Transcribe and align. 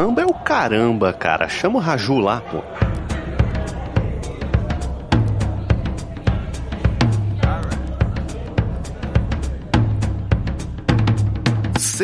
É 0.00 0.24
o 0.24 0.32
caramba, 0.32 1.12
cara. 1.12 1.46
Chama 1.46 1.76
o 1.76 1.80
Raju 1.82 2.20
lá, 2.20 2.40
pô. 2.40 2.62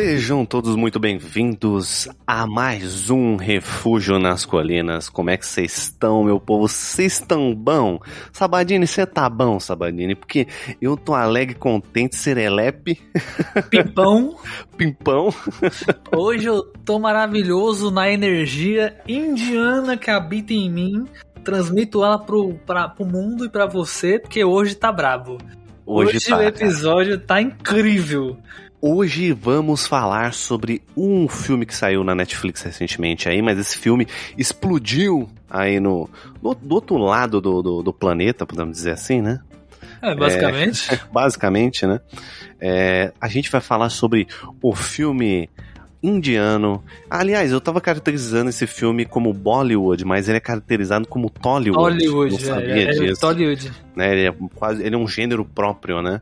Sejam 0.07 0.45
todos 0.45 0.73
muito 0.77 1.01
bem-vindos 1.01 2.07
a 2.25 2.47
mais 2.47 3.09
um 3.09 3.35
Refúgio 3.35 4.17
nas 4.17 4.45
Colinas. 4.45 5.09
Como 5.09 5.29
é 5.29 5.35
que 5.35 5.45
vocês 5.45 5.77
estão, 5.77 6.23
meu 6.23 6.39
povo? 6.39 6.65
Vocês 6.65 7.19
estão 7.19 7.53
bom? 7.53 7.99
Sabadini, 8.31 8.87
você 8.87 9.05
tá 9.05 9.29
bom, 9.29 9.59
Sabadini? 9.59 10.15
Porque 10.15 10.47
eu 10.81 10.95
tô 10.95 11.13
alegre, 11.13 11.55
contente, 11.55 12.15
serelepe. 12.15 12.97
Pimpão. 13.69 14.37
Pimpão. 14.77 15.27
Hoje 16.15 16.45
eu 16.45 16.63
tô 16.85 16.97
maravilhoso 16.99 17.91
na 17.91 18.09
energia 18.09 18.97
indiana 19.09 19.97
que 19.97 20.09
habita 20.09 20.53
em 20.53 20.71
mim. 20.71 21.05
Transmito 21.43 22.01
ela 22.01 22.17
pro, 22.17 22.53
pra, 22.65 22.87
pro 22.87 23.05
mundo 23.05 23.43
e 23.43 23.49
pra 23.49 23.65
você, 23.65 24.17
porque 24.17 24.41
hoje 24.41 24.73
tá 24.73 24.89
brabo. 24.89 25.37
Hoje, 25.85 26.17
Hoje 26.17 26.25
tá, 26.29 26.35
o 26.35 26.39
cara. 26.39 26.49
episódio 26.49 27.19
tá 27.19 27.41
incrível. 27.41 28.37
Hoje 28.89 29.33
vamos 29.33 29.85
falar 29.85 30.33
sobre 30.33 30.81
um 30.95 31.27
filme 31.27 31.65
que 31.65 31.75
saiu 31.75 32.05
na 32.05 32.15
Netflix 32.15 32.61
recentemente 32.61 33.27
aí, 33.27 33.41
mas 33.41 33.59
esse 33.59 33.77
filme 33.77 34.07
explodiu 34.37 35.29
aí 35.49 35.77
no, 35.77 36.09
no 36.41 36.55
do 36.55 36.73
outro 36.73 36.95
lado 36.95 37.41
do, 37.41 37.61
do, 37.61 37.83
do 37.83 37.91
planeta, 37.91 38.45
podemos 38.45 38.77
dizer 38.77 38.91
assim, 38.91 39.21
né? 39.21 39.41
É, 40.01 40.15
basicamente. 40.15 41.01
Basicamente, 41.11 41.85
né? 41.85 41.99
É, 42.61 43.11
a 43.19 43.27
gente 43.27 43.51
vai 43.51 43.59
falar 43.59 43.89
sobre 43.89 44.25
o 44.61 44.73
filme 44.73 45.49
indiano. 46.01 46.83
Aliás, 47.09 47.51
eu 47.51 47.59
tava 47.59 47.81
caracterizando 47.81 48.49
esse 48.49 48.65
filme 48.67 49.05
como 49.05 49.33
Bollywood, 49.33 50.05
mas 50.05 50.27
ele 50.29 50.37
é 50.37 50.41
caracterizado 50.41 51.07
como 51.07 51.29
Tollywood. 51.29 51.79
Hollywood, 52.07 52.31
Não 52.33 52.39
sabia 52.39 52.75
é, 52.75 52.83
é, 52.83 52.91
disso. 52.91 53.21
Tollywood. 53.21 53.71
né? 53.95 54.11
Ele 54.11 54.27
é 54.27 54.33
quase, 54.55 54.83
ele 54.83 54.95
é 54.95 54.97
um 54.97 55.07
gênero 55.07 55.43
próprio, 55.43 56.01
né? 56.01 56.21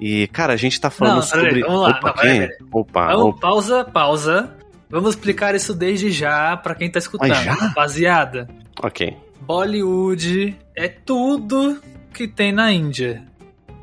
E 0.00 0.26
cara, 0.28 0.52
a 0.52 0.56
gente 0.56 0.80
tá 0.80 0.90
falando 0.90 1.16
Não, 1.16 1.22
sobre. 1.22 1.60
vamos 1.62 1.82
lá, 1.82 1.90
Opa, 1.90 2.08
não, 2.08 2.14
quem? 2.22 2.48
Opa, 2.72 3.06
Vamos, 3.08 3.24
opa. 3.26 3.40
pausa, 3.40 3.84
pausa. 3.84 4.56
Vamos 4.88 5.10
explicar 5.10 5.54
isso 5.54 5.74
desde 5.74 6.10
já 6.12 6.56
pra 6.56 6.74
quem 6.74 6.88
tá 6.90 6.98
escutando. 6.98 7.28
Mas 7.30 7.44
já? 7.44 7.52
Rapaziada, 7.54 8.48
Ok. 8.82 9.16
Bollywood 9.40 10.56
é 10.76 10.86
tudo 10.88 11.80
que 12.12 12.28
tem 12.28 12.52
na 12.52 12.72
Índia. 12.72 13.22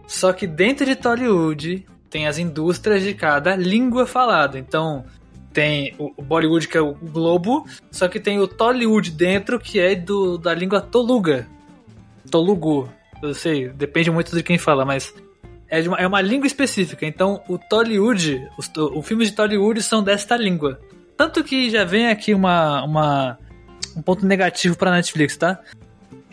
Só 0.08 0.32
que 0.32 0.46
dentro 0.48 0.86
de 0.86 0.96
Tollywood 0.96 1.86
tem 2.10 2.28
as 2.28 2.38
indústrias 2.38 3.02
de 3.04 3.14
cada 3.14 3.56
língua 3.56 4.06
falada. 4.06 4.58
Então 4.60 5.04
tem 5.54 5.94
o 5.98 6.22
Bollywood 6.22 6.68
que 6.68 6.78
é 6.78 6.82
o 6.82 6.94
globo, 6.94 7.66
só 7.92 8.08
que 8.08 8.20
tem 8.20 8.40
o 8.40 8.48
Tollywood 8.48 9.12
dentro 9.12 9.60
que 9.60 9.80
é 9.80 9.94
do, 9.96 10.38
da 10.38 10.54
língua 10.54 10.82
Toluga. 10.82 11.48
Tolugu. 12.30 12.90
Eu 13.22 13.34
sei, 13.34 13.70
depende 13.70 14.12
muito 14.12 14.36
de 14.36 14.44
quem 14.44 14.58
fala, 14.58 14.84
mas 14.84 15.14
é, 15.70 15.80
uma, 15.88 15.98
é 15.98 16.08
uma 16.08 16.22
língua 16.22 16.48
específica. 16.48 17.06
Então 17.06 17.42
o 17.48 17.58
Tollywood, 17.58 18.50
os, 18.58 18.68
to- 18.68 18.92
os 18.98 19.06
filmes 19.08 19.30
de 19.30 19.36
Tollywood 19.36 19.82
são 19.82 20.04
desta 20.04 20.36
língua. 20.36 20.80
Tanto 21.16 21.44
que 21.44 21.70
já 21.70 21.86
vem 21.86 22.08
aqui 22.08 22.34
uma, 22.34 22.84
uma 22.84 23.38
um 23.96 24.02
ponto 24.02 24.26
negativo 24.26 24.76
pra 24.76 24.92
Netflix, 24.92 25.38
tá? 25.38 25.60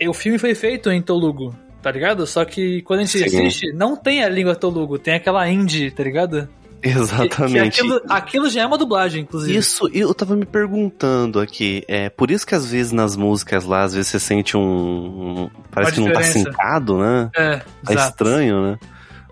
O 0.09 0.15
filme 0.15 0.39
foi 0.39 0.55
feito 0.55 0.91
em 0.91 1.03
Tolugu, 1.03 1.55
tá 1.83 1.91
ligado? 1.91 2.27
Só 2.27 2.43
que 2.45 2.81
quando 2.83 3.01
a 3.01 3.03
gente 3.05 3.19
Sim. 3.19 3.25
assiste, 3.25 3.73
não 3.75 3.95
tem 3.95 4.25
a 4.25 4.29
língua 4.31 4.57
Tolugu, 4.57 4.99
tem 4.99 5.15
aquela 5.15 5.47
indie, 5.49 5.91
tá 5.91 6.03
ligado? 6.03 6.49
Que- 6.83 6.89
que 6.92 6.98
Exatamente. 6.98 7.81
aquilo, 7.81 8.00
aquilo 8.09 8.48
já 8.50 8.62
é 8.62 8.67
uma 8.67 8.78
dublagem, 8.78 9.23
inclusive. 9.23 9.56
Isso, 9.59 9.89
eu 9.92 10.12
tava 10.14 10.34
me 10.36 10.47
perguntando 10.47 11.39
aqui, 11.41 11.84
é 11.87 12.09
por 12.09 12.31
isso 12.31 12.47
que 12.47 12.55
às 12.55 12.71
vezes 12.71 12.91
nas 12.93 13.16
músicas 13.16 13.65
lá, 13.65 13.82
às 13.82 13.94
vezes 13.94 14.10
você 14.10 14.19
sente 14.21 14.56
um. 14.56 14.60
um- 14.62 15.50
parece 15.71 15.93
que 15.93 16.00
não 16.00 16.12
tá 16.12 16.22
sincado, 16.22 16.99
né? 16.99 17.31
É, 17.37 17.56
Tá 17.84 17.93
exato. 17.93 18.09
estranho, 18.10 18.62
né? 18.62 18.78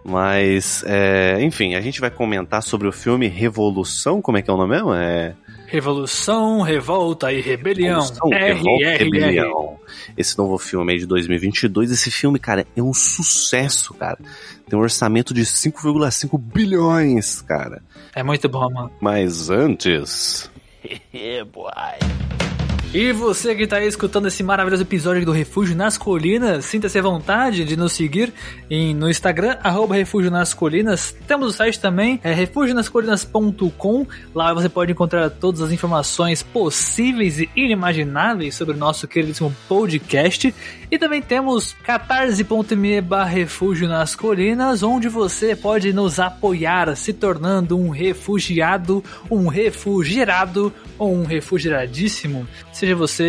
Mas, 0.04 0.82
é, 0.86 1.38
enfim, 1.42 1.74
a 1.74 1.80
gente 1.80 2.00
vai 2.00 2.10
comentar 2.10 2.62
sobre 2.62 2.88
o 2.88 2.92
filme 2.92 3.26
Revolução, 3.28 4.22
como 4.22 4.38
é 4.38 4.42
que 4.42 4.48
é 4.48 4.52
o 4.52 4.56
nome 4.56 4.74
mesmo? 4.74 4.94
É. 4.94 5.34
Revolução, 5.68 6.62
revolta 6.62 7.30
e 7.30 7.42
rebelião. 7.42 8.00
Revolução, 8.00 8.30
Revolta 8.30 8.70
e 8.70 8.84
RRR. 8.84 9.04
Rebelião. 9.04 9.78
Esse 10.16 10.38
novo 10.38 10.56
filme 10.56 10.94
aí 10.94 10.98
de 10.98 11.06
2022. 11.06 11.90
Esse 11.90 12.10
filme, 12.10 12.38
cara, 12.38 12.66
é 12.74 12.82
um 12.82 12.94
sucesso, 12.94 13.92
cara. 13.92 14.18
Tem 14.66 14.78
um 14.78 14.82
orçamento 14.82 15.34
de 15.34 15.42
5,5 15.42 16.38
bilhões, 16.38 17.42
cara. 17.42 17.82
É 18.14 18.22
muito 18.22 18.48
bom, 18.48 18.70
mano. 18.70 18.90
Mas 18.98 19.50
antes. 19.50 20.50
E 22.94 23.12
você 23.12 23.54
que 23.54 23.64
está 23.64 23.76
aí 23.76 23.86
escutando 23.86 24.28
esse 24.28 24.42
maravilhoso 24.42 24.82
episódio 24.82 25.22
do 25.26 25.30
Refúgio 25.30 25.76
nas 25.76 25.98
Colinas, 25.98 26.64
sinta-se 26.64 26.98
à 26.98 27.02
vontade 27.02 27.62
de 27.62 27.76
nos 27.76 27.92
seguir 27.92 28.32
em, 28.70 28.94
no 28.94 29.10
Instagram, 29.10 29.58
arroba 29.62 29.94
Refúgio 29.94 30.30
nas 30.30 30.54
Colinas. 30.54 31.14
Temos 31.26 31.48
o 31.48 31.52
site 31.52 31.78
também, 31.78 32.18
é 32.24 32.32
refugionascolinas.com. 32.32 34.06
Lá 34.34 34.54
você 34.54 34.70
pode 34.70 34.92
encontrar 34.92 35.28
todas 35.28 35.60
as 35.60 35.70
informações 35.70 36.42
possíveis 36.42 37.38
e 37.38 37.50
inimagináveis 37.54 38.54
sobre 38.54 38.74
o 38.74 38.78
nosso 38.78 39.06
queridíssimo 39.06 39.54
podcast. 39.68 40.54
E 40.90 40.98
também 40.98 41.20
temos 41.20 41.76
catarse.me 41.84 43.02
barra 43.02 43.28
Refúgio 43.28 43.86
nas 43.86 44.14
Colinas, 44.14 44.82
onde 44.82 45.10
você 45.10 45.54
pode 45.54 45.92
nos 45.92 46.18
apoiar 46.18 46.96
se 46.96 47.12
tornando 47.12 47.78
um 47.78 47.90
refugiado, 47.90 49.04
um 49.30 49.46
refugiado 49.46 50.72
ou 50.97 51.09
um 51.15 51.25
refugiadíssimo. 51.25 52.47
Seja 52.71 52.95
você 52.95 53.27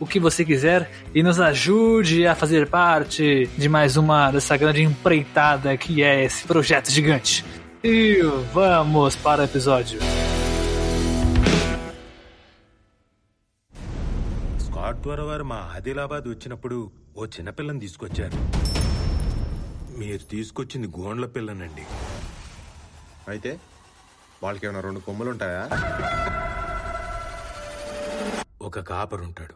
o 0.00 0.06
que 0.06 0.18
você 0.18 0.44
quiser 0.44 0.80
e 1.14 1.22
nos 1.22 1.38
ajude 1.40 2.26
a 2.26 2.34
fazer 2.34 2.66
parte 2.68 3.26
de 3.56 3.68
mais 3.68 3.96
uma 3.96 4.30
dessa 4.30 4.56
grande 4.56 4.82
empreitada 4.82 5.76
que 5.76 6.02
é 6.02 6.24
esse 6.24 6.42
projeto 6.46 6.90
gigante. 6.90 7.44
E 7.84 7.96
vamos 8.52 9.14
para 9.16 9.42
o 9.42 9.44
episódio. 9.44 10.00
Scott 14.64 15.00
ద్వారా 15.04 15.24
వారు 15.28 15.44
మా 15.52 15.58
ఆదిలాబాద్ 15.76 16.26
వచ్చినప్పుడు 16.32 16.78
ఓ 17.18 17.26
చిన్నపిల్లని 17.34 17.80
తీసుకొచ్చారు 17.84 18.38
మీరు 20.00 20.22
తీసుకొచ్చింది 20.32 20.88
గోండ్ల 20.96 21.26
పిల్లనండి 21.36 21.84
అయితే 23.32 23.52
వాళ్ళకి 24.42 24.64
ఏమైనా 24.66 24.80
రెండు 24.86 25.00
కొమ్ములు 25.00 25.30
ఉంటాయా 25.34 25.62
ఒక 28.68 28.80
కాపరుంటాడు 28.90 29.54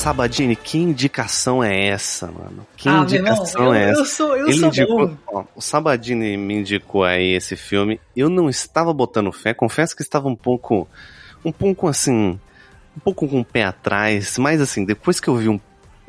Sabadini, 0.00 0.54
que 0.56 0.78
indicação 0.78 1.62
é 1.64 1.88
essa, 1.88 2.26
mano? 2.28 2.64
Que 2.76 2.88
Ah, 2.88 2.92
meu 2.92 3.02
indicação 3.02 3.60
irmão, 3.62 3.74
é 3.74 3.84
eu- 3.84 3.88
essa? 3.90 4.00
eu 4.00 4.04
sou- 4.06 4.36
eu 4.36 4.46
Ele 4.48 4.58
sou 4.58 4.68
indicou, 4.68 5.08
bom. 5.08 5.16
ó, 5.26 5.44
o 5.56 5.60
Sabadini 5.60 6.36
me 6.36 6.54
indicou 6.60 7.02
aí 7.04 7.32
esse 7.34 7.56
filme. 7.56 8.00
Eu 8.16 8.28
não 8.30 8.48
estava 8.48 8.92
botando 8.94 9.32
fé, 9.32 9.52
confesso 9.52 9.94
que 9.96 10.02
estava 10.02 10.28
um 10.28 10.36
pouco, 10.36 10.88
um 11.44 11.52
pouco 11.52 11.88
assim, 11.88 12.38
um 12.96 13.00
pouco 13.04 13.28
com 13.28 13.40
o 13.40 13.44
pé 13.44 13.64
atrás, 13.64 14.38
mas 14.38 14.60
assim, 14.60 14.84
depois 14.84 15.18
que 15.20 15.28
eu 15.28 15.36
vi 15.36 15.48
um, 15.48 15.60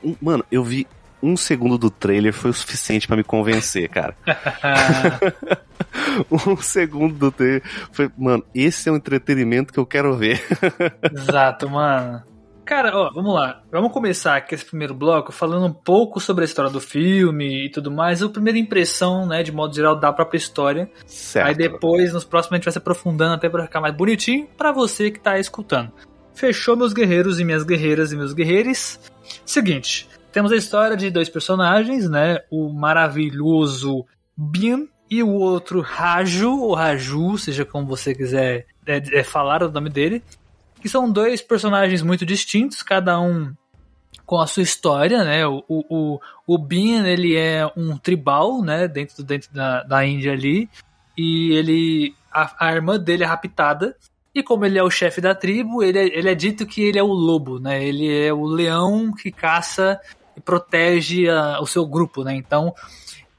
um- 0.04 0.16
mano, 0.22 0.46
eu 0.52 0.64
vi 0.64 0.88
um 1.22 1.36
segundo 1.36 1.76
do 1.78 1.90
trailer 1.90 2.34
foi 2.34 2.52
o 2.52 2.54
suficiente 2.54 3.08
pra 3.08 3.18
me 3.18 3.24
convencer, 3.24 3.90
cara. 3.90 4.16
um 6.31 6.57
segundo 6.57 7.15
do 7.15 7.31
trailer 7.31 7.63
foi, 7.93 8.11
mano, 8.17 8.45
esse 8.55 8.89
é 8.89 8.93
um 8.93 8.97
entretenimento 8.97 9.73
que 9.73 9.79
eu 9.79 9.87
quero 9.87 10.17
ver. 10.17 10.43
Exato, 11.13 11.69
mano. 11.69 12.23
Cara, 12.67 12.97
ó, 12.97 13.13
vamos 13.15 13.33
lá. 13.33 13.63
Vamos 13.71 13.93
começar 13.93 14.37
aqui 14.37 14.53
esse 14.53 14.65
primeiro 14.65 14.93
bloco 14.93 15.31
falando 15.31 15.67
um 15.67 15.73
pouco 15.73 16.19
sobre 16.19 16.43
a 16.43 16.45
história 16.45 16.69
do 16.69 16.81
filme 16.81 17.67
e 17.67 17.71
tudo 17.71 17.93
mais. 17.93 18.21
A 18.21 18.29
primeira 18.29 18.59
impressão, 18.59 19.25
né, 19.25 19.45
de 19.45 19.53
modo 19.53 19.73
geral, 19.73 19.95
da 19.95 20.13
própria 20.13 20.37
história. 20.37 20.91
certo. 21.07 21.47
Aí 21.47 21.55
depois, 21.55 22.13
nos 22.13 22.25
próximos, 22.25 22.55
a 22.55 22.57
gente 22.57 22.65
vai 22.65 22.73
se 22.73 22.79
aprofundando 22.79 23.35
até 23.35 23.49
pra 23.49 23.63
ficar 23.63 23.81
mais 23.81 23.95
bonitinho 23.95 24.49
pra 24.59 24.73
você 24.73 25.13
que 25.13 25.21
tá 25.21 25.39
escutando. 25.39 25.93
Fechou, 26.35 26.77
meus 26.77 26.93
guerreiros 26.93 27.39
e 27.39 27.45
minhas 27.45 27.63
guerreiras 27.63 28.11
e 28.11 28.17
meus 28.17 28.33
guerreiros? 28.33 28.99
Seguinte, 29.45 30.09
temos 30.33 30.51
a 30.51 30.57
história 30.57 30.97
de 30.97 31.09
dois 31.09 31.29
personagens, 31.29 32.11
né? 32.11 32.41
O 32.51 32.69
maravilhoso 32.69 34.05
Bin 34.37 34.89
e 35.11 35.23
o 35.23 35.31
outro 35.31 35.81
Raju, 35.81 36.61
ou 36.61 36.75
Raju, 36.75 37.39
seja 37.39 37.65
como 37.65 37.87
você 37.87 38.15
quiser 38.15 38.67
é, 38.87 39.21
é, 39.21 39.23
falar 39.23 39.63
o 39.63 39.71
nome 39.71 39.91
dele. 39.91 40.23
Que 40.81 40.89
são 40.89 41.11
dois 41.11 41.41
personagens 41.41 42.03
muito 42.03 42.27
distintos, 42.27 42.83
cada 42.83 43.19
um 43.21 43.53
com 44.25 44.41
a 44.41 44.47
sua 44.47 44.63
história, 44.63 45.25
né? 45.25 45.47
O, 45.47 45.63
o, 45.69 46.21
o, 46.47 46.59
Bin, 46.59 47.05
ele 47.05 47.37
é 47.37 47.65
um 47.77 47.97
tribal, 47.97 48.61
né? 48.63 48.89
Dentro, 48.89 49.23
dentro 49.23 49.53
da, 49.53 49.83
da 49.85 50.05
Índia 50.05 50.33
ali. 50.33 50.69
E 51.17 51.53
ele. 51.53 52.15
A, 52.33 52.67
a 52.67 52.73
irmã 52.75 52.99
dele 52.99 53.23
é 53.23 53.27
raptada. 53.27 53.97
E 54.35 54.43
como 54.43 54.67
ele 54.67 54.79
é 54.79 54.83
o 54.83 54.91
chefe 54.91 55.21
da 55.21 55.35
tribo, 55.35 55.83
ele 55.83 55.99
é, 55.99 56.19
ele 56.19 56.29
é 56.29 56.35
dito 56.35 56.67
que 56.67 56.83
ele 56.83 56.99
é 56.99 57.03
o 57.03 57.07
lobo, 57.07 57.59
né? 57.59 57.83
Ele 57.83 58.27
é 58.27 58.33
o 58.33 58.45
leão 58.45 59.13
que 59.15 59.33
caça 59.33 59.99
e 60.37 60.41
protege 60.41 61.27
a- 61.31 61.59
o 61.61 61.67
seu 61.67 61.87
grupo, 61.87 62.23
né? 62.23 62.35
Então, 62.35 62.75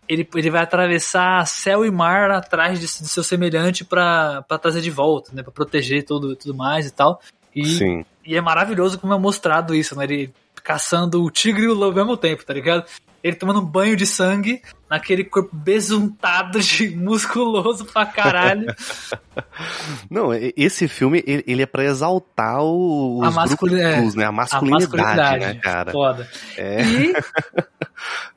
ele, 0.07 0.27
ele 0.35 0.49
vai 0.49 0.63
atravessar 0.63 1.45
céu 1.45 1.85
e 1.85 1.91
mar 1.91 2.31
atrás 2.31 2.79
de, 2.79 2.85
de 2.85 3.07
seu 3.07 3.23
semelhante 3.23 3.83
pra, 3.83 4.41
pra 4.47 4.57
trazer 4.57 4.81
de 4.81 4.89
volta, 4.89 5.31
né? 5.33 5.43
Pra 5.43 5.51
proteger 5.51 6.03
tudo, 6.03 6.35
tudo 6.35 6.55
mais 6.55 6.85
e 6.85 6.91
tal. 6.91 7.21
E, 7.55 7.65
Sim. 7.65 8.05
e 8.25 8.35
é 8.35 8.41
maravilhoso 8.41 8.99
como 8.99 9.13
é 9.13 9.19
mostrado 9.19 9.75
isso, 9.75 9.95
né? 9.97 10.05
Ele 10.05 10.33
caçando 10.63 11.23
o 11.23 11.31
tigre 11.31 11.63
e 11.63 11.67
o 11.67 11.73
lobo 11.73 11.99
ao 11.99 12.05
mesmo 12.05 12.17
tempo, 12.17 12.45
tá 12.45 12.53
ligado? 12.53 12.85
Ele 13.23 13.35
tomando 13.35 13.59
um 13.59 13.65
banho 13.65 13.95
de 13.95 14.05
sangue 14.05 14.61
naquele 14.89 15.23
corpo 15.23 15.55
besuntado 15.55 16.59
de 16.59 16.89
musculoso 16.95 17.85
pra 17.85 18.05
caralho. 18.05 18.67
Não, 20.09 20.31
esse 20.55 20.87
filme, 20.87 21.23
ele, 21.25 21.61
é 21.61 21.65
pra 21.65 21.83
exaltar 21.85 22.61
o, 22.61 23.19
os 23.19 23.27
A 23.27 23.31
masculi- 23.31 23.75
grupos 23.75 23.93
é, 23.93 24.01
plus, 24.01 24.15
né? 24.15 24.25
A 24.25 24.29
A 24.29 24.31
masculinidade, 24.31 25.45
né, 25.45 25.53
cara? 25.55 25.91
Foda. 25.91 26.27
É. 26.57 26.81
E, 26.83 27.13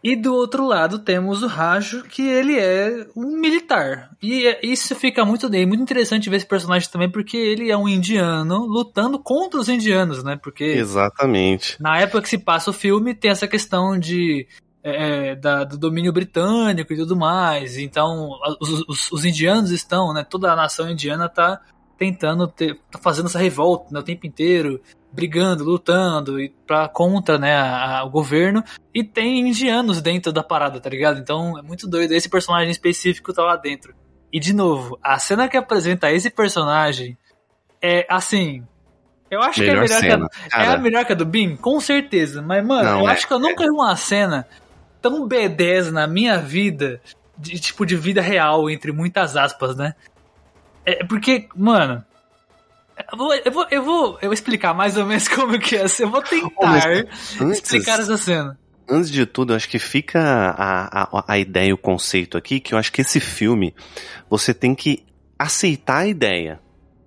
e 0.13 0.17
do 0.17 0.35
outro 0.35 0.67
lado 0.67 0.99
temos 0.99 1.43
o 1.43 1.47
Rajo, 1.47 2.03
que 2.05 2.23
ele 2.23 2.59
é 2.59 3.07
um 3.17 3.39
militar. 3.39 4.11
E 4.23 4.47
é- 4.47 4.61
isso 4.63 4.95
fica 4.95 5.25
muito 5.25 5.49
bem, 5.49 5.67
muito 5.67 5.83
interessante 5.83 6.29
ver 6.31 6.37
esse 6.37 6.47
personagem 6.47 6.89
também, 6.91 7.11
porque 7.11 7.37
ele 7.37 7.71
é 7.71 7.77
um 7.77 7.89
indiano 7.89 8.67
lutando 8.67 9.19
contra 9.19 9.61
os 9.61 9.69
indianos, 9.69 10.23
né? 10.23 10.39
Porque 10.43 10.65
Exatamente. 10.65 11.77
na 11.81 11.99
época 11.99 12.23
que 12.23 12.29
se 12.29 12.39
passa 12.39 12.71
o 12.71 12.75
filme, 12.75 13.15
tem 13.15 13.31
essa 13.31 13.49
questão 13.49 13.99
de 13.99 14.47
é, 14.83 15.35
da- 15.37 15.65
do 15.65 15.77
domínio 15.77 16.13
britânico 16.13 16.93
e 16.93 16.97
tudo 16.97 17.17
mais. 17.17 17.77
Então, 17.79 18.31
os, 18.61 18.85
os- 18.89 19.13
os 19.13 19.25
indianos 19.25 19.71
estão, 19.71 20.13
né? 20.13 20.25
Toda 20.29 20.53
a 20.53 20.57
nação 20.57 20.91
indiana 20.91 21.29
tá 21.29 21.61
tentando 21.99 22.49
ter, 22.49 22.79
tá 22.91 22.99
fazendo 22.99 23.27
essa 23.27 23.39
revolta 23.39 23.93
né, 23.93 24.01
o 24.01 24.03
tempo 24.03 24.27
inteiro, 24.27 24.81
brigando, 25.13 25.65
lutando 25.65 26.41
e 26.41 26.49
pra, 26.67 26.89
contra, 26.89 27.37
né, 27.39 27.55
a- 27.55 27.99
a- 27.99 28.05
o 28.05 28.11
governo. 28.11 28.65
E 28.95 29.05
tem 29.05 29.41
indianos 29.49 30.01
dentro 30.01 30.33
da 30.33 30.43
parada, 30.43 30.81
tá 30.81 30.89
ligado? 30.89 31.19
Então 31.21 31.59
é 31.59 31.63
muito 31.63 31.87
doido. 31.87 32.13
Esse 32.13 32.29
personagem 32.29 32.71
específico 32.71 33.33
tá 33.35 33.43
lá 33.43 33.57
dentro. 33.57 33.95
E 34.33 34.41
de 34.41 34.55
novo, 34.55 34.99
a 35.03 35.19
cena 35.19 35.47
que 35.49 35.57
apresenta 35.59 36.11
esse 36.11 36.31
personagem 36.31 37.19
é 37.83 38.07
assim. 38.09 38.65
Eu 39.31 39.43
acho 39.43 39.61
Melhor 39.61 39.85
que 39.87 39.93
é 39.93 40.01
melhor 40.01 40.01
cena. 40.01 40.29
que 40.29 40.55
a, 40.57 40.63
é 40.63 40.67
a 40.75 40.79
melhor 40.79 41.05
que 41.05 41.13
a 41.13 41.17
do 41.17 41.27
Bin? 41.27 41.55
Com 41.57 41.79
certeza. 41.81 42.41
Mas, 42.43 42.65
mano, 42.67 42.83
Não, 42.91 43.01
eu 43.01 43.09
é- 43.09 43.13
acho 43.13 43.27
que 43.29 43.33
eu 43.35 43.39
nunca 43.39 43.63
vi 43.63 43.71
uma 43.71 43.95
cena 43.95 44.47
tão 45.01 45.29
B10 45.29 45.91
na 45.91 46.07
minha 46.07 46.39
vida, 46.39 47.01
de 47.37 47.59
tipo, 47.59 47.87
de 47.87 47.97
vida 47.97 48.21
real, 48.21 48.69
entre 48.69 48.93
muitas 48.93 49.37
aspas, 49.37 49.77
né? 49.77 49.95
É 50.85 51.05
porque, 51.05 51.49
mano. 51.57 52.05
Eu 53.11 53.17
vou, 53.19 53.35
eu, 53.35 53.53
vou, 53.53 53.67
eu, 53.71 53.83
vou, 53.83 54.19
eu 54.21 54.29
vou 54.29 54.33
explicar 54.33 54.75
mais 54.75 54.97
ou 54.97 55.07
menos 55.07 55.27
como 55.29 55.59
que 55.59 55.77
é. 55.77 55.87
Eu 55.99 56.11
vou 56.11 56.23
tentar 56.23 56.87
Antes, 57.41 57.59
explicar 57.63 57.99
essa 57.99 58.17
cena. 58.19 58.59
antes 58.89 59.11
de 59.11 59.25
tudo, 59.25 59.53
eu 59.53 59.57
acho 59.57 59.69
que 59.69 59.79
fica 59.79 60.21
a, 60.21 61.03
a, 61.05 61.25
a 61.27 61.39
ideia 61.39 61.69
e 61.69 61.73
o 61.73 61.79
conceito 61.79 62.37
aqui, 62.37 62.61
que 62.61 62.75
eu 62.75 62.79
acho 62.79 62.93
que 62.93 63.01
esse 63.01 63.19
filme, 63.19 63.75
você 64.29 64.53
tem 64.53 64.75
que 64.75 65.05
aceitar 65.39 65.99
a 65.99 66.07
ideia. 66.07 66.61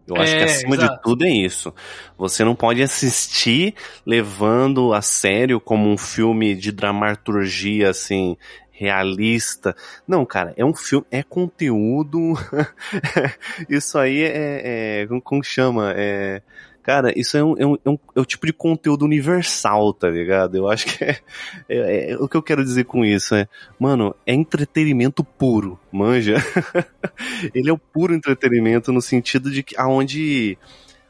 Eu 0.08 0.18
acho 0.18 0.36
É, 0.36 0.38
que 0.38 0.44
acima 0.44 0.78
de 0.78 0.86
exato. 0.86 1.02
tudo 1.02 1.26
é 1.26 1.30
isso. 1.30 1.74
Você 2.18 2.44
não 2.44 2.56
pode 2.56 2.82
assistir 2.84 3.74
levando 4.06 4.94
a 4.94 5.02
sério 5.02 5.60
como 5.62 5.90
um 5.90 5.98
filme 5.98 6.56
de 6.56 6.72
dramaturgia, 6.72 7.90
assim, 7.90 8.38
realista. 8.72 9.76
Não, 10.08 10.26
cara, 10.26 10.54
é 10.58 10.66
um 10.66 10.74
filme, 10.76 11.06
é 11.12 11.24
conteúdo. 11.24 12.34
isso 13.70 13.98
aí 13.98 14.22
é, 14.24 15.04
é. 15.04 15.08
Como 15.24 15.44
chama? 15.44 15.94
É. 15.96 16.42
Cara, 16.84 17.18
isso 17.18 17.38
é 17.38 17.44
um, 17.44 17.56
é, 17.58 17.66
um, 17.66 17.76
é, 17.86 17.90
um, 17.90 17.98
é 18.16 18.20
o 18.20 18.26
tipo 18.26 18.46
de 18.46 18.52
conteúdo 18.52 19.06
universal, 19.06 19.94
tá 19.94 20.10
ligado? 20.10 20.56
Eu 20.58 20.70
acho 20.70 20.86
que 20.86 21.04
é, 21.04 21.18
é- 21.70 22.12
é- 22.12 22.18
O 22.18 22.28
que 22.28 22.36
eu 22.36 22.44
quero 22.44 22.64
dizer 22.64 22.84
com 22.84 23.06
isso 23.06 23.34
é. 23.34 23.48
Mano, 23.80 24.14
é 24.26 24.34
entretenimento 24.34 25.24
puro, 25.24 25.80
manja? 25.92 26.36
Ele 27.56 27.70
é 27.70 27.74
o 27.74 27.78
puro 27.78 28.14
entretenimento 28.14 28.92
no 28.92 29.02
sentido 29.02 29.50
de 29.50 29.64
que 29.64 29.76
aonde 29.80 30.58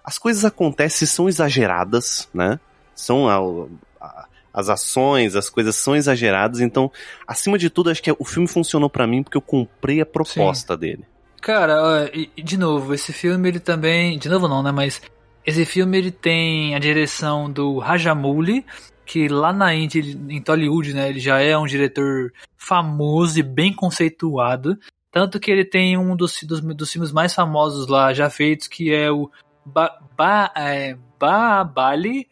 as 0.03 0.17
coisas 0.19 0.45
acontecem 0.45 1.07
são 1.07 1.27
exageradas, 1.27 2.29
né? 2.33 2.59
São 2.95 3.27
a- 3.27 3.67
a- 3.99 4.27
as 4.53 4.69
ações, 4.69 5.35
as 5.35 5.49
coisas 5.49 5.75
são 5.75 5.95
exageradas, 5.95 6.59
então, 6.59 6.91
acima 7.27 7.57
de 7.57 7.71
tudo, 7.71 7.89
acho 7.89 8.03
que 8.03 8.11
o 8.11 8.23
filme 8.23 8.47
funcionou 8.47 8.91
pra 8.91 9.07
mim 9.07 9.23
porque 9.23 9.37
eu 9.37 9.41
comprei 9.41 9.99
a 10.01 10.05
proposta 10.05 10.77
dele. 10.77 11.03
Cara, 11.41 12.09
de 12.41 12.57
novo, 12.57 12.93
esse 12.93 13.11
filme 13.11 13.49
ele 13.49 13.59
também. 13.59 14.17
De 14.17 14.29
novo 14.29 14.47
não, 14.47 14.61
né? 14.63 14.71
Mas 14.71 15.01
esse 15.45 15.65
filme 15.65 15.97
ele 15.97 16.11
tem 16.11 16.75
a 16.75 16.79
direção 16.79 17.51
do 17.51 17.77
Rajamouli, 17.77 18.65
que 19.05 19.27
lá 19.27 19.51
na 19.51 19.73
Índia, 19.73 20.01
em 20.29 20.41
Tollywood, 20.41 20.93
né? 20.93 21.09
Ele 21.09 21.19
já 21.19 21.39
é 21.39 21.57
um 21.57 21.65
diretor 21.65 22.31
famoso 22.57 23.39
e 23.39 23.43
bem 23.43 23.73
conceituado. 23.73 24.77
Tanto 25.11 25.39
que 25.39 25.51
ele 25.51 25.65
tem 25.65 25.97
um 25.97 26.15
dos, 26.15 26.41
dos, 26.43 26.61
dos 26.61 26.91
filmes 26.91 27.11
mais 27.11 27.33
famosos 27.33 27.87
lá 27.87 28.13
já 28.13 28.29
feitos, 28.29 28.67
que 28.67 28.93
é 28.93 29.11
o 29.11 29.29
ba, 29.65 29.99
ba, 30.17 30.51
é, 30.55 30.97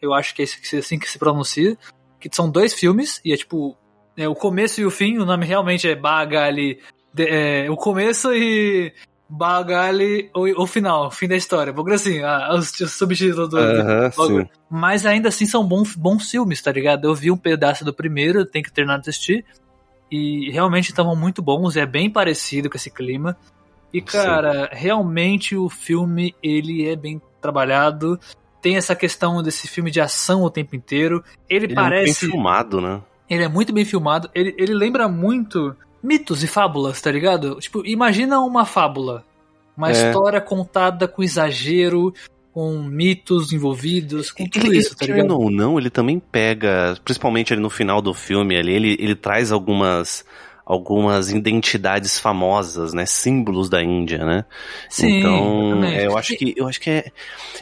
eu 0.00 0.12
acho 0.12 0.34
que 0.34 0.42
é 0.42 0.78
assim 0.78 0.98
que 0.98 1.08
se 1.08 1.18
pronuncia. 1.18 1.76
Que 2.18 2.28
são 2.32 2.50
dois 2.50 2.72
filmes, 2.72 3.20
e 3.24 3.32
é 3.32 3.36
tipo. 3.36 3.76
é, 4.16 4.28
o 4.28 4.34
começo 4.34 4.80
e 4.80 4.86
o 4.86 4.90
fim, 4.90 5.18
o 5.18 5.26
nome 5.26 5.44
realmente 5.44 5.88
é 5.88 5.94
Bagali. 5.94 6.80
é, 7.18 7.70
o 7.70 7.76
começo 7.76 8.32
e 8.32 8.92
Bagali 9.34 10.30
o, 10.34 10.62
o 10.62 10.66
final, 10.66 11.06
o 11.06 11.10
fim 11.10 11.26
da 11.26 11.34
história. 11.34 11.72
Porque 11.72 11.94
assim, 11.94 12.20
a, 12.20 12.54
os, 12.54 12.78
os 12.78 12.92
subtítulos 12.92 13.48
do, 13.48 13.56
bagulho. 13.56 14.42
sim. 14.42 14.48
Mas 14.68 15.06
ainda 15.06 15.30
assim 15.30 15.46
são 15.46 15.66
bons, 15.66 15.96
bons 15.96 16.30
filmes, 16.30 16.60
tá 16.60 16.70
ligado? 16.70 17.06
Eu 17.06 17.14
vi 17.14 17.30
um 17.30 17.36
pedaço 17.36 17.82
do 17.82 17.94
primeiro, 17.94 18.44
tem 18.44 18.62
que 18.62 18.70
terminar 18.70 18.98
de 18.98 19.08
assistir. 19.08 19.42
E 20.10 20.50
realmente 20.50 20.90
estavam 20.90 21.16
muito 21.16 21.40
bons, 21.40 21.78
é 21.78 21.86
bem 21.86 22.10
parecido 22.10 22.68
com 22.68 22.76
esse 22.76 22.90
clima. 22.90 23.34
E, 23.90 24.02
cara, 24.02 24.68
realmente 24.70 25.56
o 25.56 25.70
filme, 25.70 26.34
ele 26.42 26.86
é 26.86 26.94
bem 26.94 27.18
trabalhado. 27.40 28.20
Tem 28.60 28.76
essa 28.76 28.94
questão 28.94 29.42
desse 29.42 29.66
filme 29.66 29.90
de 29.90 30.00
ação 30.00 30.42
o 30.42 30.50
tempo 30.50 30.76
inteiro. 30.76 31.24
Ele, 31.48 31.64
Ele 31.64 31.72
é 31.72 31.76
muito 31.76 31.90
parece... 31.90 32.04
bem 32.04 32.30
filmado, 32.32 32.80
né? 32.82 33.00
Ele 33.30 33.44
é 33.44 33.48
muito 33.48 33.72
bem 33.72 33.86
filmado. 33.86 34.30
Ele, 34.34 34.54
ele 34.58 34.74
lembra 34.74 35.08
muito 35.08 35.74
mitos 36.02 36.42
e 36.42 36.46
fábulas, 36.46 37.00
tá 37.00 37.10
ligado? 37.10 37.56
Tipo, 37.60 37.86
imagina 37.86 38.40
uma 38.40 38.64
fábula. 38.64 39.24
Uma 39.76 39.90
É. 39.90 39.92
história 39.92 40.40
contada 40.40 41.08
com 41.08 41.22
exagero, 41.22 42.12
com 42.52 42.78
mitos 42.82 43.52
envolvidos, 43.52 44.30
com 44.30 44.46
tudo 44.46 44.66
Ele, 44.66 44.78
isso, 44.78 44.94
tá 44.94 45.06
ligado? 45.06 45.30
ou 45.38 45.50
não, 45.50 45.78
ele 45.78 45.88
também 45.88 46.18
pega, 46.18 46.98
principalmente 47.02 47.52
ali 47.52 47.62
no 47.62 47.70
final 47.70 48.02
do 48.02 48.12
filme, 48.12 48.56
ali, 48.56 48.72
ele, 48.72 48.96
ele 49.00 49.14
traz 49.14 49.50
algumas 49.50 50.24
algumas 50.64 51.30
identidades 51.30 52.18
famosas, 52.18 52.92
né, 52.92 53.04
símbolos 53.04 53.68
da 53.68 53.82
Índia, 53.82 54.24
né? 54.24 54.44
Sim, 54.88 55.18
então, 55.18 55.84
é, 55.84 56.06
eu 56.06 56.16
acho 56.16 56.36
que 56.36 56.54
eu 56.56 56.68
acho 56.68 56.80
que 56.80 56.90
é 56.90 57.04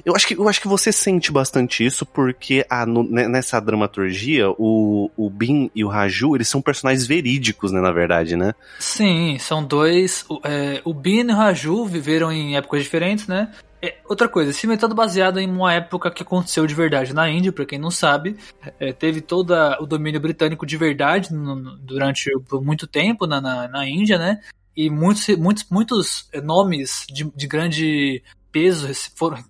eu 0.05 0.15
acho 0.15 0.27
que 0.27 0.35
eu 0.37 0.49
acho 0.49 0.61
que 0.61 0.69
você 0.69 0.93
sente 0.93 1.33
bastante 1.33 1.85
isso 1.85 2.05
porque 2.05 2.65
a, 2.69 2.85
no- 2.85 3.03
ne- 3.03 3.29
nessa 3.29 3.61
dramaturgia 3.61 4.51
o, 4.51 5.11
o 5.17 5.31
Bin 5.31 5.71
e 5.75 5.85
o 5.85 5.89
Raju, 5.89 6.37
eles 6.37 6.49
são 6.49 6.61
personagens 6.61 7.07
verídicos, 7.07 7.73
né, 7.73 7.81
na 7.81 7.93
verdade, 7.93 8.37
né? 8.37 8.55
Sim, 8.79 9.37
são 9.39 9.65
dois. 9.65 10.25
É, 10.45 10.81
o 10.85 10.93
Bin 10.93 11.21
e 11.21 11.33
o 11.33 11.37
Raju 11.37 11.87
viveram 11.87 12.31
em 12.31 12.57
épocas 12.57 12.83
diferentes, 12.83 13.27
né? 13.27 13.51
É, 13.83 13.99
outra 14.09 14.29
coisa, 14.29 14.51
esse 14.51 14.61
filme 14.61 14.75
é 14.75 14.79
todo 14.79 14.95
baseado 14.95 15.39
em 15.39 15.49
uma 15.51 15.73
época 15.73 16.11
que 16.11 16.23
aconteceu 16.23 16.67
de 16.67 16.75
verdade 16.75 17.15
na 17.15 17.31
Índia, 17.31 17.51
pra 17.53 17.65
quem 17.65 17.79
não 17.79 17.91
sabe. 17.91 18.37
É, 18.79 18.93
teve 18.93 19.21
todo 19.23 19.55
o 19.81 19.87
domínio 19.87 20.21
britânico 20.21 20.67
de 20.67 20.77
verdade 20.77 21.33
no- 21.33 21.55
no- 21.57 21.79
durante 21.79 22.31
muito 22.61 22.87
tempo 22.87 23.27
na, 23.27 23.41
na, 23.41 23.69
na 23.69 23.89
Índia, 23.89 24.19
né? 24.19 24.41
E 24.77 24.91
muitos, 24.91 25.27
muitos, 25.37 25.67
muitos 25.71 26.29
nomes 26.43 27.07
de, 27.11 27.25
de 27.35 27.47
grande 27.47 28.23
peso 28.53 28.87
foram, 29.17 29.43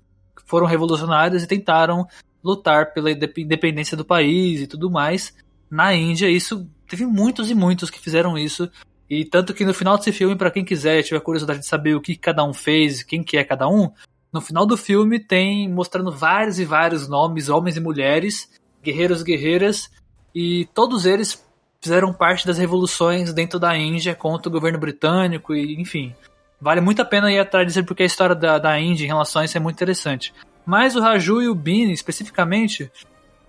foram 0.46 0.66
revolucionários 0.66 1.42
e 1.42 1.46
tentaram 1.48 2.06
lutar 2.42 2.92
pela 2.92 3.10
indep- 3.10 3.38
independência 3.38 3.96
do 3.96 4.04
país 4.04 4.60
e 4.60 4.66
tudo 4.66 4.88
mais. 4.90 5.34
Na 5.68 5.92
Índia, 5.92 6.30
isso 6.30 6.68
teve 6.88 7.04
muitos 7.04 7.50
e 7.50 7.54
muitos 7.54 7.90
que 7.90 7.98
fizeram 8.00 8.38
isso. 8.38 8.70
E 9.08 9.24
tanto 9.24 9.52
que 9.52 9.64
no 9.64 9.74
final 9.74 9.98
desse 9.98 10.12
filme, 10.12 10.36
pra 10.36 10.52
quem 10.52 10.64
quiser, 10.64 11.02
tiver 11.02 11.20
curiosidade 11.20 11.58
de 11.60 11.66
saber 11.66 11.96
o 11.96 12.00
que 12.00 12.14
cada 12.16 12.44
um 12.44 12.54
fez, 12.54 13.02
quem 13.02 13.24
que 13.24 13.36
é 13.36 13.42
cada 13.42 13.68
um, 13.68 13.90
no 14.32 14.40
final 14.40 14.64
do 14.64 14.76
filme 14.76 15.18
tem 15.18 15.68
mostrando 15.68 16.12
vários 16.12 16.58
e 16.58 16.64
vários 16.64 17.08
nomes, 17.08 17.48
homens 17.48 17.76
e 17.76 17.80
mulheres, 17.80 18.48
guerreiros 18.82 19.20
e 19.20 19.24
guerreiras, 19.24 19.90
e 20.34 20.68
todos 20.74 21.06
eles 21.06 21.44
fizeram 21.80 22.12
parte 22.12 22.46
das 22.46 22.58
revoluções 22.58 23.32
dentro 23.32 23.58
da 23.58 23.76
Índia 23.76 24.14
contra 24.14 24.48
o 24.48 24.52
governo 24.52 24.78
britânico 24.78 25.54
e 25.54 25.80
enfim. 25.80 26.14
Vale 26.60 26.80
muito 26.80 27.00
a 27.00 27.04
pena 27.04 27.32
ir 27.32 27.38
atrás 27.38 27.66
disso 27.66 27.84
porque 27.84 28.02
a 28.02 28.06
história 28.06 28.34
da, 28.34 28.58
da 28.58 28.78
Índia 28.78 29.04
em 29.04 29.08
relação 29.08 29.40
a 29.40 29.44
isso 29.44 29.56
é 29.56 29.60
muito 29.60 29.76
interessante. 29.76 30.32
Mas 30.64 30.94
o 30.94 31.00
Raju 31.00 31.40
e 31.42 31.48
o 31.48 31.54
Bin, 31.54 31.90
especificamente, 31.90 32.92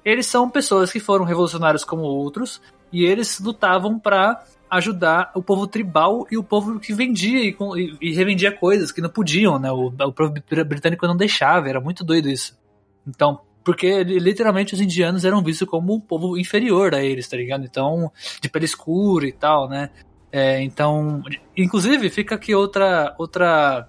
eles 0.04 0.26
são 0.26 0.50
pessoas 0.50 0.92
que 0.92 1.00
foram 1.00 1.26
revolucionários 1.26 1.84
como 1.84 2.04
outros 2.04 2.62
e 2.92 3.06
eles 3.06 3.40
lutavam 3.40 4.00
pra 4.00 4.44
ajudar 4.72 5.32
o 5.36 5.44
povo 5.44 5.68
tribal 5.68 6.26
e 6.32 6.38
o 6.38 6.44
povo 6.44 6.80
que 6.80 6.94
vendia 6.94 7.44
e, 7.44 7.56
e- 7.78 7.98
e 8.10 8.14
revendia 8.14 8.52
coisas 8.52 8.92
que 8.92 9.02
não 9.02 9.10
podiam, 9.10 9.60
né? 9.60 9.70
O, 9.72 9.88
o 9.88 10.12
povo 10.14 10.32
br- 10.32 10.64
britânico 10.64 11.06
não 11.06 11.18
deixava, 11.18 11.68
era 11.70 11.82
muito 11.82 12.04
doido 12.06 12.30
isso. 12.30 12.58
Então, 13.06 13.42
porque 13.64 14.04
li- 14.04 14.18
literalmente 14.20 14.74
os 14.74 14.80
indianos 14.80 15.26
eram 15.26 15.44
vistos 15.44 15.68
como 15.68 15.94
um 15.94 16.00
povo 16.00 16.38
inferior 16.38 16.96
a 16.96 17.04
eles, 17.04 17.28
tá 17.28 17.36
ligado? 17.36 17.66
Então, 17.66 18.10
de 18.42 18.48
pele 18.50 18.66
escura 18.66 19.28
e 19.28 19.34
tal, 19.34 19.68
né? 19.68 19.90
É, 20.32 20.62
então, 20.62 21.22
inclusive, 21.58 22.10
fica 22.10 22.36
aqui 22.36 22.56
outra, 22.56 23.14
outra 23.20 23.88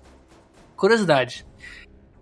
curiosidade. 0.76 1.46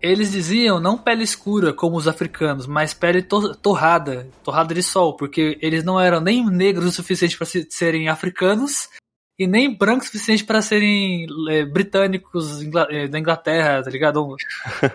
Eles 0.02 0.33
diziam 0.33 0.80
não 0.80 0.97
pele 0.97 1.23
escura 1.23 1.73
como 1.73 1.97
os 1.97 2.09
africanos, 2.09 2.66
mas 2.66 2.95
pele 2.95 3.23
to 3.23 3.54
torrada, 3.54 4.26
torrada 4.42 4.75
de 4.75 4.83
sol, 4.83 5.16
porque 5.16 5.59
eles 5.61 5.85
não 5.85 6.00
eram 6.00 6.21
nem 6.21 6.45
negros 6.45 6.87
o 6.87 6.92
suficiente 6.92 7.37
para 7.37 7.47
serem 7.47 8.09
africanos 8.09 8.88
e 9.38 9.47
nem 9.47 9.75
brancos 9.75 10.09
o 10.09 10.12
suficiente 10.12 10.45
para 10.45 10.61
serem 10.61 11.26
é, 11.49 11.64
britânicos 11.64 12.62
Ingl 12.62 12.78
é, 12.90 13.09
da 13.09 13.19
Inglaterra, 13.19 13.83
tá 13.83 13.90
ligado? 13.90 14.37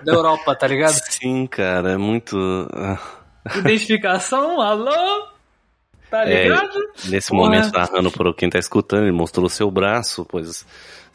Da 0.03 0.13
Europa, 0.13 0.55
tá 0.55 0.67
ligado? 0.67 0.93
Sim, 1.09 1.47
cara, 1.47 1.93
é 1.93 1.97
muito. 1.97 2.37
ah, 2.73 2.99
Identificação, 3.57 4.61
alô? 4.61 5.27
Tá 6.09 6.23
ligado? 6.23 6.79
Nesse 7.05 7.29
Porra. 7.29 7.43
momento, 7.43 7.73
narrando 7.73 8.11
por 8.11 8.33
quem 8.35 8.49
tá 8.49 8.59
escutando, 8.59 9.03
ele 9.03 9.11
mostrou 9.11 9.47
o 9.47 9.49
seu 9.49 9.69
braço, 9.69 10.25
pois 10.25 10.65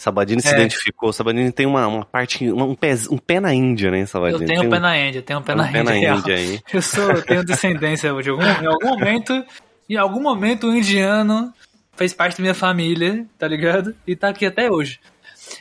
Sabadini 0.00 0.40
se 0.40 0.49
É. 0.49 0.52
identificou. 0.52 1.12
Sabadini 1.12 1.52
tem 1.52 1.66
uma, 1.66 1.87
uma 1.87 2.07
parte, 2.07 2.50
um, 2.50 2.75
pé, 2.75 2.95
um 3.11 3.19
pé 3.19 3.38
na 3.38 3.52
Índia, 3.52 3.90
né, 3.90 4.07
Sabadini? 4.07 4.40
Eu 4.40 4.47
tenho 4.47 4.61
tem 4.61 4.69
um 4.69 4.73
pé 4.73 4.78
na 4.80 4.99
Índia, 4.99 5.21
tenho 5.21 5.38
um 5.38 5.42
pé 5.42 5.52
um 5.52 5.57
na 5.57 5.69
pé 5.69 5.83
na 5.83 5.95
Índia. 5.95 6.14
Índia 6.14 6.37
aí. 6.37 6.61
Eu 6.73 6.80
sou, 6.80 7.11
eu 7.11 7.23
tenho 7.23 7.45
descendência 7.45 8.11
de 8.23 8.30
algum, 8.30 8.42
em 8.42 8.66
algum 8.66 8.88
momento, 8.88 9.45
em 9.90 9.97
algum 9.97 10.23
momento 10.23 10.69
o 10.69 10.75
indiano 10.75 11.52
fez 11.99 12.14
parte 12.14 12.38
da 12.38 12.40
minha 12.40 12.54
família, 12.54 13.26
tá 13.38 13.47
ligado? 13.47 13.95
E 14.07 14.16
tá 14.16 14.30
aqui 14.30 14.47
até 14.47 14.71
hoje. 14.71 14.99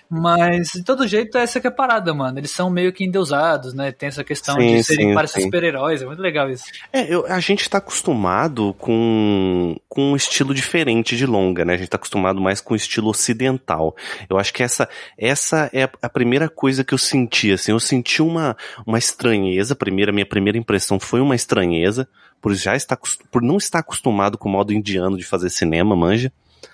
Mas, 0.10 0.72
de 0.74 0.84
todo 0.84 1.08
jeito, 1.08 1.38
essa 1.38 1.60
que 1.60 1.68
é 1.68 1.70
a 1.70 1.74
parada, 1.74 2.14
mano. 2.14 2.40
Eles 2.40 2.52
são 2.52 2.70
meio 2.70 2.92
que 2.92 3.04
endeusados, 3.06 3.74
né? 3.74 3.92
Tem 3.92 4.08
essa 4.08 4.24
questão 4.24 4.56
Sim, 4.56 4.78
de 4.78 4.84
serem 4.84 5.16
sim. 5.28 5.42
super-heróis. 5.42 6.02
É 6.02 6.06
muito 6.06 6.22
legal 6.22 6.50
isso. 6.50 6.64
É, 6.92 7.14
eu- 7.14 7.26
a 7.28 7.40
gente 7.40 7.70
tá 7.70 7.78
acostumado 7.78 8.74
com, 8.78 9.76
com 9.88 10.12
um 10.12 10.16
estilo 10.16 10.54
diferente 10.54 11.16
de 11.16 11.26
longa, 11.26 11.64
né? 11.64 11.74
A 11.74 11.78
gente 11.78 11.90
tá 11.90 11.98
acostumado 11.98 12.42
mais 12.42 12.62
com 12.62 12.74
o 12.74 12.78
estilo 12.78 13.10
ocidental. 13.10 13.96
Eu 14.30 14.38
acho 14.38 14.54
que 14.54 14.64
essa, 14.64 14.88
essa 15.18 15.70
é 15.74 15.84
a- 16.02 16.10
primeira 16.10 16.50
coisa 16.50 16.84
que 16.84 16.94
eu 16.94 16.98
senti, 16.98 17.52
assim. 17.52 17.72
Eu 17.72 17.80
senti 17.80 18.22
uma, 18.22 18.58
uma 18.86 18.98
estranheza. 18.98 19.76
Primeiro, 19.76 20.12
a 20.12 20.14
minha 20.14 20.26
primeira 20.26 20.58
impressão 20.58 21.00
foi 21.00 21.22
uma 21.22 21.36
estranheza, 21.36 22.08
por 22.42 22.54
já 22.56 22.76
estar, 22.76 22.98
por 23.32 23.42
não 23.42 23.58
estar 23.58 23.80
acostumado 23.80 24.38
com 24.38 24.50
o 24.50 24.52
modo 24.52 24.74
indiano 24.74 25.18
de 25.18 25.24
fazer 25.24 25.50
cinema, 25.50 25.96
manja. 25.96 26.32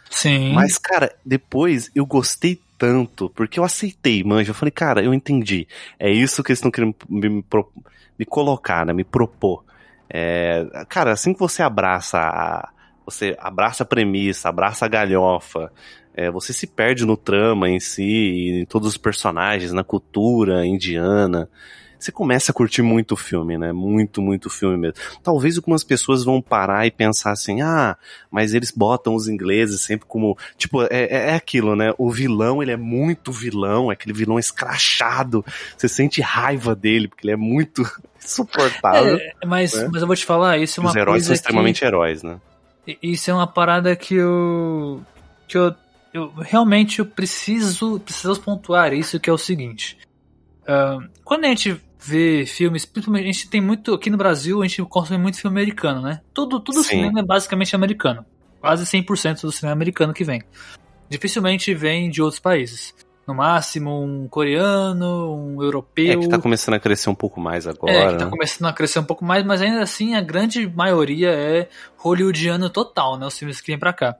Sim. 0.10 0.53
Mas, 0.53 0.77
cara, 0.77 1.13
depois 1.25 1.91
eu 1.93 2.05
gostei 2.05 2.60
tanto, 2.77 3.29
porque 3.29 3.60
eu 3.60 3.63
aceitei, 3.63 4.24
manja. 4.24 4.51
Eu 4.51 4.55
falei, 4.55 4.72
cara, 4.72 5.03
eu 5.03 5.13
entendi. 5.13 5.67
É 6.00 6.10
isso 6.12 6.44
que 6.44 6.51
eles 6.51 6.60
estão 6.60 6.72
querendo 6.72 6.96
me, 7.10 7.29
me 7.29 7.44
me 8.17 8.25
colocar, 8.25 8.86
né? 8.86 8.94
Me 8.94 9.03
propor. 9.03 9.63
É, 10.10 10.65
cara, 10.89 11.12
assim 11.12 11.34
que 11.34 11.39
você 11.39 11.62
abraça 11.62 12.17
a, 12.17 12.70
você 13.05 13.36
abraça 13.39 13.84
a 13.84 13.86
premissa, 13.86 14.50
abraça 14.50 14.86
a 14.86 14.88
galhofa, 14.88 15.72
é, 16.13 16.32
você 16.32 16.53
se 16.53 16.67
perde 16.67 17.05
no 17.05 17.17
trama 17.17 17.70
em 17.70 17.79
si, 17.79 18.62
em 18.62 18.65
todos 18.65 18.88
os 18.88 18.98
personagens, 18.98 19.72
na 19.72 19.84
cultura 19.84 20.65
indiana. 20.65 21.50
Você 22.05 22.12
começa 22.12 22.51
a 22.51 22.53
curtir 22.53 22.83
muito 22.83 23.13
o 23.13 23.17
filme, 23.17 23.57
né? 23.57 23.71
Muito, 23.71 24.21
muito 24.21 24.47
filme 24.47 24.77
mesmo. 24.77 24.95
Talvez 25.24 25.57
algumas 25.57 25.83
pessoas 25.83 26.24
vão 26.24 26.39
parar 26.39 26.85
e 26.85 26.91
pensar 26.91 27.31
assim, 27.31 27.63
ah, 27.63 27.97
mas 28.29 28.53
eles 28.53 28.69
botam 28.69 29.15
os 29.15 29.27
ingleses 29.27 29.81
sempre 29.81 30.05
como. 30.07 30.38
Tipo, 30.55 30.83
é, 30.83 30.88
é 30.91 31.25
é 31.31 31.33
aquilo, 31.33 31.75
né? 31.75 31.95
O 31.97 32.12
vilão, 32.12 32.62
ele 32.62 32.71
é 32.71 32.77
muito 32.77 33.31
vilão, 33.31 33.89
é 33.89 33.93
aquele 33.93 34.13
vilão 34.13 34.38
escrachado. 34.38 35.43
Você 35.75 35.88
sente 35.88 36.21
raiva 36.21 36.75
dele, 36.75 37.07
porque 37.07 37.25
ele 37.25 37.33
é 37.33 37.38
muito 37.38 37.81
insuportável. 38.24 39.17
É, 39.17 39.33
mas, 39.43 39.74
né? 39.74 39.89
mas 39.91 40.03
eu 40.03 40.07
vou 40.07 40.15
te 40.15 40.25
falar, 40.25 40.59
isso 40.59 40.79
é 40.79 40.83
uma 40.83 40.91
os 40.91 40.95
heróis 40.95 41.24
são 41.24 41.33
que... 41.33 41.39
extremamente 41.39 41.83
heróis, 41.83 42.21
né? 42.21 42.39
Isso 43.01 43.31
é 43.31 43.33
uma 43.33 43.47
parada 43.47 43.95
que 43.95 44.13
eu. 44.13 45.01
que 45.47 45.57
eu, 45.57 45.74
eu 46.13 46.31
realmente 46.35 47.00
eu 47.00 47.05
preciso, 47.07 48.00
precisamos 48.00 48.38
pontuar 48.38 48.93
isso 48.93 49.19
que 49.19 49.27
é 49.27 49.33
o 49.33 49.39
seguinte. 49.39 49.97
Ah, 50.67 51.00
quando 51.24 51.45
a 51.45 51.47
gente 51.47 51.81
vê 52.05 52.45
filmes, 52.45 52.85
principalmente 52.85 53.24
a 53.24 53.31
gente 53.31 53.50
tem 53.50 53.62
muito. 53.62 53.93
Aqui 53.93 54.09
no 54.09 54.17
Brasil, 54.17 54.62
a 54.62 54.67
gente 54.67 54.83
consome 54.83 55.17
muito 55.17 55.39
filme 55.39 55.59
americano, 55.59 56.01
né? 56.01 56.21
Tudo, 56.33 56.59
tudo 56.59 56.83
Sim. 56.83 56.89
cinema 56.89 57.19
é 57.19 57.24
basicamente 57.24 57.75
americano. 57.75 58.25
Quase 58.59 58.85
100% 58.85 59.41
do 59.41 59.51
cinema 59.51 59.74
americano 59.74 60.13
que 60.13 60.24
vem. 60.24 60.41
Dificilmente 61.09 61.74
vem 61.74 62.09
de 62.09 62.21
outros 62.21 62.39
países. 62.39 62.93
No 63.27 63.33
máximo, 63.33 64.03
um 64.03 64.27
coreano, 64.27 65.33
um 65.35 65.63
europeu. 65.63 66.12
É 66.12 66.17
que 66.17 66.29
tá 66.29 66.38
começando 66.38 66.75
a 66.75 66.79
crescer 66.79 67.09
um 67.09 67.15
pouco 67.15 67.39
mais 67.39 67.65
agora. 67.65 67.91
É, 67.91 68.12
que 68.12 68.17
tá 68.19 68.25
né? 68.25 68.31
começando 68.31 68.67
a 68.67 68.74
crescer 68.74 69.00
um 69.00 69.03
pouco 69.03 69.25
mais, 69.25 69.43
mas 69.43 69.62
ainda 69.62 69.81
assim 69.81 70.13
a 70.15 70.21
grande 70.21 70.67
maioria 70.67 71.29
é 71.31 71.67
hollywoodiano 71.97 72.69
total, 72.69 73.17
né? 73.17 73.25
Os 73.25 73.38
filmes 73.38 73.59
que 73.59 73.67
vêm 73.71 73.79
pra 73.79 73.93
cá. 73.93 74.15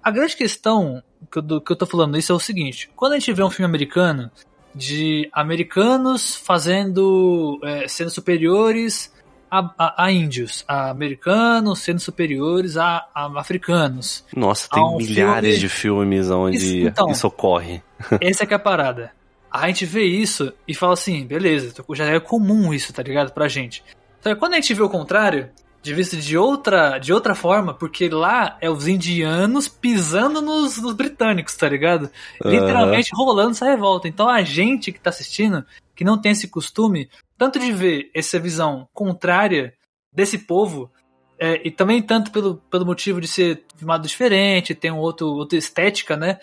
A 0.00 0.10
grande 0.12 0.36
questão 0.36 1.02
que 1.30 1.38
eu, 1.38 1.42
do- 1.42 1.60
que 1.60 1.72
eu 1.72 1.76
tô 1.76 1.84
falando 1.84 2.16
isso 2.16 2.30
é 2.30 2.34
o 2.34 2.38
seguinte: 2.38 2.88
quando 2.94 3.14
a 3.14 3.18
gente 3.18 3.32
vê 3.32 3.42
um 3.42 3.50
filme 3.50 3.66
americano 3.68 4.30
de 4.78 5.28
americanos 5.32 6.36
fazendo. 6.36 7.58
é, 7.64 7.88
sendo 7.88 8.10
superiores 8.10 9.12
a, 9.50 9.58
a- 9.78 10.04
a 10.04 10.12
índios, 10.12 10.64
a 10.68 10.90
americanos 10.90 11.80
sendo 11.80 11.98
superiores 12.00 12.76
a, 12.76 13.06
a 13.14 13.26
africanos. 13.40 14.24
Nossa, 14.36 14.68
tem 14.70 14.82
um 14.82 14.96
milhares 14.98 15.54
filme- 15.54 15.58
de 15.58 15.68
filmes 15.68 16.30
onde 16.30 16.56
Isso, 16.58 16.66
isso, 16.76 16.86
então. 16.88 17.10
ocorre. 17.26 17.82
Essa 18.20 18.44
é 18.44 18.46
que 18.46 18.52
é 18.54 18.56
a 18.56 18.60
parada. 18.60 19.12
A 19.50 19.66
gente 19.68 19.86
vê 19.86 20.04
isso 20.04 20.52
e 20.66 20.74
fala 20.74 20.92
assim, 20.92 21.26
beleza, 21.26 21.74
já 21.94 22.04
é 22.04 22.20
comum 22.20 22.72
isso, 22.74 22.92
tá 22.92 23.02
ligado? 23.02 23.32
Pra 23.32 23.48
gente. 23.48 23.82
Só 24.20 24.28
que 24.34 24.36
quando 24.36 24.52
a 24.52 24.56
gente 24.56 24.74
vê 24.74 24.82
o 24.82 24.90
contrário, 24.90 25.48
de 25.88 25.94
vista 25.94 26.16
de 26.18 26.36
outra, 26.36 26.98
de 26.98 27.14
outra 27.14 27.34
forma, 27.34 27.72
porque 27.72 28.10
lá 28.10 28.58
é 28.60 28.68
os 28.68 28.86
indianos 28.86 29.68
pisando 29.68 30.42
nos, 30.42 30.76
nos 30.76 30.92
britânicos, 30.92 31.56
tá 31.56 31.66
ligado? 31.66 32.10
Literalmente 32.44 33.10
rolando 33.14 33.52
essa 33.52 33.64
revolta. 33.64 34.06
Então 34.06 34.28
a 34.28 34.42
gente 34.42 34.92
que 34.92 35.00
tá 35.00 35.08
assistindo, 35.08 35.64
que 35.96 36.04
não 36.04 36.20
tem 36.20 36.32
esse 36.32 36.46
costume, 36.48 37.08
tanto 37.38 37.58
de 37.58 37.72
ver 37.72 38.10
essa 38.14 38.38
visão 38.38 38.86
contrária 38.92 39.72
desse 40.12 40.36
povo, 40.36 40.90
é, 41.38 41.66
e 41.66 41.70
também 41.70 42.02
tanto 42.02 42.30
pelo, 42.30 42.56
pelo 42.70 42.84
motivo 42.84 43.18
de 43.18 43.26
ser 43.28 43.64
filmado 43.76 44.06
diferente, 44.06 44.74
ter 44.74 44.92
um 44.92 44.98
outro, 44.98 45.28
outra 45.28 45.56
estética, 45.56 46.16
né? 46.18 46.38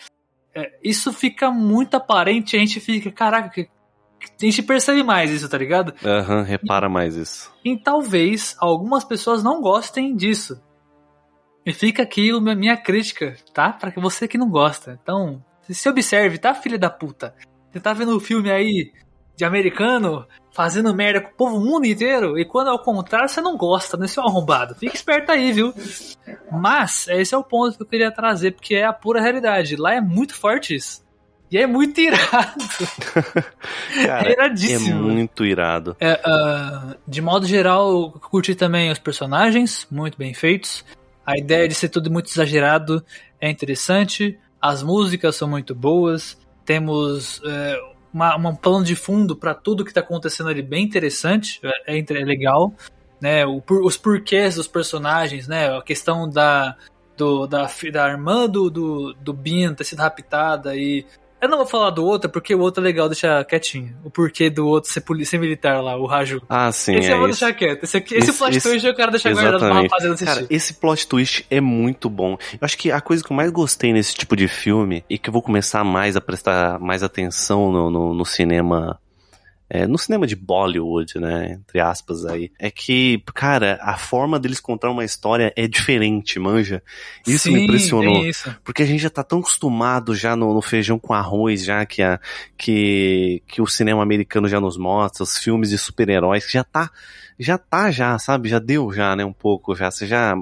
É, 0.56 0.72
isso 0.84 1.14
fica 1.14 1.52
muito 1.52 1.96
aparente, 1.96 2.56
a 2.56 2.60
gente 2.60 2.80
fica, 2.80 3.12
caraca, 3.12 3.50
que- 3.50 3.70
a 4.40 4.46
gente 4.46 4.62
percebe 4.64 5.04
mais 5.04 5.32
isso, 5.32 5.48
tá 5.50 5.58
ligado? 5.58 5.94
Aham, 6.04 6.42
repara 6.44 6.88
mais 6.90 7.16
isso. 7.16 7.54
E 7.64 7.78
talvez 7.78 8.56
algumas 8.60 9.04
pessoas 9.04 9.44
não 9.44 9.62
gostem 9.62 10.16
disso. 10.16 10.62
E 11.66 11.74
fica 11.74 12.04
aqui 12.04 12.30
a 12.32 12.40
minha- 12.40 12.78
crítica, 12.78 13.36
tá? 13.54 13.72
Pra 13.74 13.92
que 13.92 14.00
você 14.00 14.28
que 14.28 14.38
não 14.38 14.50
gosta. 14.50 15.00
Então, 15.02 15.44
se 15.68 15.90
observe, 15.90 16.38
tá, 16.38 16.54
filha 16.54 16.78
da 16.78 16.90
puta? 16.90 17.34
Você 17.72 17.80
tá 17.80 17.92
vendo 17.94 18.16
o 18.16 18.20
filme 18.20 18.52
aí 18.52 18.92
de 19.36 19.44
americano 19.44 20.26
fazendo 20.52 20.94
merda 20.94 21.20
com 21.22 21.30
o 21.32 21.36
povo 21.36 21.60
mundo 21.60 21.86
inteiro 21.86 22.38
e 22.40 22.46
quando 22.46 22.70
é 22.70 22.74
o 22.74 22.80
contrário 22.80 23.28
você 23.28 23.42
não 23.42 23.58
gosta, 23.58 23.98
né, 23.98 24.08
seu 24.08 24.24
arrombado? 24.24 24.76
Fica 24.76 24.96
esperto 24.96 25.32
aí, 25.32 25.52
viu? 25.52 25.74
Mas, 26.52 27.08
esse 27.10 27.34
é 27.36 27.38
o 27.38 27.44
ponto 27.44 27.76
que 27.76 27.84
eu 27.84 27.88
queria 27.88 28.12
trazer, 28.12 28.52
porque 28.52 28.76
é 28.76 28.86
a 28.86 28.94
pura 28.94 29.22
realidade. 29.22 29.76
Lá 29.76 29.94
é 29.96 30.00
muito 30.02 30.34
forte 30.36 30.76
isso. 30.76 31.04
E 31.52 31.58
é 31.58 31.68
muito 31.68 32.00
irado. 32.00 32.66
Cara, 34.06 34.30
é 34.30 34.32
iradíssimo. 34.32 35.10
É 35.10 35.14
muito 35.14 35.46
irado. 35.46 35.96
É, 36.00 36.20
ah, 36.26 36.96
de 37.08 37.22
modo 37.22 37.46
geral, 37.46 38.12
curti 38.12 38.56
também 38.56 38.92
os 38.92 39.00
personagens, 39.00 39.88
muito 39.92 40.18
bem 40.18 40.34
feitos. 40.34 40.84
A 41.26 41.38
ideia 41.38 41.68
de 41.68 41.74
ser 41.74 41.90
tudo 41.90 42.12
muito 42.12 42.30
exagerado 42.30 43.04
é 43.40 43.50
interessante. 43.50 44.38
As 44.62 44.82
músicas 44.84 45.36
são 45.36 45.48
muito 45.48 45.74
boas. 45.76 46.38
Temos 46.64 47.42
é, 47.46 47.80
uma, 48.14 48.36
um 48.36 48.56
plano 48.56 48.84
de 48.84 48.96
fundo 48.96 49.36
para 49.36 49.54
tudo 49.54 49.84
que 49.84 49.92
está 49.92 50.02
acontecendo 50.02 50.50
ali 50.50 50.62
bem 50.62 50.84
interessante. 50.84 51.60
É, 51.64 51.96
é 51.96 52.00
é 52.00 52.26
legal. 52.26 52.74
Né? 53.22 53.46
O 53.46 53.62
os 53.84 53.98
porquês 53.98 54.56
dos 54.56 54.68
personagens, 54.68 55.48
né? 55.48 55.76
A 55.76 55.82
questão 55.82 56.30
da, 56.30 56.76
do, 57.18 57.48
da, 57.48 57.68
da 57.92 58.10
irmã 58.10 58.48
do, 58.48 58.70
do, 58.70 59.14
do 59.14 59.34
Bean 59.34 59.74
ter 59.74 59.84
sido 59.84 60.00
raptada 60.00 60.76
e 60.76 61.06
eu 61.46 61.50
não 61.50 61.58
vou 61.58 61.66
falar 61.68 61.90
do 61.90 62.06
outro, 62.06 62.30
porque 62.30 62.54
o 62.54 62.60
outro 62.60 62.82
é 62.82 62.86
legal 62.86 63.08
deixar 63.08 63.44
quietinho. 63.46 63.96
O 64.04 64.10
porquê 64.10 64.50
do 64.50 64.68
outro 64.68 64.92
ser, 64.92 65.02
polícia 65.02 65.40
militar 65.40 65.82
lá, 65.82 65.96
o 65.98 66.06
Raju. 66.06 66.42
Ah, 66.50 66.72
sim, 66.72 66.96
esse 66.96 67.10
é 67.10 67.14
eu 67.14 67.20
vou 67.20 67.30
isso. 67.30 67.40
deixar 67.40 67.54
quieto. 67.58 67.84
Esse, 67.84 67.98
aqui, 67.98 68.16
esse 68.16 68.30
Esse- 68.30 68.38
plot 68.38 68.58
esse- 68.58 68.70
twist 68.70 68.86
eu 68.88 68.96
quero 68.96 69.12
deixar 69.12 69.34
guardado 69.34 69.60
pra 69.60 69.74
rapaziada 69.74 70.14
assistir. 70.16 70.34
Cara, 70.34 70.48
esse 70.50 70.74
plot 70.74 71.08
twist 71.08 71.46
é 71.50 71.62
muito 71.62 72.10
bom. 72.10 72.34
Eu 72.54 72.60
acho 72.62 72.78
que 72.78 72.92
a 72.92 73.00
coisa 73.02 73.24
que 73.24 73.32
eu 73.32 73.36
mais 73.38 73.52
gostei 73.52 73.94
nesse 73.94 74.14
tipo 74.16 74.36
de 74.36 74.48
filme, 74.48 75.04
e 75.10 75.18
que 75.18 75.30
eu 75.30 75.34
vou 75.34 75.42
começar 75.42 75.84
mais 75.84 76.16
a 76.16 76.22
prestar 76.22 76.80
mais 76.80 77.04
atenção 77.04 77.72
no, 77.72 77.90
no, 77.90 78.14
no 78.14 78.26
cinema. 78.26 79.00
É, 79.70 79.88
no 79.88 79.98
cinema 79.98 80.28
de 80.28 80.36
Bollywood, 80.36 81.20
né? 81.20 81.54
Entre 81.60 81.80
aspas 81.80 82.26
aí. 82.26 82.52
É 82.60 82.70
que, 82.70 83.22
cara, 83.34 83.80
a 83.82 83.98
forma 83.98 84.40
deles 84.40 84.60
contar 84.60 84.92
uma 84.92 85.04
história 85.04 85.52
é 85.56 85.68
diferente, 85.68 86.38
manja. 86.40 86.84
Isso 87.26 87.52
me 87.52 87.60
Sim, 87.60 87.64
impressionou. 87.64 88.14
tem 88.22 88.30
isso. 88.30 88.56
Porque 88.64 88.84
a 88.84 88.86
gente 88.86 89.02
já 89.02 89.10
tá 89.10 89.24
tão 89.24 89.40
acostumado 89.40 90.14
já 90.16 90.36
no, 90.36 90.54
no 90.54 90.62
feijão 90.62 91.00
com 91.00 91.14
arroz, 91.14 91.64
já 91.64 91.86
que, 91.86 92.04
a, 92.04 92.20
que, 92.56 93.42
que 93.48 93.62
o 93.62 93.68
cinema 93.68 94.04
americano 94.04 94.48
já 94.48 94.60
nos 94.60 94.78
mostra, 94.78 95.24
os 95.24 95.38
filmes 95.38 95.70
de 95.70 95.78
super-heróis, 95.78 96.46
que 96.46 96.54
já 96.54 96.64
tá, 96.64 96.92
já 97.40 97.58
tá 97.58 97.90
já, 97.90 98.20
sabe? 98.20 98.50
Já 98.50 98.60
deu 98.60 98.94
já, 98.94 99.16
né, 99.16 99.26
um 99.26 99.34
pouco, 99.34 99.76
já, 99.76 99.90
você 99.90 100.06
já, 100.06 100.36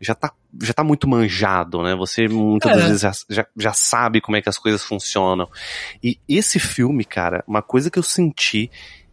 já 0.00 0.14
tá 0.14 0.32
já 0.62 0.72
tá 0.72 0.82
muito 0.84 1.08
manjado, 1.08 1.82
né? 1.82 1.94
Você 1.94 2.26
muitas 2.28 2.72
É. 2.72 2.74
das 2.76 2.84
vezes 2.86 3.00
já, 3.02 3.12
já, 3.28 3.46
já 3.56 3.72
sabe 3.72 4.20
como 4.20 4.36
é 4.36 4.42
que 4.42 4.48
as 4.48 4.58
coisas 4.58 4.82
funcionam. 4.82 5.48
E 6.02 6.18
esse 6.28 6.58
filme, 6.58 7.04
cara, 7.04 7.44
uma 7.46 7.62
coisa 7.62 7.90
que 7.90 7.98
eu 7.98 8.02
senti 8.02 8.70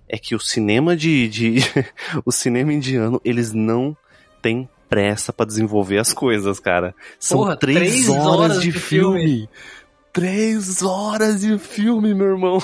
é 0.09 0.17
que 0.17 0.33
o 0.35 0.39
cinema 0.39 0.95
de, 0.95 1.27
de 1.27 1.55
o 2.25 2.31
cinema 2.31 2.71
indiano, 2.73 3.21
eles 3.25 3.51
não 3.53 3.95
têm 4.41 4.69
pressa 4.89 5.33
pra 5.33 5.45
desenvolver 5.45 5.97
as 5.99 6.13
coisas, 6.13 6.59
cara. 6.59 6.95
São 7.19 7.39
Porra, 7.39 7.57
três, 7.57 7.77
três 7.77 8.09
horas, 8.09 8.25
horas 8.25 8.61
de 8.61 8.71
de 8.71 8.79
filme. 8.79 9.19
filme. 9.21 9.49
Três 10.13 10.81
horas 10.81 11.41
de 11.41 11.57
filme, 11.59 12.13
meu 12.13 12.27
irmão. 12.27 12.57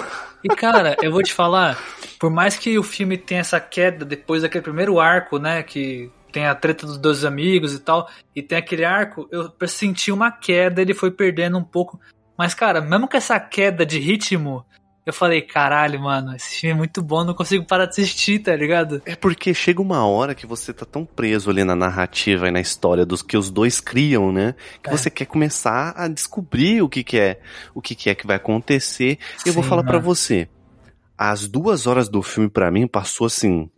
E 0.44 0.48
cara, 0.48 0.96
eu 1.02 1.12
vou 1.12 1.22
te 1.22 1.32
falar, 1.34 1.78
por 2.20 2.32
mais 2.32 2.58
que 2.58 2.80
o 2.80 2.84
filme 2.84 3.18
tenha 3.18 3.42
essa 3.42 3.60
queda 3.60 4.04
depois 4.04 4.42
daquele 4.42 4.64
primeiro 4.64 5.00
arco, 5.00 5.38
né, 5.38 5.62
que 5.62 6.10
tem 6.34 6.46
a 6.48 6.56
treta 6.56 6.86
dos 6.86 6.98
dois 6.98 7.24
amigos 7.24 7.74
e 7.74 7.80
tal, 7.80 8.10
e 8.36 8.42
tem 8.42 8.58
aquele 8.58 8.84
arco, 8.84 9.30
eu 9.32 9.52
senti 9.68 10.12
uma 10.12 10.32
queda, 10.32 10.82
ele 10.82 10.94
foi 10.94 11.12
perdendo 11.12 11.58
um 11.58 11.64
pouco. 11.64 12.00
Mas 12.38 12.54
cara, 12.54 12.82
mesmo 12.82 13.08
com 13.08 13.16
essa 13.16 13.40
queda 13.40 13.86
de 13.86 14.00
ritmo, 14.00 14.66
eu 15.06 15.14
falei, 15.14 15.42
caralho, 15.42 16.00
mano, 16.02 16.36
esse 16.36 16.62
filme 16.62 16.74
é 16.74 16.78
muito 16.78 17.02
bom, 17.04 17.24
não 17.24 17.34
consigo 17.34 17.66
parar 17.66 17.86
de 17.86 17.92
assistir, 17.92 18.40
tá 18.40 18.56
ligado? 18.56 19.02
É 19.06 19.16
porque 19.16 19.54
chega 19.54 19.82
uma 19.82 20.08
hora 20.08 20.34
que 20.34 20.48
você 20.48 20.74
tá 20.74 20.86
tão 20.86 21.06
preso 21.06 21.50
ali 21.50 21.64
na 21.64 21.76
narrativa 21.76 22.48
e 22.48 22.52
na 22.52 22.60
história 22.62 23.06
dos 23.06 23.22
que 23.22 23.38
os 23.38 23.52
dois 23.52 23.80
criam, 23.80 24.32
né? 24.32 24.56
Que 24.82 24.90
É. 24.90 24.92
você 24.98 25.10
quer 25.12 25.26
começar 25.26 25.94
a 25.96 26.08
descobrir 26.08 26.82
o 26.82 26.90
que, 26.90 27.04
que 27.04 27.20
é, 27.20 27.40
o 27.76 27.82
que, 27.82 27.94
que 27.96 28.10
é 28.10 28.16
que 28.16 28.26
vai 28.26 28.38
acontecer. 28.38 29.20
E 29.46 29.50
eu 29.50 29.54
vou 29.54 29.62
Sim, 29.64 29.70
falar 29.70 29.84
pra 29.84 29.94
mano. 29.94 30.06
você. 30.06 30.48
As 31.18 31.48
duas 31.48 31.86
horas 31.86 32.10
do 32.10 32.24
filme, 32.24 32.50
pra 32.50 32.72
mim, 32.72 32.88
passou 32.88 33.28
assim. 33.28 33.70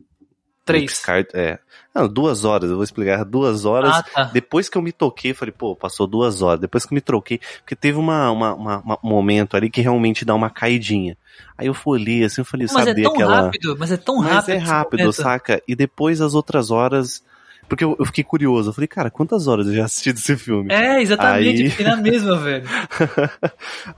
Três. 0.63 0.85
Piscar- 0.93 1.25
É. 1.33 1.59
Não, 1.95 2.07
duas 2.09 2.43
horas, 2.43 2.69
eu 2.69 2.75
vou 2.75 2.83
explicar. 2.83 3.23
Duas 3.23 3.63
horas. 3.63 3.95
Ah, 3.95 4.03
tá. 4.03 4.23
Depois 4.25 4.67
que 4.67 4.77
eu 4.77 4.81
me 4.81 4.91
toquei, 4.91 5.33
falei, 5.33 5.53
pô, 5.57 5.75
passou 5.77 6.05
duas 6.05 6.41
horas. 6.41 6.59
Depois 6.59 6.85
que 6.85 6.93
eu 6.93 6.95
me 6.95 6.99
troquei, 7.01 7.39
porque 7.59 7.73
teve 7.75 7.97
uma, 7.97 8.29
uma, 8.31 8.53
uma- 8.53 8.77
uma- 8.79 8.99
um 9.01 9.09
momento 9.09 9.55
ali 9.55 9.69
que 9.69 9.79
realmente 9.79 10.25
dá 10.25 10.35
uma 10.35 10.49
caidinha. 10.49 11.17
Aí 11.57 11.67
eu 11.67 11.73
fui 11.73 11.99
ali, 12.01 12.23
assim, 12.25 12.41
eu 12.41 12.45
falei, 12.45 12.67
Mas 12.73 12.83
é 12.85 12.89
sabia 12.89 13.03
tão 13.05 13.13
aquela. 13.13 13.41
rápido, 13.43 13.75
mas 13.79 13.91
é 13.91 13.97
tão 13.97 14.17
Mas 14.17 14.33
rápido. 14.33 14.49
é 14.53 14.57
esse 14.57 14.65
rápido, 14.65 15.13
saca? 15.13 15.61
E 15.67 15.73
depois 15.75 16.19
as 16.19 16.33
outras 16.35 16.69
horas. 16.69 17.23
Porque 17.67 17.83
eu, 17.83 17.95
eu 17.97 18.05
fiquei 18.05 18.23
curioso. 18.23 18.69
Eu 18.69 18.73
falei, 18.73 18.87
cara, 18.87 19.09
quantas 19.09 19.47
horas 19.47 19.65
eu 19.67 19.73
já 19.73 19.85
assisti 19.85 20.11
desse 20.13 20.35
filme? 20.37 20.71
É, 20.71 21.01
exatamente, 21.01 21.63
Aí- 21.63 21.69
fiquei 21.71 21.85
na 21.85 21.95
mesma, 21.95 22.37
velho. 22.43 22.65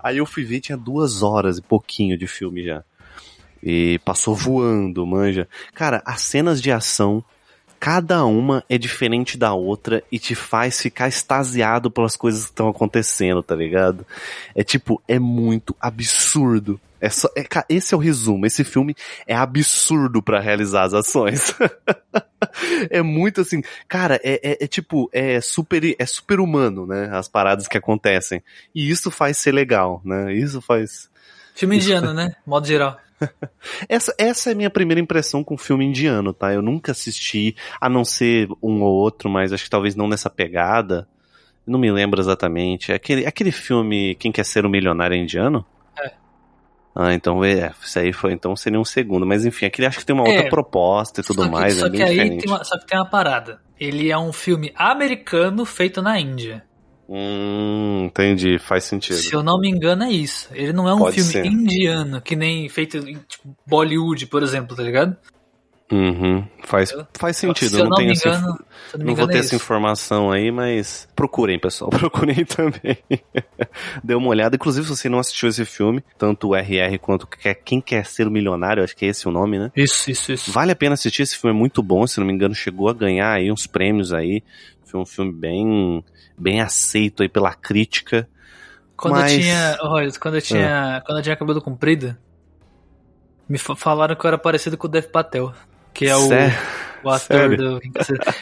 Aí 0.02 0.18
eu 0.18 0.26
fui 0.26 0.44
ver, 0.44 0.60
tinha 0.62 0.78
duas 0.78 1.22
horas 1.24 1.58
e 1.58 1.62
pouquinho 1.62 2.18
de 2.18 2.28
filme 2.28 2.64
já. 2.64 2.84
E 3.62 4.00
passou 4.06 4.36
voando, 4.36 5.06
manja. 5.06 5.48
Cara, 5.74 6.02
as 6.06 6.22
cenas 6.22 6.62
de 6.62 6.72
ação, 6.72 7.24
cada 7.80 8.26
uma 8.26 8.64
é 8.70 8.78
diferente 8.78 9.38
da 9.38 9.54
outra 9.54 10.04
e 10.12 10.20
te 10.20 10.36
faz 10.36 10.82
ficar 10.82 11.08
extasiado 11.08 11.90
pelas 11.92 12.16
coisas 12.16 12.46
que 12.46 12.52
estão 12.52 12.68
acontecendo, 12.68 13.42
tá 13.44 13.56
ligado? 13.56 14.06
É 14.56 14.64
tipo, 14.64 15.02
é 15.08 15.20
muito 15.20 15.76
absurdo. 15.80 16.80
É 17.00 17.10
só, 17.10 17.30
é, 17.38 17.46
esse 17.70 17.94
é 17.94 17.98
o 17.98 18.00
resumo. 18.00 18.46
Esse 18.46 18.64
filme 18.64 18.96
é 19.28 19.36
absurdo 19.36 20.22
pra 20.22 20.40
realizar 20.40 20.84
as 20.84 20.94
ações. 20.94 21.54
é 22.90 23.02
muito 23.02 23.42
assim, 23.42 23.62
cara, 23.88 24.20
é, 24.24 24.40
é- 24.44 24.64
é 24.64 24.68
tipo, 24.68 25.10
é 25.14 25.40
super, 25.40 25.96
é 25.98 26.06
super 26.06 26.40
humano, 26.40 26.88
né? 26.88 27.10
As 27.12 27.28
paradas 27.28 27.68
que 27.68 27.78
acontecem. 27.78 28.42
E 28.74 28.90
isso 28.90 29.12
faz 29.12 29.38
ser 29.38 29.52
legal, 29.52 30.02
né? 30.04 30.34
Isso 30.34 30.60
faz. 30.62 31.10
Filme 31.54 31.78
indiano, 31.78 32.14
né? 32.14 32.36
Modo 32.46 32.66
geral. 32.68 32.98
Essa, 33.90 34.14
essa 34.18 34.50
é 34.50 34.54
a 34.54 34.56
minha 34.56 34.70
primeira 34.70 35.00
impressão 35.02 35.44
com 35.44 35.58
filme 35.58 35.86
indiano, 35.86 36.34
tá? 36.34 36.54
Eu 36.54 36.62
nunca 36.62 36.92
assisti, 36.92 37.56
a 37.82 37.90
não 37.90 38.06
ser 38.06 38.48
um 38.62 38.82
ou 38.82 38.94
outro, 38.94 39.30
mas 39.30 39.52
acho 39.52 39.64
que 39.64 39.70
talvez 39.70 39.96
não 39.96 40.08
nessa 40.08 40.30
pegada. 40.30 41.08
Não 41.66 41.80
me 41.80 41.92
lembro 41.92 42.20
exatamente. 42.22 42.92
É 42.92 42.96
Aquele, 42.96 43.26
aquele 43.26 43.52
filme 43.52 44.16
Quem 44.16 44.32
Quer 44.32 44.46
Ser 44.46 44.66
o 44.66 44.70
Milionário 44.70 45.18
Indiano? 45.18 45.66
É. 46.00 46.12
Ah, 46.96 47.14
então 47.14 47.44
é, 47.44 47.72
isso 47.84 48.00
aí 48.00 48.14
foi, 48.14 48.32
então 48.34 48.56
seria 48.56 48.80
um 48.80 48.86
segundo. 48.86 49.26
Mas 49.26 49.46
enfim, 49.46 49.66
aquele 49.66 49.88
acho 49.88 50.00
que 50.00 50.06
tem 50.06 50.16
uma 50.16 50.28
É. 50.28 50.36
outra 50.36 50.50
proposta 50.50 51.22
e 51.22 51.24
tudo 51.24 51.44
que, 51.44 51.50
mais, 51.50 51.76
só 51.76 51.88
é 51.88 51.90
que 51.90 52.02
aí 52.02 52.10
diferente. 52.16 52.42
tem 52.46 52.52
uma, 52.54 52.64
só 52.64 52.78
que 52.80 52.86
tem 52.88 52.98
uma 52.98 53.10
parada. 53.10 53.60
Ele 53.80 54.10
é 54.12 54.18
um 54.18 54.32
filme 54.32 54.72
americano 54.76 55.66
feito 55.66 56.02
na 56.02 56.20
Índia. 56.20 56.64
Hum, 57.10 58.06
entendi, 58.06 58.60
faz 58.60 58.84
sentido. 58.84 59.16
Se 59.16 59.34
eu 59.34 59.42
não 59.42 59.60
me 59.60 59.70
engano, 59.70 60.04
é 60.04 60.12
isso. 60.12 60.50
Ele 60.54 60.74
não 60.74 60.90
é 60.90 60.94
um 60.94 61.00
Pode 61.00 61.16
filme 61.16 61.32
ser. 61.32 61.46
indiano, 61.46 62.22
que 62.22 62.36
nem 62.36 62.68
feito 62.68 62.98
em 62.98 63.16
tipo, 63.28 63.56
Bollywood, 63.66 64.26
por 64.28 64.44
exemplo, 64.44 64.76
tá 64.76 64.84
ligado? 64.84 65.16
Uhum, 65.90 66.46
faz, 66.66 66.94
faz 67.18 67.38
sentido. 67.38 67.70
Se 67.70 67.80
eu 67.80 67.86
não, 67.86 67.96
tenho 67.96 68.10
me 68.10 68.14
essa 68.14 68.28
engano, 68.28 68.60
eu 68.92 69.00
não 69.00 69.06
Não 69.06 69.16
vou 69.16 69.26
ter 69.26 69.38
é 69.38 69.40
essa 69.40 69.56
informação 69.56 70.30
aí, 70.30 70.52
mas 70.52 71.08
procurem, 71.16 71.58
pessoal. 71.58 71.90
Procurem 71.98 72.44
também. 72.44 72.98
Dê 74.04 74.14
uma 74.14 74.28
olhada. 74.28 74.58
Inclusive, 74.58 74.86
se 74.86 74.96
você 74.98 75.08
não 75.08 75.20
assistiu 75.20 75.48
esse 75.48 75.64
filme, 75.64 76.04
tanto 76.18 76.50
o 76.50 76.56
RR 76.56 77.00
quanto 77.00 77.26
Quem 77.64 77.80
Quer 77.80 78.06
Ser 78.06 78.28
o 78.28 78.32
Milionário, 78.32 78.84
acho 78.84 78.98
que 78.98 79.06
é 79.06 79.10
esse 79.10 79.30
o 79.30 79.32
nome, 79.32 79.58
né? 79.58 79.72
Isso, 79.74 80.12
isso, 80.12 80.34
isso. 80.34 80.52
Vale 80.52 80.74
a 80.74 80.76
pena 80.76 80.94
assistir, 80.94 81.22
esse 81.22 81.38
filme 81.38 81.56
é 81.56 81.58
muito 81.60 81.82
bom, 81.82 82.06
se 82.06 82.20
não 82.20 82.28
me 82.28 82.34
engano, 82.34 82.54
chegou 82.54 82.90
a 82.90 82.94
ganhar 82.94 83.32
aí 83.32 83.50
uns 83.50 83.66
prêmios 83.66 84.12
aí. 84.12 84.44
Foi 84.86 85.00
um 85.00 85.06
filme 85.06 85.32
bem, 85.32 86.04
bem 86.38 86.62
aceito 86.62 87.24
aí 87.24 87.30
pela 87.30 87.54
crítica. 87.54 88.28
Quando 88.96 89.16
Mas- 89.16 89.34
eu 89.34 89.40
tinha. 89.40 89.78
Olha, 89.82 90.12
quando 90.20 90.36
eu 90.36 90.42
tinha. 90.42 91.02
Quando 91.06 91.18
eu 91.20 91.24
tinha 91.24 91.36
cabelo 91.36 91.62
comprido, 91.62 92.16
me 93.48 93.58
fa- 93.58 93.76
falaram 93.76 94.16
que 94.16 94.26
eu 94.26 94.28
era 94.28 94.38
parecido 94.38 94.78
com 94.78 94.88
o 94.88 94.90
Dev 94.90 95.06
Patel. 95.06 95.54
Que 95.94 96.08
é 96.08 96.16
o, 96.16 96.28
Sé- 96.28 96.56
o 97.04 97.10
ator 97.10 97.20
sério? 97.20 97.58
do. 97.58 97.82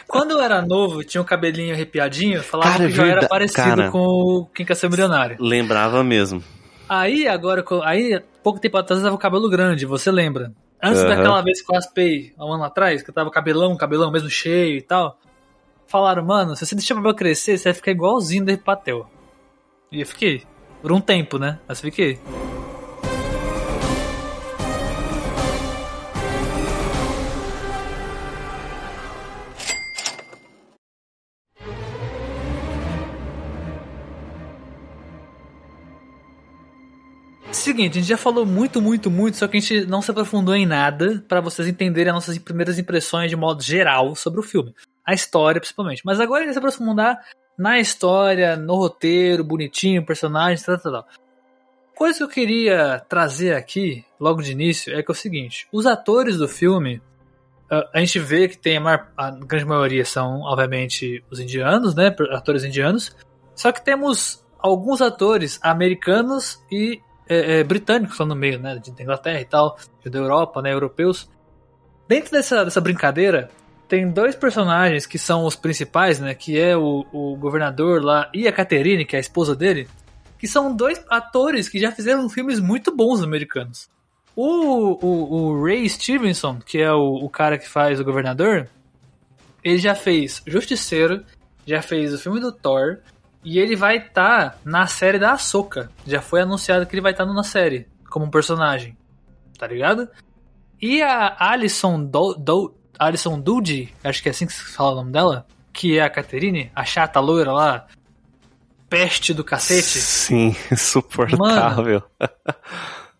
Quando 0.06 0.32
eu 0.32 0.40
era 0.40 0.60
novo, 0.60 1.02
tinha 1.04 1.20
um 1.22 1.24
cabelinho 1.24 1.74
arrepiadinho, 1.74 2.42
falavam 2.42 2.72
Cara, 2.72 2.84
é 2.84 2.88
que 2.88 2.94
já 2.94 3.06
era 3.06 3.26
parecido 3.28 3.62
cara. 3.62 3.90
com 3.90 3.98
o 3.98 4.46
Quem 4.54 4.66
Quer 4.66 4.74
Ser 4.76 4.90
Milionário. 4.90 5.36
Lembrava 5.40 6.02
mesmo. 6.04 6.42
Aí, 6.88 7.26
agora, 7.26 7.64
aí, 7.84 8.20
pouco 8.42 8.60
tempo 8.60 8.76
atrás 8.76 9.00
eu 9.00 9.04
tava 9.06 9.16
com 9.16 9.18
o 9.18 9.22
cabelo 9.22 9.48
grande, 9.50 9.86
você 9.86 10.10
lembra? 10.10 10.52
Antes 10.82 11.00
Aham. 11.00 11.08
daquela 11.08 11.40
vez 11.42 11.62
que 11.62 11.70
eu 11.70 11.74
raspei, 11.74 12.32
há 12.38 12.44
um 12.44 12.52
ano 12.52 12.64
atrás, 12.64 13.02
que 13.02 13.10
eu 13.10 13.14
tava 13.14 13.30
cabelão, 13.30 13.76
cabelão 13.76 14.10
mesmo 14.12 14.28
cheio 14.30 14.76
e 14.76 14.82
tal. 14.82 15.18
Falaram, 15.86 16.24
mano, 16.24 16.56
se 16.56 16.66
você 16.66 16.74
deixar 16.74 16.94
o 16.94 16.96
cabelo 16.96 17.14
crescer, 17.14 17.56
você 17.56 17.64
vai 17.64 17.74
ficar 17.74 17.90
igualzinho 17.92 18.44
do 18.44 18.58
Patel. 18.58 19.08
E 19.90 20.00
eu 20.00 20.06
fiquei. 20.06 20.42
Por 20.82 20.92
um 20.92 21.00
tempo, 21.00 21.38
né? 21.38 21.60
Mas 21.66 21.80
fiquei. 21.80 22.18
Seguinte, 37.52 37.98
a 37.98 38.00
gente 38.00 38.08
já 38.08 38.16
falou 38.16 38.46
muito, 38.46 38.80
muito, 38.80 39.10
muito, 39.10 39.36
só 39.36 39.48
que 39.48 39.56
a 39.56 39.60
gente 39.60 39.86
não 39.86 40.00
se 40.00 40.10
aprofundou 40.10 40.54
em 40.54 40.64
nada 40.66 41.24
pra 41.26 41.40
vocês 41.40 41.66
entenderem 41.66 42.10
as 42.10 42.14
nossas 42.14 42.38
primeiras 42.38 42.78
impressões 42.78 43.28
de 43.28 43.36
modo 43.36 43.62
geral 43.62 44.14
sobre 44.14 44.40
o 44.40 44.42
filme. 44.42 44.72
A 45.06 45.14
história, 45.14 45.60
principalmente. 45.60 46.02
Mas 46.04 46.18
agora 46.20 46.44
vai 46.44 46.52
se 46.52 46.58
aprofundar 46.58 47.24
na 47.56 47.78
história, 47.78 48.56
no 48.56 48.74
roteiro, 48.74 49.44
bonitinho, 49.44 50.04
personagens, 50.04 50.62
tal, 50.62 50.78
tal, 50.78 50.92
tal. 50.92 51.06
Coisa 51.94 52.18
que 52.18 52.24
eu 52.24 52.28
queria 52.28 53.02
trazer 53.08 53.54
aqui, 53.54 54.04
logo 54.20 54.42
de 54.42 54.52
início, 54.52 54.92
é 54.94 55.02
que 55.02 55.10
é 55.10 55.12
o 55.12 55.14
seguinte: 55.14 55.66
os 55.72 55.86
atores 55.86 56.36
do 56.36 56.46
filme, 56.46 57.00
a- 57.70 58.00
gente 58.00 58.18
vê 58.18 58.48
que 58.48 58.58
tem 58.58 58.76
a, 58.76 58.80
maior- 58.80 59.08
a 59.16 59.30
grande 59.30 59.64
maioria 59.64 60.04
são, 60.04 60.40
obviamente, 60.42 61.24
os 61.30 61.40
indianos, 61.40 61.94
né? 61.94 62.14
Atores 62.32 62.64
indianos. 62.64 63.16
Só 63.54 63.72
que 63.72 63.82
temos 63.82 64.44
alguns 64.58 65.00
atores 65.00 65.58
americanos 65.62 66.62
e 66.70 67.00
é, 67.28 67.60
é, 67.60 67.64
britânicos 67.64 68.12
estão 68.14 68.26
no 68.26 68.36
meio, 68.36 68.58
né? 68.60 68.74
Da 68.74 69.02
Inglaterra 69.02 69.40
e 69.40 69.44
tal, 69.46 69.78
da 70.04 70.18
Europa, 70.18 70.60
né? 70.60 70.72
Europeus. 70.72 71.30
Dentro 72.06 72.30
dessa, 72.30 72.62
dessa 72.64 72.80
brincadeira, 72.80 73.48
tem 73.88 74.10
dois 74.10 74.34
personagens 74.34 75.06
que 75.06 75.18
são 75.18 75.44
os 75.44 75.54
principais, 75.56 76.18
né? 76.18 76.34
Que 76.34 76.58
é 76.58 76.76
o, 76.76 77.06
o 77.12 77.36
governador 77.36 78.02
lá 78.02 78.30
e 78.34 78.46
a 78.48 78.52
Catherine, 78.52 79.04
que 79.04 79.16
é 79.16 79.18
a 79.18 79.20
esposa 79.20 79.54
dele. 79.54 79.88
Que 80.38 80.46
são 80.46 80.74
dois 80.74 81.02
atores 81.08 81.68
que 81.68 81.78
já 81.78 81.92
fizeram 81.92 82.28
filmes 82.28 82.60
muito 82.60 82.94
bons 82.94 83.22
americanos. 83.22 83.88
O, 84.34 84.98
o, 85.04 85.34
o 85.34 85.64
Ray 85.64 85.88
Stevenson, 85.88 86.58
que 86.58 86.78
é 86.78 86.92
o, 86.92 87.24
o 87.24 87.30
cara 87.30 87.56
que 87.56 87.68
faz 87.68 87.98
o 87.98 88.04
governador, 88.04 88.68
ele 89.64 89.78
já 89.78 89.94
fez 89.94 90.42
Justiceiro, 90.46 91.24
já 91.66 91.80
fez 91.80 92.12
o 92.12 92.18
filme 92.18 92.38
do 92.38 92.52
Thor, 92.52 92.98
e 93.42 93.58
ele 93.58 93.74
vai 93.74 93.96
estar 93.96 94.58
na 94.64 94.86
série 94.86 95.18
da 95.18 95.32
Ahsoka. 95.32 95.90
Já 96.06 96.20
foi 96.20 96.42
anunciado 96.42 96.84
que 96.84 96.94
ele 96.94 97.02
vai 97.02 97.12
estar 97.12 97.24
na 97.24 97.42
série, 97.42 97.86
como 98.10 98.26
um 98.26 98.30
personagem. 98.30 98.96
Tá 99.56 99.66
ligado? 99.66 100.08
E 100.82 101.00
a 101.00 101.34
Alison 101.38 102.04
Do, 102.04 102.34
Do, 102.34 102.74
Alison 102.98 103.38
Dudley, 103.40 103.92
acho 104.02 104.22
que 104.22 104.28
é 104.28 104.32
assim 104.32 104.46
que 104.46 104.52
se 104.52 104.60
fala 104.62 104.92
o 104.92 104.94
nome 104.96 105.12
dela, 105.12 105.46
que 105.72 105.98
é 105.98 106.02
a 106.02 106.10
Catherine, 106.10 106.70
a 106.74 106.84
chata 106.84 107.20
loira 107.20 107.52
lá, 107.52 107.86
peste 108.88 109.34
do 109.34 109.44
cacete. 109.44 109.98
Sim, 110.00 110.56
insuportável. 110.72 112.02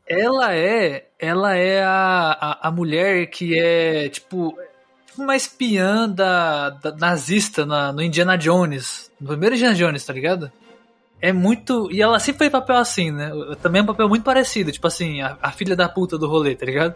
Ela 0.08 0.54
é, 0.54 1.08
ela 1.18 1.56
é 1.56 1.82
a, 1.82 2.36
a, 2.62 2.68
a 2.68 2.70
mulher 2.70 3.26
que 3.26 3.58
é, 3.58 4.08
tipo, 4.08 4.56
tipo 5.06 5.22
uma 5.22 5.34
espiã 5.34 6.08
da, 6.08 6.70
da 6.70 6.92
nazista 6.94 7.66
na- 7.66 7.92
no 7.92 8.00
Indiana 8.02 8.36
Jones. 8.38 9.10
No 9.20 9.28
primeiro 9.28 9.54
Indiana 9.56 9.74
Jones, 9.74 10.04
tá 10.04 10.12
ligado? 10.12 10.50
É 11.20 11.32
muito. 11.32 11.90
E 11.90 12.00
ela 12.00 12.20
sempre 12.20 12.40
fez 12.40 12.52
papel 12.52 12.76
assim, 12.76 13.10
né? 13.10 13.30
Também 13.60 13.80
é 13.80 13.82
um 13.82 13.86
papel 13.86 14.08
muito 14.08 14.22
parecido, 14.22 14.70
tipo 14.70 14.86
assim, 14.86 15.22
a, 15.22 15.36
a 15.42 15.50
filha 15.50 15.74
da 15.74 15.88
puta 15.88 16.16
do 16.16 16.28
rolê, 16.28 16.54
tá 16.54 16.66
ligado? 16.66 16.94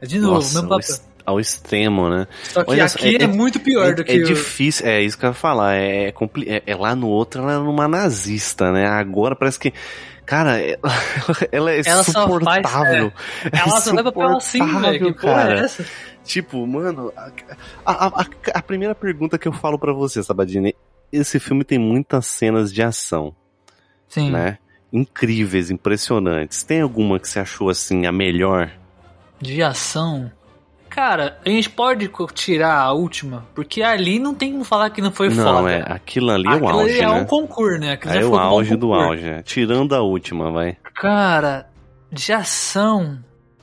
É 0.00 0.06
de 0.06 0.18
novo, 0.18 0.34
Nossa, 0.34 0.54
mesmo 0.62 0.72
ao, 0.74 0.80
papel. 0.80 0.96
Ao 1.28 1.38
extremo, 1.38 2.08
né? 2.08 2.26
Só 2.44 2.64
que 2.64 2.70
olha 2.70 2.84
aqui 2.86 3.16
é- 3.16 3.24
é, 3.24 3.26
muito 3.26 3.60
pior 3.60 3.90
é, 3.90 3.94
do 3.94 4.04
que 4.04 4.12
é 4.12 4.16
o. 4.16 4.24
difícil, 4.24 4.86
é 4.86 5.02
isso 5.02 5.18
que 5.18 5.24
eu 5.26 5.30
ia 5.30 5.34
falar. 5.34 5.74
É, 5.74 6.10
compli- 6.12 6.48
é, 6.48 6.62
é 6.66 6.74
lá 6.74 6.94
no 6.94 7.08
outro, 7.08 7.42
ela 7.42 7.52
era 7.52 7.60
uma 7.60 7.86
nazista, 7.86 8.72
né? 8.72 8.86
Agora 8.86 9.36
parece 9.36 9.58
que. 9.58 9.72
Cara, 10.24 10.58
ela, 10.60 10.78
ela 11.52 11.70
é 11.72 11.80
Ela 11.84 12.02
só 12.02 12.12
faz, 12.12 12.26
insuportável. 12.26 13.12
É 13.52 13.58
Ela 13.58 13.80
só 13.80 13.94
vai 13.94 14.04
papel 14.04 14.36
assim, 14.36 14.80
velho. 14.80 15.14
Que 15.14 15.20
porra 15.20 15.34
cara. 15.34 15.60
é 15.60 15.64
essa? 15.64 15.84
Tipo, 16.24 16.66
mano, 16.66 17.12
a, 17.16 17.30
a, 17.86 18.06
a- 18.22 18.26
a 18.54 18.62
primeira 18.62 18.94
pergunta 18.94 19.38
que 19.38 19.48
eu 19.48 19.52
falo 19.52 19.78
pra 19.78 19.92
você, 19.92 20.22
Sabadini, 20.22 20.74
esse 21.10 21.38
filme 21.40 21.64
tem 21.64 21.78
muitas 21.78 22.26
cenas 22.26 22.72
de 22.72 22.82
ação, 22.82 23.34
Sim. 24.08 24.30
né? 24.30 24.58
Incríveis, 24.92 25.70
impressionantes. 25.70 26.62
Tem 26.62 26.80
alguma 26.82 27.18
que 27.18 27.28
você 27.28 27.40
achou 27.40 27.68
assim 27.70 28.04
a 28.06 28.12
melhor? 28.12 28.70
De 29.40 29.62
ação. 29.62 30.30
Cara, 30.98 31.38
a 31.46 31.48
gente 31.48 31.70
pode 31.70 32.10
tirar 32.34 32.74
a 32.76 32.92
última, 32.92 33.46
porque 33.54 33.82
ali 33.84 34.18
não 34.18 34.34
tem 34.34 34.50
como 34.50 34.64
falar 34.64 34.90
que 34.90 35.00
não 35.00 35.12
foi 35.12 35.28
Não, 35.28 35.44
foda. 35.44 35.70
é, 35.70 35.92
aquilo 35.92 36.28
ali 36.28 36.48
é 36.48 36.56
o 36.56 36.68
auge, 36.68 36.90
ali 36.94 36.98
é 37.00 37.06
né? 37.06 37.12
um 37.12 37.24
concurso, 37.24 37.78
né? 37.78 37.92
Aquilo 37.92 38.14
é 38.14 38.24
o 38.26 38.36
auge 38.36 38.74
do 38.74 38.92
auge, 38.92 39.22
né? 39.22 39.40
Tirando 39.44 39.94
a 39.94 40.02
última, 40.02 40.50
vai. 40.50 40.76
Cara, 40.96 41.70
de 42.10 42.32
ação, 42.32 43.16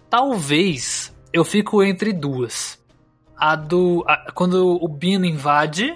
talvez 0.09 1.13
eu 1.33 1.43
fico 1.43 1.83
entre 1.83 2.13
duas. 2.13 2.81
A 3.37 3.53
do. 3.57 4.05
a- 4.07 4.31
quando 4.33 4.81
o 4.81 4.87
Bino 4.87 5.25
invade 5.25 5.93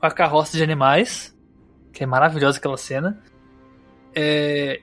com 0.00 0.06
a 0.06 0.10
carroça 0.10 0.56
de 0.56 0.62
animais, 0.64 1.32
que 1.92 2.02
é 2.02 2.06
maravilhosa 2.06 2.58
aquela 2.58 2.76
cena. 2.76 3.16
É, 4.12 4.80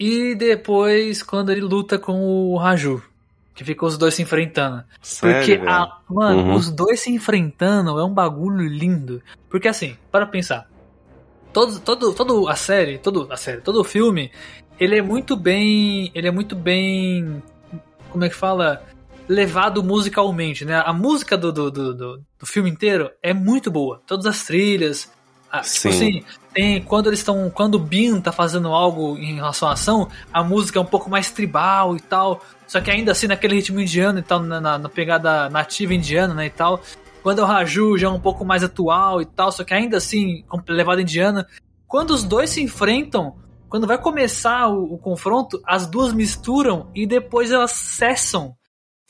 e 0.00 0.34
depois 0.34 1.22
quando 1.22 1.52
ele 1.52 1.60
luta 1.60 1.96
com 1.96 2.20
o 2.52 2.56
Raju, 2.56 3.00
que 3.58 3.64
ficam 3.64 3.88
os 3.88 3.98
dois 3.98 4.14
se 4.14 4.22
enfrentando. 4.22 4.84
Porque, 5.00 5.02
Sério, 5.02 5.46
velho? 5.58 5.68
a, 5.68 6.00
mano, 6.08 6.42
Uhum. 6.42 6.54
os 6.54 6.70
dois 6.70 7.00
se 7.00 7.10
enfrentando 7.12 7.98
é 7.98 8.04
um 8.04 8.14
bagulho 8.14 8.64
lindo. 8.68 9.20
Porque 9.50 9.66
assim, 9.66 9.96
para 10.12 10.24
pensar, 10.26 10.70
todo, 11.52 11.80
todo, 11.80 12.12
todo 12.14 12.48
a 12.48 12.54
série, 12.54 12.98
todo 12.98 13.26
a 13.32 13.36
série, 13.36 13.60
todo 13.60 13.80
o 13.80 13.84
filme, 13.84 14.30
ele 14.78 14.96
é 14.96 15.02
muito 15.02 15.36
bem, 15.36 16.08
ele 16.14 16.28
é 16.28 16.30
muito 16.30 16.54
bem, 16.54 17.42
como 18.10 18.24
é 18.24 18.28
que 18.28 18.34
fala, 18.36 18.80
levado 19.28 19.82
musicalmente, 19.82 20.64
né? 20.64 20.80
A 20.86 20.92
música 20.92 21.36
do, 21.36 21.52
do, 21.52 21.68
do, 21.68 21.94
do, 21.94 22.22
do 22.38 22.46
filme 22.46 22.70
inteiro 22.70 23.10
é 23.20 23.34
muito 23.34 23.72
boa. 23.72 24.00
Todas 24.06 24.24
as 24.26 24.44
trilhas, 24.44 25.10
a- 25.50 25.62
Sim. 25.62 25.74
tipo 25.74 25.88
assim, 25.88 26.24
tem 26.52 26.82
quando 26.82 27.06
eles 27.08 27.20
estão, 27.20 27.50
quando 27.50 27.76
o 27.76 27.78
Bin 27.78 28.20
tá 28.20 28.32
fazendo 28.32 28.68
algo 28.68 29.16
em 29.16 29.36
relação 29.36 29.68
à 29.68 29.72
ação, 29.72 30.08
a 30.32 30.42
música 30.42 30.78
é 30.78 30.82
um 30.82 30.86
pouco 30.86 31.08
mais 31.08 31.30
tribal 31.30 31.96
e 31.96 32.00
tal. 32.00 32.42
Só 32.66 32.80
que 32.80 32.90
ainda 32.90 33.12
assim 33.12 33.26
naquele 33.26 33.54
ritmo 33.54 33.80
indiano 33.80 34.18
e 34.18 34.22
tal, 34.22 34.40
na, 34.40 34.60
na, 34.60 34.78
na 34.78 34.88
pegada 34.88 35.48
nativa 35.48 35.94
indiana, 35.94 36.34
né, 36.34 36.46
e 36.46 36.50
tal. 36.50 36.80
Quando 37.22 37.40
é 37.40 37.42
o 37.42 37.46
Raju 37.46 37.96
já 37.98 38.06
é 38.06 38.10
um 38.10 38.20
pouco 38.20 38.44
mais 38.44 38.62
atual 38.62 39.20
e 39.22 39.26
tal, 39.26 39.50
só 39.50 39.64
que 39.64 39.74
ainda 39.74 39.96
assim 39.96 40.44
com 40.48 40.60
levada 40.68 41.00
indiana. 41.00 41.46
Quando 41.86 42.10
os 42.10 42.22
dois 42.22 42.50
se 42.50 42.62
enfrentam, 42.62 43.36
quando 43.68 43.86
vai 43.86 43.98
começar 43.98 44.68
o, 44.68 44.94
o 44.94 44.98
confronto, 44.98 45.60
as 45.66 45.86
duas 45.86 46.12
misturam 46.12 46.88
e 46.94 47.06
depois 47.06 47.50
elas 47.50 47.72
cessam. 47.72 48.54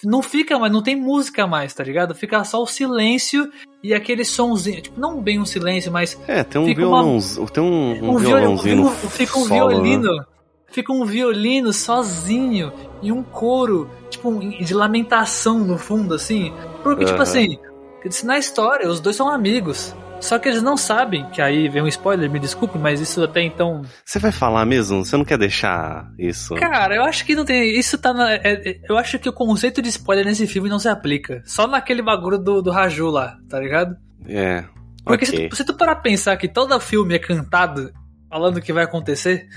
Não 0.04 0.22
fica 0.22 0.58
mais, 0.58 0.72
não 0.72 0.82
tem 0.82 0.94
música 0.94 1.46
mais, 1.46 1.74
tá 1.74 1.82
ligado? 1.82 2.14
Fica 2.14 2.44
só 2.44 2.62
o 2.62 2.66
silêncio 2.66 3.50
e 3.82 3.92
aquele 3.92 4.24
sonzinho, 4.24 4.80
tipo, 4.80 5.00
não 5.00 5.20
bem 5.20 5.40
um 5.40 5.44
silêncio, 5.44 5.90
mas 5.90 6.18
É, 6.28 6.44
tem 6.44 6.60
um 6.60 6.72
violãozinho, 6.72 7.48
tem 7.50 7.62
um, 7.62 7.66
um 7.66 8.10
um 8.14 8.18
violino, 8.18 8.18
violãozinho 8.18 8.76
no 8.76 8.90
fica 8.90 9.38
um 9.38 9.44
solo, 9.44 9.68
né? 9.68 9.74
violino, 9.74 10.24
fica 10.68 10.92
um 10.92 11.04
violino 11.04 11.72
sozinho 11.72 12.72
e 13.02 13.10
um 13.10 13.22
coro, 13.24 13.90
tipo, 14.08 14.38
de 14.38 14.74
lamentação 14.74 15.58
no 15.58 15.76
fundo, 15.76 16.14
assim. 16.14 16.52
Porque, 16.82 17.04
tipo 17.04 17.16
Aham. 17.16 17.22
assim, 17.22 17.58
na 18.24 18.38
história, 18.38 18.88
os 18.88 19.00
dois 19.00 19.16
são 19.16 19.28
amigos. 19.28 19.94
Só 20.20 20.38
que 20.38 20.48
eles 20.48 20.62
não 20.62 20.76
sabem, 20.76 21.24
que 21.30 21.40
aí 21.40 21.68
vem 21.68 21.82
um 21.82 21.86
spoiler, 21.86 22.30
me 22.30 22.38
desculpe, 22.38 22.78
mas 22.78 23.00
isso 23.00 23.22
até 23.22 23.42
então. 23.42 23.82
Você 24.04 24.18
vai 24.18 24.32
falar 24.32 24.64
mesmo? 24.66 25.04
Você 25.04 25.16
não 25.16 25.24
quer 25.24 25.38
deixar 25.38 26.10
isso? 26.18 26.54
Cara, 26.56 26.94
eu 26.96 27.04
acho 27.04 27.24
que 27.24 27.34
não 27.34 27.44
tem. 27.44 27.78
Isso 27.78 27.96
tá 27.98 28.12
na. 28.12 28.32
é- 28.32 28.40
é- 28.44 28.80
eu 28.88 28.98
acho 28.98 29.18
que 29.18 29.28
o 29.28 29.32
conceito 29.32 29.80
de 29.80 29.88
spoiler 29.88 30.24
nesse 30.24 30.46
filme 30.46 30.68
não 30.68 30.78
se 30.78 30.88
aplica. 30.88 31.42
Só 31.46 31.66
naquele 31.66 32.02
bagulho 32.02 32.38
do, 32.38 32.60
do 32.60 32.70
Raju 32.70 33.08
lá, 33.10 33.36
tá 33.48 33.58
ligado? 33.60 33.96
É. 34.26 34.64
Porque 35.04 35.24
ok. 35.24 35.38
se, 35.44 35.48
tu- 35.48 35.56
se 35.56 35.64
tu 35.64 35.74
parar 35.74 35.94
pra 35.94 36.02
pensar 36.02 36.36
que 36.36 36.48
todo 36.48 36.78
filme 36.80 37.14
é 37.14 37.18
cantado 37.18 37.90
falando 38.30 38.58
o 38.58 38.60
que 38.60 38.74
vai 38.74 38.84
acontecer, 38.84 39.48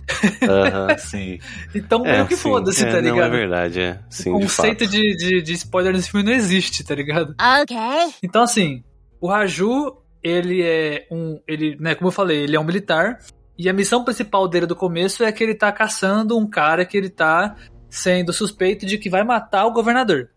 Aham, 0.43 0.95
sim. 0.97 1.39
então 1.75 2.05
É, 2.05 2.13
meio 2.13 2.27
que 2.27 2.37
foda-se, 2.37 2.83
É, 2.83 2.85
tá 2.85 3.01
Não, 3.01 3.09
é 3.09 3.11
ligado? 3.11 3.31
verdade, 3.31 3.79
é. 3.81 3.99
Sim, 4.09 4.29
o 4.31 4.35
de 4.39 4.43
conceito 4.45 4.85
fato. 4.85 4.91
de, 4.91 5.17
de, 5.17 5.41
de 5.41 5.53
spoiler 5.53 5.91
nesse 5.91 6.09
filme 6.09 6.25
não 6.25 6.31
existe, 6.31 6.81
tá 6.85 6.95
ligado? 6.95 7.35
Okay. 7.63 8.13
Então, 8.23 8.43
assim, 8.43 8.81
o 9.19 9.27
Raju, 9.27 9.97
ele 10.23 10.61
é 10.61 11.07
um. 11.11 11.39
Ele, 11.47 11.75
né, 11.79 11.95
como 11.95 12.07
eu 12.07 12.11
falei, 12.11 12.43
ele 12.43 12.55
é 12.55 12.59
um 12.59 12.63
militar. 12.63 13.19
E 13.57 13.69
a 13.69 13.73
missão 13.73 14.03
principal 14.03 14.47
dele 14.47 14.65
do 14.65 14.75
começo 14.75 15.23
é 15.23 15.31
que 15.31 15.43
ele 15.43 15.53
tá 15.53 15.71
caçando 15.71 16.37
um 16.37 16.49
cara 16.49 16.85
que 16.85 16.97
ele 16.97 17.09
tá 17.09 17.55
sendo 17.89 18.33
suspeito 18.33 18.85
de 18.85 18.97
que 18.97 19.09
vai 19.09 19.23
matar 19.23 19.65
o 19.65 19.73
governador. 19.73 20.29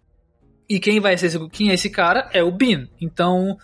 E 0.68 0.80
quem 0.80 1.00
vai 1.00 1.16
ser 1.16 1.26
esse, 1.26 1.48
quem 1.50 1.70
é 1.70 1.74
esse 1.74 1.88
cara 1.88 2.28
é 2.32 2.42
o 2.42 2.50
Bin. 2.50 2.88
Então, 3.00 3.56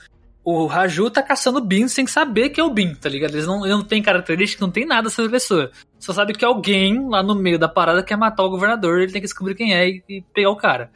o 0.44 0.66
Raju 0.66 1.10
tá 1.10 1.22
caçando 1.22 1.58
o 1.58 1.64
Bin 1.64 1.88
sem 1.88 2.06
saber 2.06 2.50
que 2.50 2.60
é 2.60 2.64
o 2.64 2.70
Bin, 2.70 2.94
tá 2.94 3.08
ligado? 3.08 3.34
Eles 3.34 3.46
não, 3.46 3.64
ele 3.64 3.74
não 3.74 3.84
tem 3.84 4.02
característica, 4.02 4.64
não 4.64 4.72
tem 4.72 4.86
nada 4.86 5.04
dessa 5.04 5.28
pessoa. 5.28 5.70
Só 5.98 6.12
sabe 6.12 6.34
que 6.34 6.44
alguém 6.44 7.08
lá 7.08 7.22
no 7.22 7.34
meio 7.34 7.58
da 7.58 7.68
parada 7.68 8.02
quer 8.02 8.16
matar 8.16 8.44
o 8.44 8.50
governador, 8.50 9.00
ele 9.00 9.12
tem 9.12 9.20
que 9.20 9.26
descobrir 9.26 9.54
quem 9.54 9.74
é 9.74 9.88
e, 9.88 10.04
e 10.08 10.22
pegar 10.32 10.50
o 10.50 10.56
cara. 10.56 10.90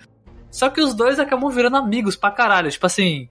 Só 0.50 0.70
que 0.70 0.80
os 0.80 0.94
dois 0.94 1.18
acabam 1.18 1.50
virando 1.50 1.76
amigos 1.76 2.16
pra 2.16 2.30
caralho. 2.30 2.70
Tipo 2.70 2.86
assim, 2.86 3.28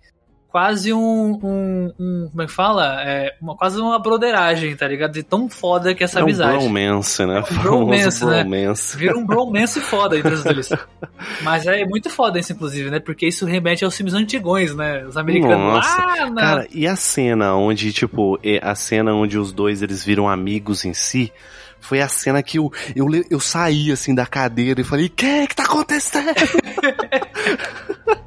quase 0.53 0.93
um. 0.93 1.39
um, 1.43 1.93
um- 1.99 2.27
como 2.29 2.43
é 2.43 2.45
que 2.45 2.51
fala? 2.51 3.01
É, 3.01 3.35
uma, 3.41 3.57
quase 3.57 3.81
uma 3.81 3.97
broderagem, 3.97 4.75
tá 4.75 4.87
ligado? 4.87 5.11
De 5.13 5.23
tão 5.23 5.49
foda 5.49 5.95
que 5.95 6.03
é 6.03 6.05
essa 6.05 6.19
é 6.19 6.21
um 6.21 6.25
amizade. 6.25 6.59
bromance, 6.59 7.25
né? 7.25 7.39
É 7.39 7.39
um 7.39 7.57
bromance, 7.63 8.23
né? 8.23 8.43
bromance. 8.43 8.95
Vira 8.95 9.17
um 9.17 9.25
bromance 9.25 9.81
foda 9.81 10.15
entre 10.15 10.31
os 10.31 10.43
dois. 10.43 10.69
Mas 11.41 11.65
é 11.65 11.83
muito 11.85 12.07
foda 12.07 12.39
isso, 12.39 12.53
inclusive, 12.53 12.91
né? 12.91 12.99
Porque 12.99 13.25
isso 13.27 13.47
remete 13.47 13.83
aos 13.83 13.97
filmes 13.97 14.13
antigões, 14.13 14.75
né? 14.75 15.03
Os 15.07 15.17
americanos 15.17 15.57
Nossa, 15.57 16.05
lá 16.05 16.29
na. 16.29 16.41
Cara, 16.41 16.67
e 16.71 16.85
a 16.85 16.95
cena 16.95 17.55
onde, 17.55 17.91
tipo, 17.91 18.39
a 18.61 18.75
cena 18.75 19.11
onde 19.11 19.39
os 19.39 19.51
dois 19.51 19.81
eles 19.81 20.05
viram 20.05 20.29
amigos 20.29 20.85
em 20.85 20.93
si, 20.93 21.33
foi 21.79 21.99
a 21.99 22.07
cena 22.07 22.43
que 22.43 22.59
eu, 22.59 22.71
eu, 22.95 23.07
eu 23.27 23.39
saí 23.39 23.91
assim 23.91 24.13
da 24.13 24.27
cadeira 24.27 24.81
e 24.81 24.83
falei, 24.83 25.09
que 25.09 25.47
que 25.47 25.55
tá 25.55 25.63
acontecendo? 25.63 26.29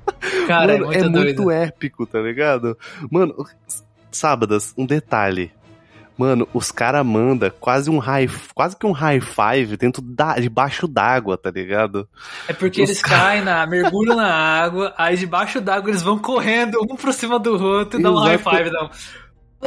cara, 0.47 0.79
Mano, 0.79 0.93
é 0.93 0.99
muito 0.99 1.11
doido. 1.11 1.43
muito 1.43 1.51
épico, 1.51 2.07
tá 2.07 2.21
ligado? 2.21 2.77
Mano, 3.11 3.35
sábadas, 4.11 4.75
um 4.77 4.87
detalhe. 4.87 5.53
Mano, 6.17 6.49
os 6.55 6.71
caras 6.71 7.05
mandam 7.05 7.51
quase 7.61 7.91
um 7.91 7.99
high, 7.99 8.27
quase 8.55 8.75
que 8.75 8.87
um 8.87 8.93
high 8.93 9.21
five 9.21 9.77
dentro 9.77 10.01
da, 10.01 10.37
debaixo 10.37 10.89
d'água, 10.89 11.37
tá 11.37 11.51
ligado? 11.51 12.09
É 12.49 12.55
porque 12.55 12.83
Os 12.83 12.89
eles 12.89 13.03
caem 13.03 13.43
na. 13.43 13.67
mergulham 13.67 14.17
na 14.17 14.33
água, 14.33 14.95
aí 14.97 15.15
debaixo 15.19 15.61
d'água 15.61 15.91
eles 15.91 16.01
vão 16.01 16.19
correndo 16.19 16.79
um 16.91 16.97
por 16.97 17.13
cima 17.13 17.39
do 17.39 17.63
outro 17.63 18.01
e 18.01 18.03
dá 18.03 18.11
um 18.11 18.17
high 18.17 18.39
five. 18.39 18.71
Um... 18.71 18.89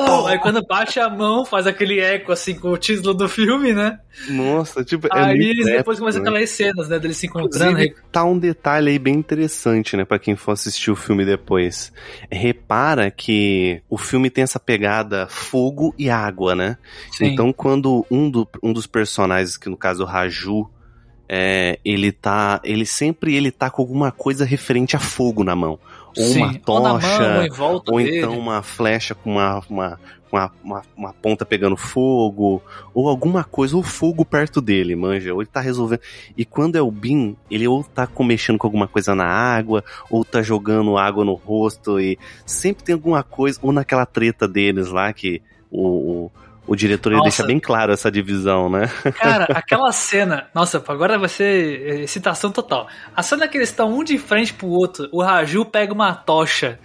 Pô, 0.06 0.28
aí 0.28 0.40
quando 0.40 0.66
bate 0.66 1.00
a 1.00 1.10
mão, 1.10 1.46
faz 1.46 1.68
aquele 1.68 2.00
eco 2.00 2.32
assim 2.32 2.56
com 2.56 2.70
o 2.70 2.78
título 2.78 3.14
do 3.14 3.28
filme, 3.30 3.74
né? 3.74 4.00
Nossa, 4.30 4.84
tipo, 4.84 5.08
é 5.08 5.10
aí 5.12 5.36
muito 5.38 5.50
eles 5.50 5.66
depois 5.66 6.00
começam 6.00 6.22
né? 6.22 6.30
aquelas 6.30 6.50
cenas, 6.50 6.90
né? 6.90 7.00
Deles 7.00 7.18
se 7.18 7.28
encontrando. 7.28 7.72
Inclusive, 7.72 7.96
tá 8.12 8.24
um 8.24 8.38
detalhe 8.38 8.90
aí 8.92 9.00
bem 9.00 9.16
interessante, 9.16 9.96
né, 9.98 10.06
Pra 10.06 10.20
quem 10.20 10.36
for 10.36 10.52
assistir 10.54 10.92
o 10.92 10.96
filme 10.96 11.26
depois. 11.26 11.92
Repara 12.32 13.10
que 13.12 13.82
o 13.90 13.98
filme 13.98 14.30
tem 14.30 14.44
essa 14.44 14.60
pegada 14.60 15.28
fogo 15.30 15.94
e 15.98 16.10
água, 16.10 16.56
né? 16.56 16.78
Sim. 17.12 17.26
Então, 17.28 17.52
quando 17.54 18.06
um, 18.10 18.30
do- 18.30 18.48
um 18.64 18.74
dos 18.74 18.88
personagens, 18.88 19.58
que 19.58 19.70
no 19.70 19.78
caso 19.78 20.04
é 20.04 20.06
o 20.06 20.10
Raju, 20.10 20.70
é, 21.32 21.78
ele 21.86 22.12
tá, 22.12 22.60
ele 22.64 22.88
sempre 22.88 23.36
ele 23.36 23.52
tá 23.52 23.70
com 23.70 23.84
alguma 23.84 24.12
coisa 24.12 24.44
referente 24.44 24.96
a 24.96 25.00
fogo 25.00 25.44
na 25.44 25.56
mão. 25.56 25.80
Ou 26.18 26.24
Sim, 26.24 26.42
uma 26.42 26.48
na 26.48 26.54
mão, 26.54 26.60
tocha, 26.60 27.92
ou 27.92 27.98
dele. 28.00 28.18
então 28.18 28.38
uma 28.38 28.64
flecha 28.64 29.14
com 29.14 29.34
uma, 29.34 29.62
uma, 29.70 30.00
uma, 30.32 30.52
uma, 30.64 30.82
uma 30.98 31.14
ponta 31.14 31.46
pegando 31.46 31.78
fogo, 31.78 32.64
ou 32.96 33.08
alguma 33.08 33.44
coisa, 33.44 33.78
ou 33.78 33.84
fogo 33.84 34.26
perto 34.26 34.60
dele, 34.60 34.96
manja, 34.96 35.32
ou 35.32 35.42
ele 35.42 35.50
tá 35.52 35.62
resolvendo. 35.62 36.02
E 36.36 36.44
quando 36.44 36.78
é 36.78 36.82
o 36.82 36.90
Bin, 36.90 37.38
ele 37.50 37.68
ou 37.68 37.84
tá 37.84 38.10
mexendo 38.22 38.58
com 38.58 38.66
alguma 38.66 38.88
coisa 38.88 39.14
na 39.14 39.26
água, 39.26 39.84
ou 40.10 40.26
tá 40.26 40.42
jogando 40.42 40.98
água 40.98 41.24
no 41.24 41.36
rosto, 41.36 42.00
e 42.00 42.18
sempre 42.44 42.84
tem 42.84 42.94
alguma 42.94 43.22
coisa, 43.22 43.60
ou 43.62 43.72
naquela 43.72 44.06
treta 44.06 44.48
deles 44.48 44.90
lá 44.90 45.14
que 45.14 45.44
o, 45.70 45.88
o, 45.88 46.32
o 46.70 46.76
diretor 46.76 47.12
Nossa. 47.12 47.24
deixa 47.24 47.44
bem 47.44 47.60
claro 47.60 47.92
essa 47.92 48.12
divisão, 48.12 48.70
né? 48.70 48.88
Cara, 49.18 49.46
aquela 49.56 49.92
cena. 49.92 50.48
Nossa, 50.54 50.82
agora 50.88 51.18
vai 51.18 51.28
ser 51.28 51.82
eh, 51.82 52.04
excitação 52.04 52.52
total. 52.52 52.88
A 53.16 53.24
cena 53.24 53.48
que 53.48 53.58
eles 53.58 53.70
estão 53.70 53.92
um 53.92 54.04
de 54.04 54.20
frente 54.20 54.54
pro 54.54 54.68
outro, 54.68 55.10
o 55.12 55.24
Raju 55.24 55.66
pega 55.66 55.92
uma 55.92 56.14
tocha 56.14 56.78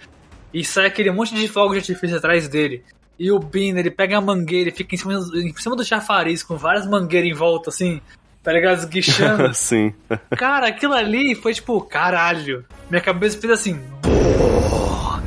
e 0.51 0.65
sai 0.65 0.87
aquele 0.87 1.11
monte 1.11 1.35
de 1.35 1.47
fogo 1.47 1.73
de 1.73 1.79
artifício 1.79 2.17
atrás 2.17 2.47
dele. 2.47 2.83
E 3.19 3.31
o 3.31 3.37
Bean, 3.37 3.77
ele 3.77 3.91
pega 3.91 4.17
a 4.17 4.21
mangueira 4.21 4.69
e 4.69 4.73
fica 4.73 4.95
em 4.95 4.97
cima, 4.97 5.13
em 5.13 5.53
cima 5.55 5.75
do 5.75 5.85
chafariz 5.85 6.41
com 6.41 6.57
várias 6.57 6.87
mangueiras 6.87 7.29
em 7.29 7.33
volta, 7.33 7.69
assim, 7.69 8.01
tá 8.41 8.51
ligado? 8.51 8.79
Esguichando. 8.79 9.53
Sim. 9.53 9.93
Cara, 10.35 10.67
aquilo 10.67 10.95
ali 10.95 11.35
foi 11.35 11.53
tipo, 11.53 11.79
caralho. 11.81 12.65
Minha 12.89 13.01
cabeça 13.01 13.39
fez 13.39 13.53
assim. 13.53 13.79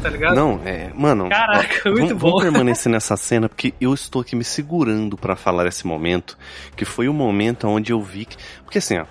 Tá 0.02 0.08
ligado? 0.08 0.34
Não, 0.34 0.60
é. 0.64 0.90
Mano. 0.94 1.28
Caraca, 1.28 1.88
ó, 1.88 1.90
muito 1.90 2.08
vamos, 2.08 2.22
bom. 2.22 2.28
Vamos 2.30 2.42
permanecer 2.42 2.90
nessa 2.90 3.16
cena, 3.18 3.48
porque 3.48 3.74
eu 3.80 3.92
estou 3.92 4.22
aqui 4.22 4.36
me 4.36 4.44
segurando 4.44 5.16
pra 5.16 5.36
falar 5.36 5.66
esse 5.66 5.86
momento. 5.86 6.38
Que 6.76 6.84
foi 6.84 7.08
o 7.08 7.14
momento 7.14 7.66
onde 7.66 7.92
eu 7.92 8.00
vi 8.00 8.24
que. 8.24 8.36
Porque 8.64 8.78
assim, 8.78 8.98
ó. 8.98 9.06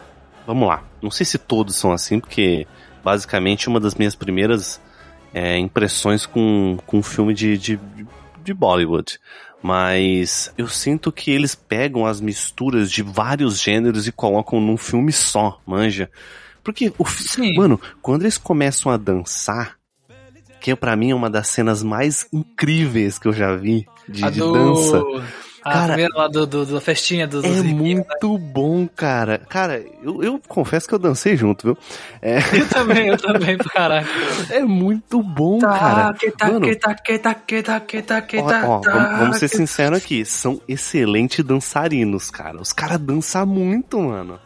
Vamos 0.45 0.67
lá. 0.67 0.83
Não 1.01 1.11
sei 1.11 1.25
se 1.25 1.37
todos 1.37 1.75
são 1.75 1.91
assim, 1.91 2.19
porque 2.19 2.65
basicamente 3.03 3.67
uma 3.67 3.81
das 3.81 3.95
minhas 3.95 4.15
primeiras 4.15 4.81
é, 5.33 5.57
impressões 5.57 6.25
com, 6.25 6.77
com 6.85 6.99
um 6.99 7.03
filme 7.03 7.33
de, 7.33 7.57
de, 7.57 7.79
de 8.43 8.53
Bollywood. 8.53 9.19
Mas 9.61 10.53
eu 10.57 10.67
sinto 10.67 11.11
que 11.11 11.31
eles 11.31 11.53
pegam 11.53 12.05
as 12.05 12.21
misturas 12.21 12.91
de 12.91 13.03
vários 13.03 13.59
gêneros 13.59 14.07
e 14.07 14.11
colocam 14.11 14.61
num 14.61 14.77
filme 14.77 15.11
só, 15.11 15.59
manja. 15.65 16.09
Porque, 16.63 16.93
o, 16.97 17.05
Sim. 17.05 17.55
mano, 17.55 17.79
quando 18.01 18.21
eles 18.23 18.37
começam 18.37 18.91
a 18.91 18.97
dançar, 18.97 19.76
que 20.59 20.75
pra 20.75 20.95
mim 20.95 21.11
é 21.11 21.15
uma 21.15 21.29
das 21.29 21.47
cenas 21.47 21.83
mais 21.83 22.27
incríveis 22.33 23.17
que 23.19 23.27
eu 23.27 23.33
já 23.33 23.55
vi 23.55 23.87
de, 24.07 24.23
A 24.25 24.29
de 24.29 24.39
do... 24.39 24.51
dança. 24.51 25.01
A 25.63 25.71
Cara, 25.73 25.87
primeira 25.93 26.15
lá 26.15 26.27
do, 26.29 26.47
do- 26.47 26.65
da 26.65 26.79
festinha 26.79 27.27
dos, 27.27 27.43
É 27.43 27.47
dos 27.49 27.57
riquinhos. 27.57 28.05
muito 28.07 28.37
bom, 28.37 28.87
cara. 28.87 29.39
Cara, 29.49 29.83
eu, 30.01 30.23
eu 30.23 30.41
confesso 30.47 30.87
que 30.87 30.93
eu 30.95 30.99
dancei 30.99 31.35
junto, 31.35 31.67
viu? 31.67 31.77
É, 32.21 32.37
Eu 32.57 32.69
também, 32.69 33.07
eu 33.07 33.17
também, 33.17 33.57
pro 33.57 33.69
caralho. 33.69 34.07
é 34.49 34.61
muito 34.61 35.21
bom, 35.21 35.59
Tá, 35.59 35.77
cara. 35.77 36.13
que 36.13 36.31
tá, 36.31 36.45
Mano, 36.47 36.61
que 36.61 36.75
tá, 36.75 36.95
que 36.95 37.19
tá, 37.19 37.33
que 37.33 37.61
tá, 37.63 37.79
que 37.81 38.01
tá, 38.01 38.21
que 38.21 38.37
Ó, 38.37 38.43
tá, 38.47 38.63
ó, 38.65 38.79
tá, 38.79 38.91
vamos, 38.93 39.19
vamos 39.19 39.37
ser 39.39 39.49
sinceros 39.49 39.97
aqui, 39.97 40.23
são 40.23 40.61
excelentes 40.69 41.43
dançarinos, 41.43 42.31
cara. 42.31 42.61
Os 42.61 42.71
caras 42.71 42.99
dançam 42.99 43.45
muito, 43.45 43.99
mano. 43.99 44.39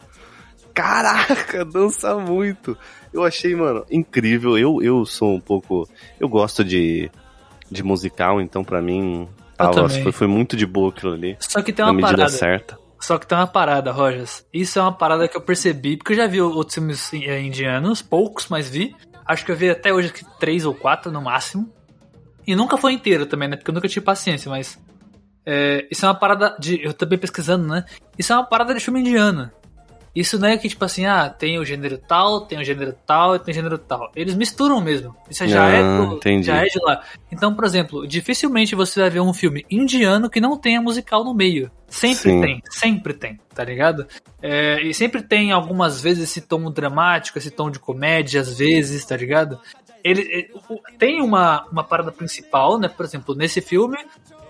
Caraca, 0.74 1.64
dança 1.66 2.14
muito. 2.16 2.76
Eu 3.12 3.24
achei, 3.24 3.54
mano, 3.54 3.84
incrível. 3.90 4.56
Eu, 4.56 4.82
eu 4.82 5.04
sou 5.04 5.34
um 5.34 5.40
pouco. 5.40 5.88
Eu 6.18 6.28
gosto 6.28 6.64
de, 6.64 7.10
de 7.70 7.82
musical, 7.82 8.40
então 8.40 8.64
pra 8.64 8.80
mim 8.80 9.28
tava, 9.56 9.88
foi, 9.88 10.12
foi 10.12 10.26
muito 10.26 10.56
de 10.56 10.66
boa 10.66 10.90
aquilo 10.90 11.12
ali. 11.12 11.36
Só 11.40 11.62
que 11.62 11.72
tem 11.72 11.84
na 11.84 11.90
uma 11.90 11.96
medida 11.96 12.16
parada. 12.16 12.36
certa. 12.36 12.78
Só 13.00 13.18
que 13.18 13.26
tem 13.26 13.36
uma 13.36 13.46
parada, 13.46 13.90
Rojas. 13.90 14.46
Isso 14.52 14.78
é 14.78 14.82
uma 14.82 14.92
parada 14.92 15.26
que 15.26 15.36
eu 15.36 15.40
percebi, 15.40 15.96
porque 15.96 16.12
eu 16.12 16.16
já 16.16 16.26
vi 16.26 16.40
outros 16.40 16.74
filmes 16.74 17.12
eh, 17.12 17.40
indianos, 17.40 18.00
poucos, 18.00 18.46
mas 18.48 18.68
vi. 18.68 18.94
Acho 19.26 19.44
que 19.44 19.50
eu 19.50 19.56
vi 19.56 19.70
até 19.70 19.92
hoje 19.92 20.12
três 20.38 20.64
ou 20.64 20.74
quatro 20.74 21.10
no 21.10 21.20
máximo. 21.20 21.68
E 22.46 22.54
nunca 22.54 22.76
foi 22.76 22.92
inteiro 22.92 23.26
também, 23.26 23.48
né? 23.48 23.56
Porque 23.56 23.70
eu 23.70 23.74
nunca 23.74 23.88
tive 23.88 24.04
paciência, 24.04 24.48
mas. 24.48 24.78
é, 25.44 25.86
isso 25.90 26.04
é 26.04 26.08
uma 26.08 26.14
parada 26.14 26.56
de. 26.58 26.82
Eu 26.82 26.94
também 26.94 27.18
pesquisando, 27.18 27.66
né? 27.66 27.84
Isso 28.16 28.32
é 28.32 28.36
uma 28.36 28.46
parada 28.46 28.72
de 28.72 28.80
filme 28.80 29.00
indiano. 29.00 29.50
Isso 30.14 30.38
não 30.38 30.48
é 30.48 30.58
que, 30.58 30.68
tipo 30.68 30.84
assim, 30.84 31.06
ah, 31.06 31.30
tem 31.30 31.58
o 31.58 31.64
gênero 31.64 31.96
tal, 31.96 32.42
tem 32.42 32.58
o 32.58 32.64
gênero 32.64 32.94
tal 33.06 33.34
e 33.34 33.38
tem 33.38 33.52
o 33.52 33.54
gênero 33.54 33.78
tal. 33.78 34.12
Eles 34.14 34.34
misturam 34.34 34.78
mesmo. 34.80 35.16
Isso 35.30 35.46
já, 35.48 35.68
é, 35.70 35.80
Ah, 35.82 36.04
do- 36.04 36.42
já 36.42 36.56
é 36.58 36.64
de 36.66 36.78
lá. 36.82 37.02
Então, 37.30 37.54
por 37.54 37.64
exemplo, 37.64 38.06
dificilmente 38.06 38.74
você 38.74 39.00
vai 39.00 39.08
ver 39.08 39.20
um 39.20 39.32
filme 39.32 39.64
indiano 39.70 40.28
que 40.28 40.38
não 40.40 40.58
tenha 40.58 40.82
musical 40.82 41.24
no 41.24 41.32
meio. 41.32 41.70
Sempre 41.88 42.30
Sim. 42.30 42.40
tem, 42.42 42.62
sempre 42.70 43.14
tem, 43.14 43.40
tá 43.54 43.64
ligado? 43.64 44.06
É, 44.42 44.82
e 44.82 44.92
sempre 44.92 45.22
tem 45.22 45.50
algumas 45.50 46.00
vezes 46.02 46.24
esse 46.24 46.42
tom 46.42 46.70
dramático, 46.70 47.38
esse 47.38 47.50
tom 47.50 47.70
de 47.70 47.78
comédia, 47.78 48.40
às 48.42 48.58
vezes, 48.58 49.04
tá 49.06 49.16
ligado? 49.16 49.58
Ele, 50.04 50.20
ele- 50.22 50.50
o- 50.68 50.80
tem 50.98 51.22
uma, 51.22 51.64
uma 51.72 51.84
parada 51.84 52.12
principal, 52.12 52.78
né? 52.78 52.86
Por 52.88 53.04
exemplo, 53.06 53.34
nesse 53.34 53.60
filme 53.62 53.96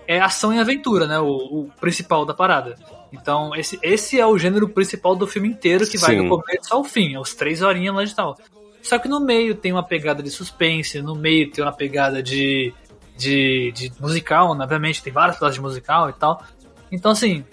é 0.07 0.19
ação 0.19 0.53
e 0.53 0.59
aventura, 0.59 1.07
né? 1.07 1.19
O, 1.19 1.27
o 1.27 1.69
principal 1.79 2.25
da 2.25 2.33
parada. 2.33 2.75
Então, 3.13 3.55
esse, 3.55 3.77
esse 3.83 4.19
é 4.19 4.25
o 4.25 4.37
gênero 4.39 4.67
principal 4.67 5.15
do 5.15 5.27
filme 5.27 5.47
inteiro, 5.47 5.87
que 5.87 5.99
vai 5.99 6.15
Sim. 6.15 6.23
do 6.23 6.29
começo 6.29 6.73
ao 6.73 6.83
fim, 6.83 7.13
aos 7.13 7.35
três 7.35 7.61
horinhas 7.61 7.95
lá 7.95 8.03
de 8.03 8.15
tal. 8.15 8.35
Só 8.81 8.97
que 8.97 9.07
no 9.07 9.19
meio 9.19 9.53
tem 9.53 9.71
uma 9.71 9.83
pegada 9.83 10.23
de 10.23 10.31
suspense, 10.31 10.99
no 10.99 11.15
meio 11.15 11.51
tem 11.51 11.63
uma 11.63 11.71
pegada 11.71 12.23
de, 12.23 12.73
de, 13.15 13.71
de 13.71 13.91
musical, 13.99 14.49
obviamente, 14.49 15.03
tem 15.03 15.13
várias 15.13 15.37
pedaços 15.37 15.55
de 15.55 15.61
musical 15.61 16.09
e 16.09 16.13
tal. 16.13 16.43
Então, 16.91 17.11
assim, 17.11 17.45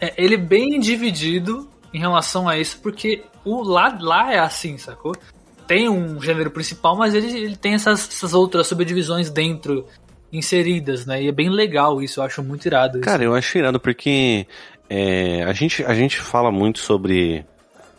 é, 0.00 0.12
ele 0.16 0.34
é 0.34 0.38
bem 0.38 0.80
dividido 0.80 1.70
em 1.94 2.00
relação 2.00 2.48
a 2.48 2.58
isso, 2.58 2.80
porque 2.82 3.22
o 3.44 3.62
lá, 3.62 3.96
lá 4.00 4.32
é 4.32 4.40
assim, 4.40 4.76
sacou? 4.78 5.14
Tem 5.66 5.88
um 5.88 6.20
gênero 6.20 6.50
principal, 6.50 6.96
mas 6.96 7.14
ele, 7.14 7.28
ele 7.38 7.56
tem 7.56 7.74
essas, 7.74 8.08
essas 8.08 8.34
outras 8.34 8.66
subdivisões 8.66 9.30
dentro, 9.30 9.86
inseridas, 10.32 11.04
né? 11.04 11.22
E 11.22 11.28
é 11.28 11.32
bem 11.32 11.50
legal 11.50 12.02
isso, 12.02 12.20
eu 12.20 12.24
acho 12.24 12.42
muito 12.42 12.64
irado. 12.66 12.98
isso. 12.98 13.04
Cara, 13.04 13.22
eu 13.22 13.34
acho 13.34 13.58
irado 13.58 13.78
porque 13.78 14.46
é, 14.94 15.44
a, 15.44 15.52
gente, 15.52 15.84
a 15.84 15.94
gente 15.94 16.18
fala 16.18 16.50
muito 16.52 16.78
sobre 16.78 17.44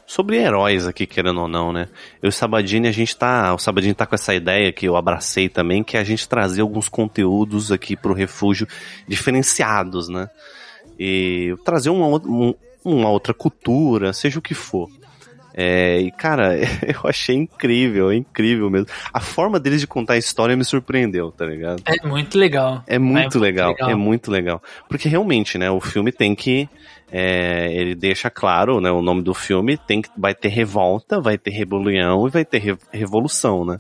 sobre 0.06 0.38
heróis 0.38 0.86
aqui, 0.86 1.08
querendo 1.08 1.42
ou 1.42 1.48
não, 1.48 1.74
né? 1.74 1.88
Eu 2.22 2.28
e 2.28 2.30
o 2.30 2.32
Sabadini, 2.32 2.88
a 2.88 2.92
gente 2.92 3.16
tá. 3.16 3.54
O 3.54 3.58
Sabadini 3.58 3.94
tá 3.96 4.06
com 4.06 4.14
essa 4.14 4.36
ideia 4.36 4.72
que 4.72 4.86
eu 4.88 4.96
abracei 4.96 5.50
também, 5.50 5.84
que 5.84 5.98
é 5.98 6.00
a 6.00 6.04
gente 6.04 6.28
trazer 6.30 6.62
alguns 6.62 6.88
conteúdos 6.88 7.72
aqui 7.72 7.96
pro 7.96 8.14
refúgio 8.14 8.68
diferenciados, 9.08 10.10
né? 10.10 10.30
E 11.00 11.56
trazer 11.66 11.90
uma, 11.90 12.06
um- 12.18 12.54
uma 12.86 13.10
outra 13.10 13.34
cultura, 13.34 14.14
seja 14.14 14.38
o 14.38 14.42
que 14.42 14.54
for. 14.54 14.88
É, 15.54 16.00
e 16.00 16.12
cara, 16.12 16.56
eu 16.82 17.08
achei 17.08 17.36
incrível, 17.36 18.10
é 18.10 18.16
incrível 18.16 18.70
mesmo. 18.70 18.88
A 19.14 19.20
forma 19.20 19.60
deles 19.60 19.82
de 19.82 19.88
contar 19.88 20.14
a 20.14 20.18
história 20.18 20.56
me 20.58 20.66
surpreendeu, 20.66 21.32
tá 21.32 21.46
ligado? 21.46 21.84
É 21.86 22.08
muito 22.08 22.38
legal. 22.38 22.84
É 22.88 22.98
muito, 22.98 23.14
muito 23.14 23.40
legal, 23.40 23.70
legal. 23.70 23.90
é 23.90 23.96
muito 23.96 24.32
legal. 24.32 24.64
Porque 24.90 25.08
realmente, 25.08 25.58
né, 25.58 25.70
o 25.70 25.80
filme 25.80 26.12
tem 26.12 26.34
que. 26.34 26.68
é, 27.12 27.72
ele 27.72 27.94
deixa 27.94 28.30
claro, 28.30 28.82
né, 28.82 28.92
o 28.92 29.02
nome 29.02 29.22
do 29.22 29.34
filme 29.34 29.78
tem 29.78 30.02
que, 30.02 30.10
vai 30.18 30.34
ter 30.34 30.50
revolta, 30.50 31.22
vai 31.22 31.38
ter 31.38 31.52
rebelião 31.52 32.28
e 32.28 32.32
vai 32.32 32.44
ter 32.44 32.58
re- 32.60 32.78
revolução, 32.92 33.64
né? 33.64 33.80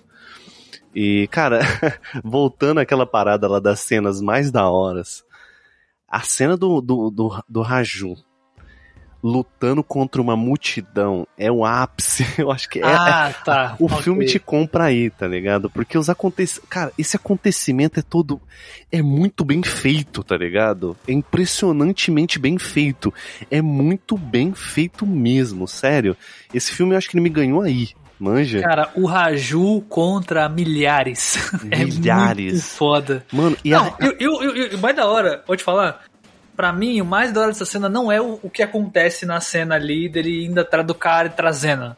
E, 0.95 1.27
cara, 1.31 1.59
voltando 2.23 2.79
àquela 2.79 3.05
parada 3.07 3.47
lá 3.47 3.59
das 3.59 3.79
cenas 3.79 4.21
mais 4.21 4.51
da 4.51 4.69
horas, 4.69 5.23
a 6.07 6.19
cena 6.21 6.55
do, 6.55 6.79
do, 6.79 7.09
do, 7.09 7.43
do 7.49 7.62
Raju 7.63 8.15
lutando 9.23 9.81
contra 9.81 10.21
uma 10.21 10.36
multidão 10.36 11.25
é 11.38 11.49
o 11.49 11.63
ápice, 11.63 12.25
eu 12.38 12.51
acho 12.51 12.69
que 12.69 12.79
é, 12.79 12.83
Ah, 12.86 13.33
tá. 13.45 13.75
o 13.79 13.86
ok. 13.86 14.01
filme 14.01 14.25
te 14.25 14.38
compra 14.38 14.86
aí, 14.86 15.09
tá 15.09 15.25
ligado? 15.25 15.69
Porque 15.69 15.97
os 15.97 16.09
acontecimentos. 16.09 16.69
Cara, 16.69 16.91
esse 16.97 17.15
acontecimento 17.15 17.99
é 17.99 18.03
todo. 18.03 18.41
É 18.91 19.01
muito 19.01 19.45
bem 19.45 19.63
feito, 19.63 20.23
tá 20.23 20.36
ligado? 20.36 20.97
É 21.07 21.13
impressionantemente 21.13 22.38
bem 22.38 22.57
feito. 22.57 23.13
É 23.49 23.62
muito 23.62 24.17
bem 24.17 24.53
feito 24.53 25.05
mesmo, 25.05 25.67
sério. 25.67 26.17
Esse 26.53 26.71
filme 26.73 26.93
eu 26.93 26.97
acho 26.97 27.09
que 27.09 27.15
ele 27.15 27.23
me 27.23 27.29
ganhou 27.29 27.62
aí, 27.62 27.89
manja? 28.19 28.62
Cara, 28.62 28.91
o 28.95 29.05
Raju 29.05 29.81
contra 29.88 30.49
milhares. 30.49 31.38
É 31.71 31.86
Milhares. 31.86 32.51
muito 32.53 32.65
foda. 32.65 33.25
Mano, 33.31 33.55
e 33.63 33.69
Não, 33.71 33.86
a. 33.86 33.95
eu, 34.01 34.15
eu, 34.19 34.43
eu, 34.43 34.55
eu- 34.67 34.77
mais 34.79 34.95
da 34.95 35.07
hora, 35.07 35.41
te 35.55 35.63
falar. 35.63 36.01
Pra 36.56 36.72
mim, 36.72 37.02
o 37.02 37.06
mais 37.06 37.32
da 37.32 37.42
hora 37.42 37.52
dessa 37.52 37.66
cena 37.66 37.89
não 37.89 38.12
é 38.12 38.22
o, 38.22 38.39
o 38.44 38.50
que 38.50 38.62
acontece 38.62 39.26
na 39.26 39.39
cena 39.42 39.76
ali 39.76 40.08
dele 40.08 40.46
indo 40.46 40.60
atrás 40.60 40.86
do 40.86 40.94
cara 40.94 41.28
e 41.28 41.32
trazendo. 41.32 41.96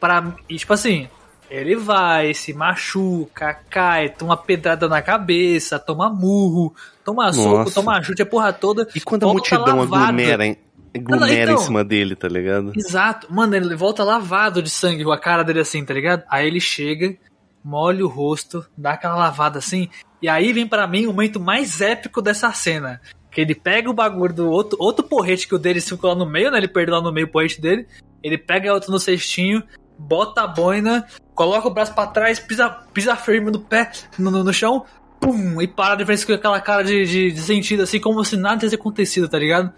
Pra, 0.00 0.34
e 0.48 0.56
tipo 0.56 0.72
assim, 0.72 1.08
ele 1.50 1.76
vai, 1.76 2.32
se 2.32 2.54
machuca, 2.54 3.54
cai, 3.68 4.08
toma 4.08 4.36
pedrada 4.36 4.88
na 4.88 5.02
cabeça, 5.02 5.78
toma 5.78 6.08
murro, 6.08 6.74
toma 7.04 7.30
soco, 7.32 7.58
Nossa. 7.58 7.74
toma 7.74 8.02
chute, 8.02 8.22
a 8.22 8.26
porra 8.26 8.52
toda. 8.52 8.88
E 8.94 9.00
quando 9.00 9.28
a 9.28 9.32
multidão 9.32 9.78
lavado. 9.80 9.94
aglomera, 10.04 10.46
em- 10.46 10.56
aglomera 10.96 11.52
então- 11.52 11.54
em 11.62 11.66
cima 11.66 11.84
dele, 11.84 12.16
tá 12.16 12.28
ligado? 12.28 12.72
Exato. 12.74 13.26
Mano, 13.32 13.54
ele 13.54 13.76
volta 13.76 14.02
lavado 14.02 14.62
de 14.62 14.70
sangue, 14.70 15.04
com 15.04 15.12
a 15.12 15.18
cara 15.18 15.44
dele 15.44 15.60
assim, 15.60 15.84
tá 15.84 15.92
ligado? 15.92 16.24
Aí 16.30 16.46
ele 16.46 16.60
chega, 16.60 17.14
molha 17.62 18.04
o 18.04 18.08
rosto, 18.08 18.64
dá 18.76 18.92
aquela 18.92 19.14
lavada 19.16 19.58
assim, 19.58 19.88
e 20.22 20.28
aí 20.30 20.52
vem 20.52 20.66
pra 20.66 20.86
mim 20.86 21.04
o 21.04 21.10
momento 21.12 21.38
mais 21.38 21.82
épico 21.82 22.22
dessa 22.22 22.50
cena. 22.52 22.98
Que 23.32 23.40
ele 23.40 23.54
pega 23.54 23.90
o 23.90 23.94
bagulho 23.94 24.32
do 24.32 24.48
outro, 24.48 24.76
outro 24.80 25.04
porrete 25.04 25.48
que 25.48 25.54
o 25.54 25.58
dele 25.58 25.80
ficou 25.80 26.10
lá 26.10 26.16
no 26.16 26.26
meio, 26.26 26.50
né? 26.50 26.58
Ele 26.58 26.68
perdeu 26.68 26.94
lá 26.94 27.00
no 27.00 27.10
meio 27.10 27.26
o 27.26 27.30
porrete 27.30 27.60
dele. 27.60 27.86
Ele 28.22 28.38
pega 28.38 28.72
outro 28.72 28.92
no 28.92 29.00
cestinho, 29.00 29.62
bota 29.98 30.42
a 30.42 30.46
boina, 30.46 31.06
coloca 31.34 31.66
o 31.66 31.70
braço 31.72 31.94
pra 31.94 32.06
trás, 32.06 32.38
pisa, 32.38 32.68
pisa 32.92 33.16
firme 33.16 33.50
no 33.50 33.58
pé, 33.58 33.90
no, 34.18 34.30
no, 34.30 34.44
no 34.44 34.52
chão, 34.52 34.84
pum, 35.20 35.60
e 35.60 35.66
para 35.66 35.94
de 35.94 36.04
frente 36.04 36.26
com 36.26 36.32
aquela 36.32 36.60
cara 36.60 36.84
de, 36.84 37.04
de, 37.04 37.32
de 37.32 37.40
sentido, 37.40 37.82
assim, 37.82 37.98
como 37.98 38.24
se 38.24 38.36
nada 38.36 38.58
tivesse 38.58 38.74
acontecido, 38.74 39.28
tá 39.28 39.38
ligado? 39.38 39.72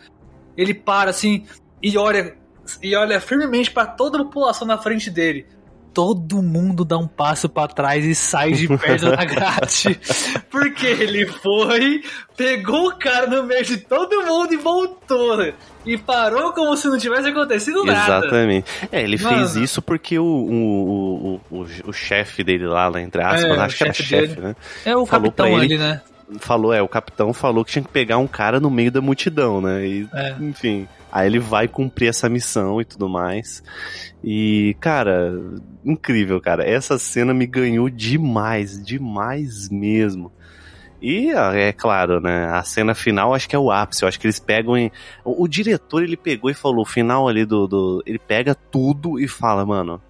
Ele 0.56 0.74
para 0.74 1.10
assim 1.10 1.46
e 1.82 1.96
olha 1.96 2.36
e 2.82 2.96
olha 2.96 3.20
firmemente 3.20 3.70
pra 3.70 3.86
toda 3.86 4.18
a 4.18 4.24
população 4.24 4.66
na 4.66 4.78
frente 4.78 5.10
dele. 5.10 5.46
Todo 5.94 6.42
mundo 6.42 6.85
dá 6.85 6.98
um 6.98 7.07
passo 7.07 7.48
pra 7.48 7.68
trás 7.68 8.04
e 8.04 8.14
sai 8.14 8.52
de 8.52 8.66
perto 8.66 9.11
da 9.11 9.24
grade. 9.24 9.98
Porque 10.50 10.87
ele 10.87 11.24
foi, 11.26 12.02
pegou 12.37 12.88
o 12.88 12.96
cara 12.98 13.26
no 13.28 13.44
meio 13.44 13.64
de 13.64 13.76
todo 13.78 14.22
mundo 14.26 14.52
e 14.52 14.57
voltou. 14.57 15.37
né? 15.37 15.54
E 15.87 15.96
parou 15.96 16.52
como 16.52 16.76
se 16.76 16.88
não 16.88 16.98
tivesse 16.98 17.28
acontecido 17.28 17.85
nada. 17.85 18.26
Exatamente. 18.26 18.66
É, 18.90 19.02
ele 19.02 19.16
Mano. 19.22 19.37
fez 19.37 19.57
isso 19.57 19.80
porque 19.80 20.18
o, 20.18 20.24
o, 20.24 21.40
o, 21.50 21.59
o, 21.59 21.66
o 21.87 21.92
chefe 21.92 22.42
dele 22.42 22.66
lá, 22.66 22.88
lá, 22.88 23.00
entre 23.00 23.22
aspas, 23.22 23.44
É, 23.44 23.61
acho 23.61 23.76
que 23.76 23.85
era 23.85 23.92
chefe 23.92 24.26
dele. 24.35 24.40
né? 24.40 24.57
É 24.85 24.96
o 24.96 25.07
Falou 25.07 25.30
capitão 25.30 25.46
ele- 25.62 25.74
ali, 25.74 25.78
né? 25.78 26.00
Falou, 26.40 26.72
é, 26.72 26.80
o 26.80 26.88
capitão 26.88 27.35
falou 27.35 27.62
que 27.64 27.70
tinha 27.72 27.83
que 27.85 27.90
pegar 27.90 28.16
um 28.16 28.26
cara 28.26 28.59
no 28.59 28.70
meio 28.70 28.90
da 28.90 29.00
multidão, 29.02 29.61
né? 29.61 29.87
E, 29.87 30.09
É. 30.14 30.35
enfim. 30.40 30.88
Aí 31.14 31.29
ele 31.29 31.38
vai 31.38 31.68
cumprir 31.68 32.09
essa 32.09 32.29
missão 32.29 32.81
e 32.81 32.85
tudo 32.85 33.09
mais. 33.09 33.62
E, 34.24 34.77
cara, 34.81 35.40
incrível, 35.85 36.40
cara. 36.40 36.68
Essa 36.68 36.98
cena 36.98 37.33
me 37.33 37.46
ganhou 37.46 37.88
demais, 37.88 38.85
demais 38.85 39.68
mesmo. 39.70 40.33
E 41.00 41.31
ah, 41.31 41.53
é 41.55 41.72
claro, 41.72 42.20
né? 42.20 42.46
A 42.46 42.64
cena 42.64 42.96
final 42.96 43.33
acho 43.33 43.48
que 43.48 43.55
é 43.55 43.59
o 43.59 43.70
ápice. 43.70 44.03
Eu 44.03 44.09
acho 44.09 44.18
que 44.18 44.27
eles 44.27 44.40
pegam 44.40 44.77
em. 44.77 44.90
O, 45.24 45.44
o 45.44 45.46
diretor 45.46 46.03
ele 46.03 46.16
pegou 46.16 46.50
e 46.50 46.55
falou: 46.55 46.83
o 46.83 46.85
final 46.85 47.29
ali 47.29 47.44
do, 47.44 47.68
do. 47.68 48.03
Ele 48.05 48.18
pega 48.18 48.53
tudo 48.53 49.20
e 49.20 49.29
fala, 49.29 49.64
mano. 49.64 50.03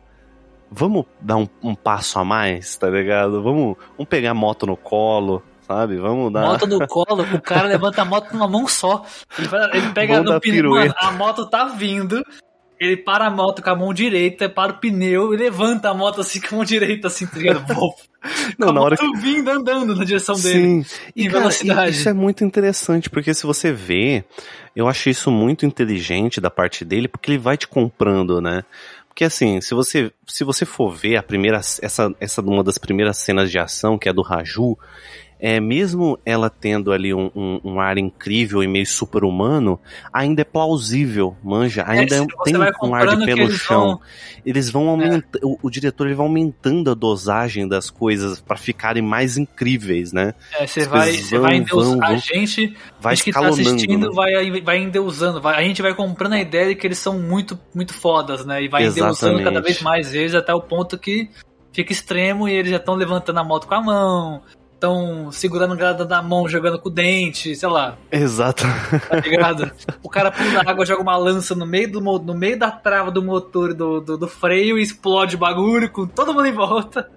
Vamos 0.70 1.04
dar 1.20 1.36
um, 1.36 1.46
um 1.62 1.74
passo 1.74 2.18
a 2.18 2.24
mais, 2.24 2.78
tá 2.78 2.88
ligado? 2.88 3.42
Vamos, 3.42 3.76
vamos 3.96 4.08
pegar 4.08 4.30
a 4.30 4.34
moto 4.34 4.64
no 4.64 4.76
colo, 4.76 5.42
sabe? 5.66 5.96
Vamos 5.96 6.32
dar. 6.32 6.42
Moto 6.42 6.66
no 6.66 6.86
colo, 6.86 7.22
o 7.22 7.40
cara 7.40 7.68
levanta 7.68 8.02
a 8.02 8.04
moto 8.04 8.32
numa 8.32 8.48
mão 8.48 8.66
só. 8.66 9.04
Ele, 9.38 9.48
ele 9.72 9.92
pega 9.92 10.14
Vamos 10.14 10.32
no 10.32 10.40
pneu. 10.40 10.70
Mano, 10.70 10.94
a 10.96 11.12
moto 11.12 11.46
tá 11.46 11.66
vindo. 11.66 12.24
Ele 12.80 12.96
para 12.96 13.26
a 13.26 13.30
moto 13.30 13.62
com 13.62 13.70
a 13.70 13.76
mão 13.76 13.94
direita, 13.94 14.48
para 14.48 14.72
o 14.72 14.78
pneu 14.78 15.32
e 15.32 15.36
levanta 15.36 15.90
a 15.90 15.94
moto 15.94 16.20
assim 16.20 16.40
com 16.40 16.54
a 16.54 16.58
mão 16.58 16.64
direita, 16.64 17.06
assim, 17.06 17.26
tá 17.26 17.38
ligado? 17.38 17.64
Não, 18.58 18.70
a 18.70 18.72
na 18.72 18.80
hora 18.80 18.96
que. 18.96 19.06
vindo 19.18 19.48
andando 19.48 19.94
na 19.94 20.04
direção 20.04 20.34
dele. 20.34 20.82
Sim, 20.82 20.96
e 21.14 21.24
em 21.24 21.26
cara, 21.26 21.40
velocidade. 21.40 21.90
isso 21.90 22.08
é 22.08 22.12
muito 22.12 22.42
interessante, 22.42 23.08
porque 23.08 23.32
se 23.32 23.46
você 23.46 23.70
vê, 23.72 24.24
eu 24.74 24.88
acho 24.88 25.08
isso 25.08 25.30
muito 25.30 25.64
inteligente 25.64 26.40
da 26.40 26.50
parte 26.50 26.84
dele, 26.84 27.06
porque 27.06 27.30
ele 27.30 27.38
vai 27.38 27.56
te 27.56 27.68
comprando, 27.68 28.40
né? 28.40 28.64
Porque 29.08 29.24
assim, 29.24 29.60
se 29.60 29.74
você, 29.74 30.10
se 30.26 30.42
você 30.42 30.64
for 30.64 30.92
ver 30.92 31.16
a 31.16 31.22
primeira, 31.22 31.58
essa, 31.58 32.12
essa 32.18 32.42
uma 32.42 32.64
das 32.64 32.78
primeiras 32.78 33.18
cenas 33.18 33.48
de 33.50 33.58
ação, 33.58 33.96
que 33.96 34.08
é 34.08 34.12
do 34.12 34.22
Raju, 34.22 34.76
é, 35.46 35.60
mesmo 35.60 36.18
ela 36.24 36.48
tendo 36.48 36.90
ali 36.90 37.12
um, 37.12 37.30
um, 37.36 37.60
um 37.62 37.78
ar 37.78 37.98
incrível 37.98 38.62
e 38.62 38.66
meio 38.66 38.86
super-humano, 38.86 39.78
ainda 40.10 40.40
é 40.40 40.44
plausível, 40.44 41.36
manja, 41.44 41.84
ainda 41.86 42.14
É, 42.14 42.18
é- 42.18 42.22
você 42.22 42.26
tem 42.44 42.56
um 42.82 42.94
ar 42.94 43.06
de 43.08 43.26
pé 43.26 43.34
no 43.34 43.42
eles 43.42 43.56
chão. 43.58 43.80
vão- 43.88 44.00
Eles 44.46 44.70
vão 44.70 44.88
aumentando, 44.88 45.26
o, 45.42 45.58
o 45.64 45.70
diretor 45.70 46.06
ele 46.06 46.14
vai 46.14 46.24
aumentando 46.26 46.90
a 46.90 46.94
dosagem 46.94 47.68
das 47.68 47.90
coisas 47.90 48.40
pra 48.40 48.56
ficarem 48.56 49.02
mais 49.02 49.36
incríveis, 49.36 50.14
né? 50.14 50.32
É, 50.58 50.66
você 50.66 50.86
vai, 50.88 51.12
vai 51.12 51.38
vão, 51.40 51.52
endeus... 51.52 51.88
vão, 51.88 52.02
A 52.02 52.16
gente, 52.16 52.74
Vai 52.98 53.14
que 53.14 53.30
tá 53.30 53.46
assistindo 53.46 54.08
né? 54.08 54.14
vai, 54.14 54.60
vai 54.62 54.78
endeusando. 54.78 55.42
Vai, 55.42 55.58
a 55.58 55.62
gente 55.62 55.82
vai 55.82 55.92
comprando 55.94 56.32
a 56.32 56.40
ideia 56.40 56.68
de 56.68 56.74
que 56.74 56.86
eles 56.86 56.96
são 56.98 57.18
muito, 57.18 57.60
muito 57.74 57.92
fodas, 57.92 58.46
né? 58.46 58.62
E 58.62 58.68
vai 58.68 58.86
endeusando 58.86 59.42
cada 59.44 59.60
vez 59.60 59.82
mais 59.82 60.14
eles 60.14 60.34
até 60.34 60.54
o 60.54 60.62
ponto 60.62 60.96
que 60.96 61.28
fica 61.70 61.92
extremo 61.92 62.48
e 62.48 62.52
eles 62.54 62.70
já 62.70 62.78
estão 62.78 62.94
levantando 62.94 63.40
a 63.40 63.44
moto 63.44 63.66
com 63.66 63.74
a 63.74 63.82
mão, 63.82 64.40
estão 64.84 65.32
segurando 65.32 65.74
grada 65.76 66.04
da 66.04 66.22
mão, 66.22 66.48
jogando 66.48 66.78
com 66.78 66.88
o 66.88 66.92
dente, 66.92 67.54
sei 67.56 67.68
lá, 67.68 67.96
Exato. 68.12 68.64
tá 69.08 69.16
ligado? 69.20 69.70
o 70.02 70.08
cara 70.08 70.30
pula 70.30 70.62
na 70.62 70.70
água, 70.70 70.84
joga 70.86 71.02
uma 71.02 71.16
lança 71.16 71.54
no 71.54 71.66
meio, 71.66 71.90
do, 71.90 72.00
no 72.00 72.34
meio 72.34 72.58
da 72.58 72.70
trava 72.70 73.10
do 73.10 73.22
motor 73.22 73.72
do, 73.74 74.00
do, 74.00 74.18
do 74.18 74.28
freio 74.28 74.78
e 74.78 74.82
explode 74.82 75.36
o 75.36 75.38
bagulho 75.38 75.90
com 75.90 76.06
todo 76.06 76.32
mundo 76.34 76.46
em 76.46 76.52
volta. 76.52 77.08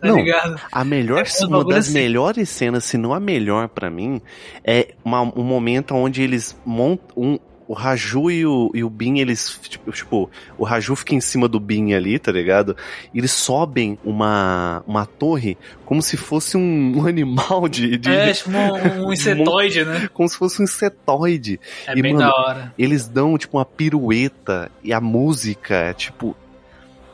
Tá 0.00 0.06
Não, 0.08 0.16
ligado? 0.16 0.60
A 0.70 0.84
melhor, 0.84 1.24
É 1.26 1.44
um 1.44 1.48
uma 1.48 1.64
das 1.64 1.86
assim. 1.86 1.94
melhores 1.94 2.48
cenas, 2.48 2.84
se 2.84 2.96
não 2.96 3.12
a 3.12 3.18
melhor 3.18 3.68
pra 3.68 3.90
mim, 3.90 4.20
é 4.64 4.94
uma- 5.04 5.22
um 5.22 5.42
momento 5.42 5.94
onde 5.94 6.22
eles 6.22 6.56
montam 6.64 7.06
um, 7.16 7.38
o 7.72 7.74
Raju 7.74 8.30
e 8.30 8.44
o, 8.44 8.70
e 8.74 8.84
o 8.84 8.90
Bin, 8.90 9.18
eles, 9.18 9.58
tipo, 9.66 9.90
tipo, 9.90 10.30
o 10.58 10.64
Raju 10.64 10.94
fica 10.94 11.14
em 11.14 11.22
cima 11.22 11.48
do 11.48 11.58
Bin 11.58 11.94
ali, 11.94 12.18
tá 12.18 12.30
ligado? 12.30 12.76
E 13.14 13.18
eles 13.18 13.32
sobem 13.32 13.98
uma, 14.04 14.84
uma 14.86 15.06
torre 15.06 15.56
como 15.86 16.02
se 16.02 16.18
fosse 16.18 16.54
um, 16.58 16.92
um 17.00 17.06
animal 17.06 17.66
de, 17.70 17.96
de- 17.96 18.10
É, 18.10 18.30
tipo 18.34 18.50
um, 18.50 19.06
um 19.06 19.12
insetoide, 19.14 19.86
né? 19.86 20.06
como 20.12 20.28
se 20.28 20.36
fosse 20.36 20.60
um 20.60 20.64
insetoide. 20.64 21.58
É 21.86 21.96
E, 21.96 22.02
bem 22.02 22.12
mano, 22.12 22.26
da 22.30 22.34
hora. 22.36 22.74
Eles 22.78 23.08
dão, 23.08 23.38
tipo, 23.38 23.56
uma 23.56 23.64
pirueta 23.64 24.70
e 24.84 24.92
a 24.92 25.00
música 25.00 25.74
é, 25.74 25.92
tipo... 25.94 26.36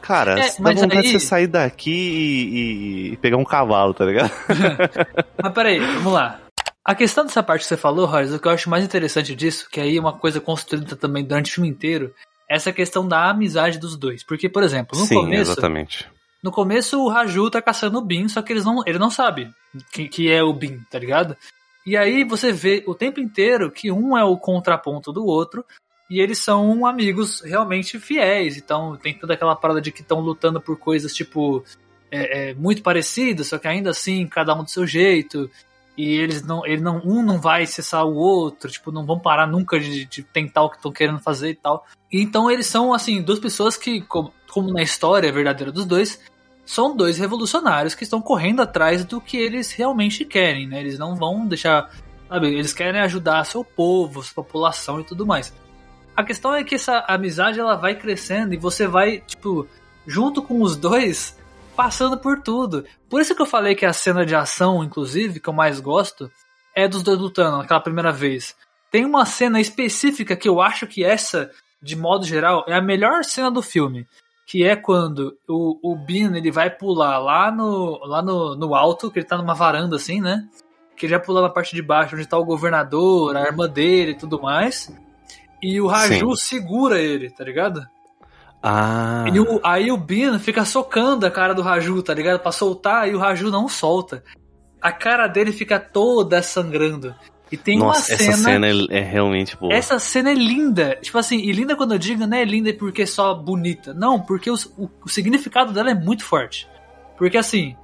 Cara, 0.03 0.40
É, 0.40 0.49
dá 0.59 0.73
vontade 0.73 0.97
aí- 0.97 1.03
de 1.03 1.09
você 1.11 1.21
sair 1.21 1.47
daqui 1.47 1.90
e, 1.92 3.09
e- 3.11 3.12
e 3.12 3.16
pegar 3.18 3.37
um 3.37 3.44
cavalo, 3.44 3.94
tá 3.94 4.05
ligado? 4.05 4.33
Mas 5.40 5.53
peraí, 5.53 5.79
vamos 5.79 6.12
lá. 6.14 6.40
A 6.88 6.94
questão 6.94 7.27
dessa 7.27 7.42
parte 7.42 7.61
que 7.61 7.68
você 7.68 7.77
falou, 7.77 8.07
Royce, 8.07 8.33
o 8.33 8.40
que 8.40 8.48
eu 8.48 8.53
acho 8.53 8.70
mais 8.70 8.83
interessante 8.83 9.35
disso, 9.35 9.68
que 9.70 9.79
aí 9.79 9.98
é 9.98 10.01
uma 10.01 10.14
coisa 10.14 10.40
construída 10.40 10.96
também 10.96 11.22
durante 11.22 11.51
o 11.51 11.55
filme 11.57 11.68
inteiro, 11.68 12.14
é 12.48 12.57
essa 12.57 12.72
questão 12.72 13.07
da 13.07 13.29
amizade 13.29 13.79
dos 13.79 13.94
dois. 13.94 14.24
Porque, 14.24 14.48
por 14.48 14.62
exemplo, 14.62 14.98
no 14.98 15.05
Sim, 15.05 15.16
começo, 15.16 15.53
exatamente. 15.53 16.09
no 16.42 16.51
começo 16.51 16.98
o 16.98 17.11
Raju 17.11 17.51
tá 17.51 17.61
caçando 17.61 17.98
o 17.98 18.01
Bin, 18.01 18.27
só 18.27 18.40
que 18.40 18.55
eles 18.55 18.64
não, 18.64 18.83
ele 18.87 18.98
não 18.98 19.11
sabe 19.11 19.51
que, 19.92 20.09
que 20.09 20.33
é 20.33 20.42
o 20.42 20.51
Bin, 20.55 20.81
tá 20.90 20.98
ligado? 20.98 21.37
E 21.85 21.94
aí 21.94 22.24
você 22.24 22.53
vê 22.53 22.83
o 22.87 22.94
tempo 22.94 23.20
inteiro 23.20 23.70
que 23.70 23.92
um 23.92 24.16
é 24.16 24.24
o 24.24 24.38
contraponto 24.38 25.12
do 25.12 25.27
outro, 25.27 25.66
e 26.09 26.22
eles 26.22 26.38
são 26.38 26.87
amigos 26.87 27.42
realmente 27.42 28.01
fiéis. 28.01 28.57
Então 28.57 28.96
tem 28.96 29.12
toda 29.12 29.35
aquela 29.35 29.55
parada 29.55 29.83
de 29.83 29.92
que 29.92 30.01
estão 30.01 30.20
lutando 30.20 30.59
por 30.59 30.79
coisas 30.79 31.14
tipo 31.14 31.62
é, 32.11 32.48
é, 32.48 32.55
muito 32.55 32.83
parecidas, 32.83 33.48
só 33.48 33.59
que 33.59 33.68
ainda 33.68 33.90
assim 33.90 34.27
cada 34.27 34.55
um 34.55 34.64
do 34.64 34.70
seu 34.70 34.87
jeito. 34.87 35.51
E 35.98 36.12
eles 36.12 36.44
não, 36.44 36.64
ele 36.64 36.80
não, 36.80 37.02
um 37.04 37.24
não 37.24 37.40
vai 37.40 37.66
cessar 37.66 38.06
o 38.06 38.14
outro, 38.14 38.70
tipo, 38.70 38.92
não 38.92 39.04
vão 39.04 39.18
parar 39.18 39.48
nunca 39.48 39.80
de, 39.80 40.04
de 40.04 40.22
tentar 40.22 40.62
o 40.62 40.70
que 40.70 40.76
estão 40.76 40.92
querendo 40.92 41.18
fazer 41.18 41.50
e 41.50 41.54
tal. 41.56 41.84
Então 42.12 42.48
eles 42.48 42.66
são 42.66 42.94
assim 42.94 43.20
duas 43.20 43.40
pessoas 43.40 43.76
que, 43.76 44.00
como, 44.02 44.32
como 44.48 44.72
na 44.72 44.80
história 44.80 45.32
verdadeira 45.32 45.72
dos 45.72 45.84
dois, 45.84 46.20
são 46.64 46.96
dois 46.96 47.18
revolucionários 47.18 47.96
que 47.96 48.04
estão 48.04 48.22
correndo 48.22 48.62
atrás 48.62 49.04
do 49.04 49.20
que 49.20 49.37
eles 49.38 49.72
realmente 49.72 50.24
querem, 50.24 50.68
né? 50.68 50.78
Eles 50.78 51.00
não 51.00 51.16
vão 51.16 51.44
deixar, 51.44 51.90
sabe, 52.28 52.46
eles 52.54 52.72
querem 52.72 53.00
ajudar 53.00 53.44
seu 53.44 53.64
povo, 53.64 54.22
sua 54.22 54.44
população 54.44 55.00
e 55.00 55.04
tudo 55.04 55.26
mais. 55.26 55.52
A 56.14 56.22
questão 56.22 56.54
é 56.54 56.62
que 56.62 56.76
essa 56.76 57.04
amizade 57.08 57.58
ela 57.58 57.74
vai 57.74 57.96
crescendo 57.96 58.54
e 58.54 58.56
você 58.56 58.87
vai, 58.87 59.18
tipo, 59.26 59.66
junto 60.06 60.42
com 60.42 60.62
os 60.62 60.76
dois, 60.76 61.38
passando 61.79 62.19
por 62.19 62.43
tudo. 62.43 62.85
Por 63.09 63.21
isso 63.21 63.37
que 63.37 63.41
eu 63.41 63.47
falei 63.47 63.77
que 63.77 63.87
a 63.87 63.93
cena 63.93 64.27
de 64.27 64.35
ação, 64.35 64.83
inclusive, 64.83 65.38
que 65.38 65.49
eu 65.49 65.53
mais 65.53 65.79
gosto, 65.79 66.29
é 66.75 66.88
dos 66.88 67.05
dois 67.05 67.21
lutando 67.21 67.59
naquela 67.59 67.79
primeira 67.79 68.11
vez. 68.11 68.57
Tem 68.91 69.05
uma 69.05 69.25
cena 69.25 69.61
específica 69.61 70.35
que 70.35 70.49
eu 70.49 70.61
acho 70.61 70.88
que 70.88 71.05
essa, 71.05 71.53
de 71.81 71.95
modo 71.95 72.27
geral, 72.27 72.64
é 72.67 72.75
a 72.75 72.83
melhor 72.83 73.23
cena 73.23 73.49
do 73.49 73.62
filme. 73.62 74.09
Que 74.45 74.64
é 74.64 74.75
quando 74.75 75.38
o, 75.49 75.79
o 75.93 75.95
Bean 75.95 76.37
ele 76.37 76.51
vai 76.51 76.69
pular 76.69 77.17
lá 77.19 77.49
no, 77.53 78.05
lá 78.05 78.21
no, 78.23 78.57
no 78.57 78.75
alto, 78.75 79.09
que 79.09 79.21
ele 79.21 79.27
tá 79.27 79.38
numa 79.38 79.55
varanda 79.55 79.95
assim, 79.95 80.21
né? 80.21 80.49
Que 80.97 81.07
ele 81.07 81.12
já 81.12 81.21
pula 81.21 81.43
na 81.43 81.49
parte 81.49 81.77
de 81.77 81.83
baixo, 81.83 82.17
onde 82.17 82.27
tá 82.27 82.37
o 82.37 82.45
governador, 82.45 83.37
a 83.37 83.41
arma 83.41 83.69
dele 83.69 84.12
e 84.12 84.19
tudo 84.19 84.43
mais. 84.43 84.93
E 85.62 85.81
o 85.81 85.87
Raju 85.87 86.35
segura 86.35 87.01
ele, 87.01 87.31
tá 87.31 87.45
ligado? 87.45 87.87
Ah, 88.62 89.25
E 89.33 89.38
o- 89.38 89.61
aí 89.62 89.90
o 89.92 89.97
Bean 89.97 90.38
fica 90.38 90.64
socando 90.64 91.25
a 91.27 91.31
cara 91.31 91.55
do 91.55 91.62
Raju, 91.62 92.03
tá 92.03 92.12
ligado? 92.12 92.40
Pra 92.40 92.51
soltar, 92.53 93.09
e 93.09 93.14
o 93.14 93.18
Raju 93.18 93.51
não 93.51 93.68
solta. 93.68 94.23
A 94.83 94.90
cara 94.92 95.27
dele 95.27 95.53
fica 95.53 95.79
toda 95.79 96.42
sangrando. 96.42 97.14
E 97.51 97.57
tem 97.57 97.79
nossa, 97.79 98.12
uma 98.12 98.14
essa 98.21 98.33
cena 98.37 98.66
é, 98.66 98.99
é 98.99 99.01
realmente 99.01 99.57
boa. 99.57 99.73
essa 99.73 99.99
cena 99.99 100.31
é 100.31 100.35
linda. 100.35 100.99
Tipo 101.01 101.16
assim, 101.18 101.38
e 101.38 101.51
linda 101.53 101.75
quando 101.77 101.92
eu 101.92 101.99
digo, 101.99 102.27
não 102.27 102.37
é 102.37 102.44
linda 102.44 102.73
porque 102.75 103.03
é 103.03 103.07
só 103.07 103.33
bonita. 103.35 103.94
Não, 103.94 104.21
porque 104.21 104.51
os- 104.51 104.66
o, 104.77 104.90
o 105.05 105.09
significado 105.09 105.73
dela 105.73 105.90
é 105.90 105.94
muito 105.94 106.25
forte. 106.25 106.68
Porque 107.16 107.38
assim, 107.38 107.75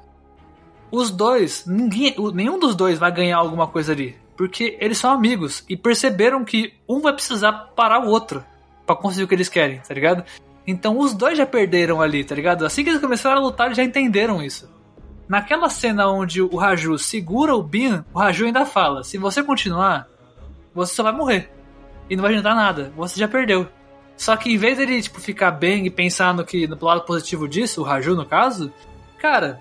os 0.91 1.11
dois, 1.11 1.65
ninguém, 1.67 2.15
nenhum 2.35 2.59
dos 2.59 2.75
dois 2.77 2.99
vai 2.99 3.11
ganhar 3.11 3.39
alguma 3.39 3.67
coisa 3.67 3.93
ali. 3.93 4.17
Porque 4.37 4.77
eles 4.81 4.99
são 4.99 5.11
amigos 5.11 5.65
e 5.69 5.77
perceberam 5.77 6.45
que 6.45 6.75
um 6.89 7.01
vai 7.01 7.13
precisar 7.15 7.53
parar 7.75 8.01
o 8.05 8.09
outro 8.09 8.45
pra 8.85 8.95
conseguir 8.95 9.25
o 9.25 9.29
que 9.29 9.35
eles 9.35 9.49
querem, 9.49 9.79
tá 9.81 9.95
ligado? 9.95 10.25
Então 10.67 10.99
os 10.99 11.13
dois 11.15 11.37
já 11.37 11.47
perderam 11.47 12.01
ali, 12.01 12.25
tá 12.25 12.35
ligado? 12.35 12.65
Assim 12.65 12.83
que 12.83 12.91
eles 12.91 13.01
começaram 13.01 13.39
a 13.39 13.45
lutar, 13.45 13.67
eles 13.67 13.77
já 13.77 13.85
entenderam 13.85 14.43
isso. 14.43 14.73
Naquela 15.29 15.69
cena 15.69 16.09
onde 16.09 16.43
o 16.43 16.57
Raju 16.57 16.99
segura 16.99 17.55
o 17.55 17.63
Bin, 17.63 18.03
o 18.13 18.19
Raju 18.19 18.47
ainda 18.47 18.67
fala: 18.67 19.03
se 19.03 19.19
você 19.19 19.43
continuar, 19.43 20.09
você 20.75 20.95
só 20.95 21.03
vai 21.03 21.13
morrer. 21.13 21.51
E 22.09 22.17
não 22.17 22.23
vai 22.23 22.33
adiantar 22.33 22.55
nada. 22.55 22.93
Você 22.97 23.19
já 23.19 23.29
perdeu. 23.29 23.67
Só 24.17 24.37
que 24.37 24.53
em 24.53 24.59
vez 24.59 24.77
dele 24.77 25.03
tipo, 25.03 25.21
ficar 25.21 25.51
bem 25.51 25.87
e 25.87 25.91
pensar 25.91 26.35
no 26.35 26.45
que 26.45 26.67
no 26.67 26.79
lado 26.81 27.03
positivo 27.03 27.49
disso, 27.49 27.81
o 27.81 27.85
Raju 27.85 28.15
no 28.15 28.27
caso, 28.27 28.73
cara, 29.19 29.61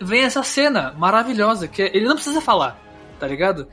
vem 0.00 0.22
essa 0.22 0.42
cena 0.42 0.92
maravilhosa 0.98 1.66
que 1.66 1.82
é- 1.82 1.96
ele 1.96 2.06
não 2.06 2.14
precisa 2.14 2.40
falar, 2.40 2.78
tá 3.18 3.26
ligado? 3.26 3.68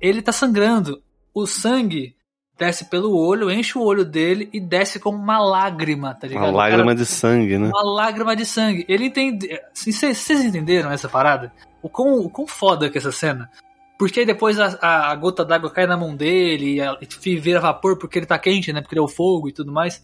Ele 0.00 0.22
tá 0.22 0.32
sangrando. 0.32 1.02
O 1.34 1.46
sangue 1.46 2.14
desce 2.58 2.84
pelo 2.84 3.16
olho, 3.16 3.50
enche 3.50 3.76
o 3.78 3.82
olho 3.82 4.04
dele 4.04 4.48
e 4.52 4.60
desce 4.60 5.00
como 5.00 5.18
uma 5.18 5.38
lágrima, 5.38 6.14
tá 6.14 6.26
ligado? 6.26 6.44
Uma 6.44 6.52
lágrima 6.52 6.84
cara- 6.84 6.94
de 6.96 7.06
sangue, 7.06 7.58
né? 7.58 7.68
Uma 7.68 7.82
lágrima 7.82 8.36
de 8.36 8.46
sangue. 8.46 8.84
Ele 8.88 9.06
entende. 9.06 9.48
Vocês 9.74 10.30
entenderam 10.44 10.90
essa 10.92 11.08
parada? 11.08 11.52
O 11.82 11.88
quão, 11.88 12.20
o 12.20 12.30
quão 12.30 12.46
foda 12.46 12.88
que 12.88 12.98
é 12.98 13.00
essa 13.00 13.10
cena? 13.12 13.50
Porque 13.98 14.20
aí 14.20 14.26
depois 14.26 14.58
a, 14.60 14.78
a- 14.80 15.14
gota 15.16 15.44
d'água 15.44 15.70
cai 15.70 15.86
na 15.86 15.96
mão 15.96 16.14
dele 16.14 16.74
e, 16.76 16.80
a- 16.80 16.96
e 17.26 17.36
vira 17.36 17.60
vapor 17.60 17.98
porque 17.98 18.18
ele 18.18 18.26
tá 18.26 18.38
quente, 18.38 18.72
né? 18.72 18.80
Porque 18.80 18.94
ele 18.94 19.00
é 19.00 19.04
o 19.04 19.08
fogo 19.08 19.48
e 19.48 19.52
tudo 19.52 19.72
mais. 19.72 20.02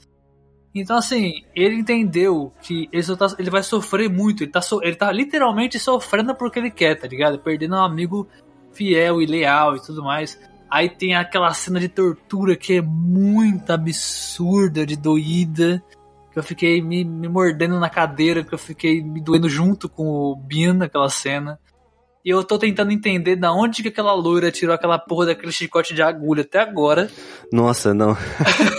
Então, 0.74 0.96
assim, 0.98 1.42
ele 1.54 1.74
entendeu 1.76 2.52
que 2.60 2.88
ele, 2.92 3.16
tá- 3.16 3.34
ele 3.38 3.50
vai 3.50 3.62
sofrer 3.62 4.08
muito. 4.08 4.42
Ele 4.44 4.50
tá, 4.50 4.60
so- 4.60 4.80
ele 4.82 4.96
tá 4.96 5.10
literalmente 5.10 5.78
sofrendo 5.78 6.34
porque 6.34 6.58
ele 6.58 6.70
quer, 6.70 6.94
tá 6.96 7.06
ligado? 7.08 7.38
Perdendo 7.38 7.74
um 7.76 7.82
amigo 7.82 8.28
fiel 8.72 9.20
e 9.22 9.26
leal 9.26 9.76
e 9.76 9.82
tudo 9.82 10.02
mais. 10.04 10.38
Aí 10.70 10.90
tem 10.90 11.14
aquela 11.14 11.52
cena 11.54 11.80
de 11.80 11.88
tortura 11.88 12.56
que 12.56 12.74
é 12.74 12.82
muito 12.82 13.70
absurda, 13.70 14.84
de 14.84 14.96
doída. 14.96 15.82
Que 16.32 16.38
eu 16.38 16.42
fiquei 16.42 16.82
me, 16.82 17.04
me 17.04 17.28
mordendo 17.28 17.80
na 17.80 17.88
cadeira, 17.88 18.44
que 18.44 18.52
eu 18.52 18.58
fiquei 18.58 19.02
me 19.02 19.20
doendo 19.20 19.48
junto 19.48 19.88
com 19.88 20.06
o 20.06 20.36
Bean 20.36 20.74
naquela 20.74 21.08
cena. 21.08 21.58
E 22.24 22.30
eu 22.30 22.42
tô 22.44 22.58
tentando 22.58 22.92
entender 22.92 23.36
da 23.36 23.52
onde 23.52 23.80
que 23.82 23.88
aquela 23.88 24.12
loira 24.12 24.50
tirou 24.50 24.74
aquela 24.74 24.98
porra 24.98 25.26
daquele 25.26 25.52
chicote 25.52 25.94
de 25.94 26.02
agulha 26.02 26.42
até 26.42 26.58
agora. 26.58 27.08
Nossa, 27.52 27.94
não. 27.94 28.16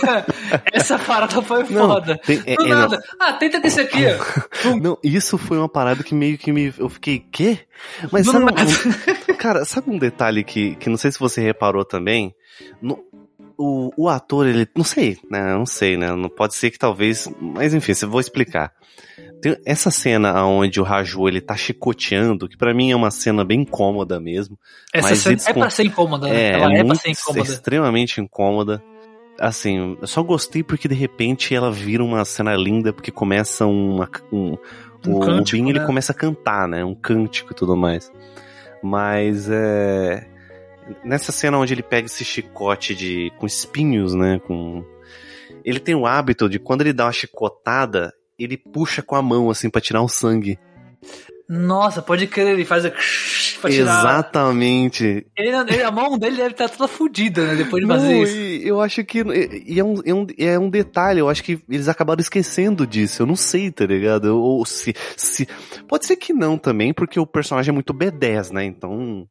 Essa 0.72 0.98
parada 0.98 1.40
foi 1.42 1.64
Não, 1.70 1.88
foda. 1.88 2.18
tem- 2.24 2.42
é- 2.46 2.56
Do 2.56 2.66
é, 2.66 2.68
nada. 2.68 3.02
Ah, 3.18 3.32
tenta 3.32 3.60
desse 3.60 3.80
aqui, 3.80 3.98
ó. 4.06 4.76
Não, 4.80 4.98
isso 5.02 5.38
foi 5.38 5.58
uma 5.58 5.68
parada 5.68 6.02
que 6.02 6.14
meio 6.14 6.36
que 6.38 6.52
me. 6.52 6.72
Eu 6.78 6.88
fiquei, 6.88 7.18
quê? 7.18 7.58
Mas 8.12 8.26
Do 8.26 8.32
sabe. 8.32 8.44
um- 8.44 9.34
cara, 9.36 9.64
sabe 9.64 9.90
um 9.90 9.98
detalhe 9.98 10.44
que, 10.44 10.76
que 10.76 10.88
não 10.90 10.96
sei 10.96 11.10
se 11.10 11.18
você 11.18 11.40
reparou 11.40 11.84
também? 11.84 12.34
No- 12.80 13.02
o, 13.58 13.90
o 13.96 14.08
ator, 14.08 14.46
ele. 14.46 14.66
Não 14.76 14.84
sei, 14.84 15.18
né? 15.30 15.52
Não 15.54 15.66
sei, 15.66 15.96
né? 15.96 16.12
Não 16.14 16.28
pode 16.28 16.54
ser 16.54 16.70
que 16.70 16.78
talvez. 16.78 17.28
Mas 17.40 17.74
enfim, 17.74 17.92
eu 18.02 18.10
vou 18.10 18.20
explicar. 18.20 18.72
Tem 19.40 19.56
essa 19.64 19.90
cena 19.90 20.44
onde 20.44 20.80
o 20.80 20.84
Raju 20.84 21.28
ele 21.28 21.40
tá 21.40 21.56
chicoteando, 21.56 22.48
que 22.48 22.56
pra 22.56 22.74
mim 22.74 22.90
é 22.90 22.96
uma 22.96 23.10
cena 23.10 23.44
bem 23.44 23.62
incômoda 23.62 24.20
mesmo. 24.20 24.58
Essa 24.92 25.14
cena 25.14 25.40
é 25.46 25.52
pra 25.52 25.70
ser 25.70 25.84
incômoda, 25.84 26.28
né? 26.28 26.34
É, 26.34 26.52
Ela 26.52 26.72
é, 26.72 26.76
pra 26.76 26.84
muito, 26.84 27.00
ser 27.00 27.10
incômoda. 27.10 27.50
extremamente 27.50 28.20
incômoda. 28.20 28.82
Assim, 29.38 29.96
eu 29.98 30.06
só 30.06 30.22
gostei 30.22 30.62
porque 30.62 30.86
de 30.86 30.94
repente 30.94 31.54
ela 31.54 31.72
vira 31.72 32.04
uma 32.04 32.22
cena 32.26 32.54
linda, 32.54 32.92
porque 32.92 33.10
começa 33.10 33.66
uma, 33.66 34.08
um. 34.30 34.58
Um 35.06 35.16
o 35.16 35.20
cântico, 35.20 35.56
Bin, 35.56 35.70
ele 35.70 35.78
né? 35.78 35.86
começa 35.86 36.12
a 36.12 36.14
cantar, 36.14 36.68
né? 36.68 36.84
Um 36.84 36.94
cântico 36.94 37.52
e 37.52 37.56
tudo 37.56 37.74
mais. 37.74 38.12
Mas 38.82 39.48
é. 39.50 40.26
Nessa 41.02 41.32
cena 41.32 41.56
onde 41.56 41.72
ele 41.72 41.82
pega 41.82 42.06
esse 42.06 42.24
chicote 42.24 42.94
de 42.94 43.32
com 43.38 43.46
espinhos, 43.46 44.12
né? 44.14 44.38
Com. 44.46 44.84
Ele 45.64 45.80
tem 45.80 45.94
o 45.94 46.06
hábito 46.06 46.48
de 46.48 46.58
quando 46.58 46.82
ele 46.82 46.92
dá 46.92 47.06
uma 47.06 47.12
chicotada, 47.12 48.12
ele 48.44 48.56
puxa 48.56 49.02
com 49.02 49.14
a 49.16 49.22
mão, 49.22 49.50
assim, 49.50 49.68
pra 49.70 49.80
tirar 49.80 50.02
o 50.02 50.08
sangue. 50.08 50.58
Nossa, 51.48 52.00
pode 52.00 52.26
crer, 52.28 52.48
ele 52.48 52.64
faz 52.64 52.84
a... 52.86 52.92
Exatamente. 53.68 55.26
Ele, 55.36 55.56
ele- 55.56 55.82
a 55.82 55.90
mão 55.90 56.18
dele 56.18 56.36
deve 56.36 56.50
estar 56.50 56.68
toda 56.68 56.88
fodida, 56.88 57.44
né? 57.46 57.56
Depois 57.56 57.82
de 57.82 57.88
Não, 57.88 57.96
fazer 57.96 58.22
isso. 58.22 58.36
e 58.36 58.66
eu 58.68 58.80
acho 58.80 59.04
que. 59.04 59.18
E, 59.20 59.74
e 59.74 59.80
é, 59.80 59.84
um, 59.84 59.94
é, 60.04 60.14
um, 60.14 60.26
é 60.38 60.58
um 60.58 60.70
detalhe, 60.70 61.20
eu 61.20 61.28
acho 61.28 61.42
que 61.42 61.60
eles 61.68 61.88
acabaram 61.88 62.20
esquecendo 62.20 62.86
disso. 62.86 63.22
Eu 63.22 63.26
não 63.26 63.36
sei, 63.36 63.70
tá 63.70 63.84
ligado? 63.84 64.26
Ou 64.40 64.64
se, 64.64 64.94
se. 65.16 65.46
Pode 65.88 66.06
ser 66.06 66.16
que 66.16 66.32
não 66.32 66.56
também, 66.56 66.92
porque 66.94 67.18
o 67.20 67.26
personagem 67.26 67.70
é 67.70 67.74
muito 67.74 67.92
B10, 67.92 68.50
né? 68.52 68.64
Então. 68.64 69.26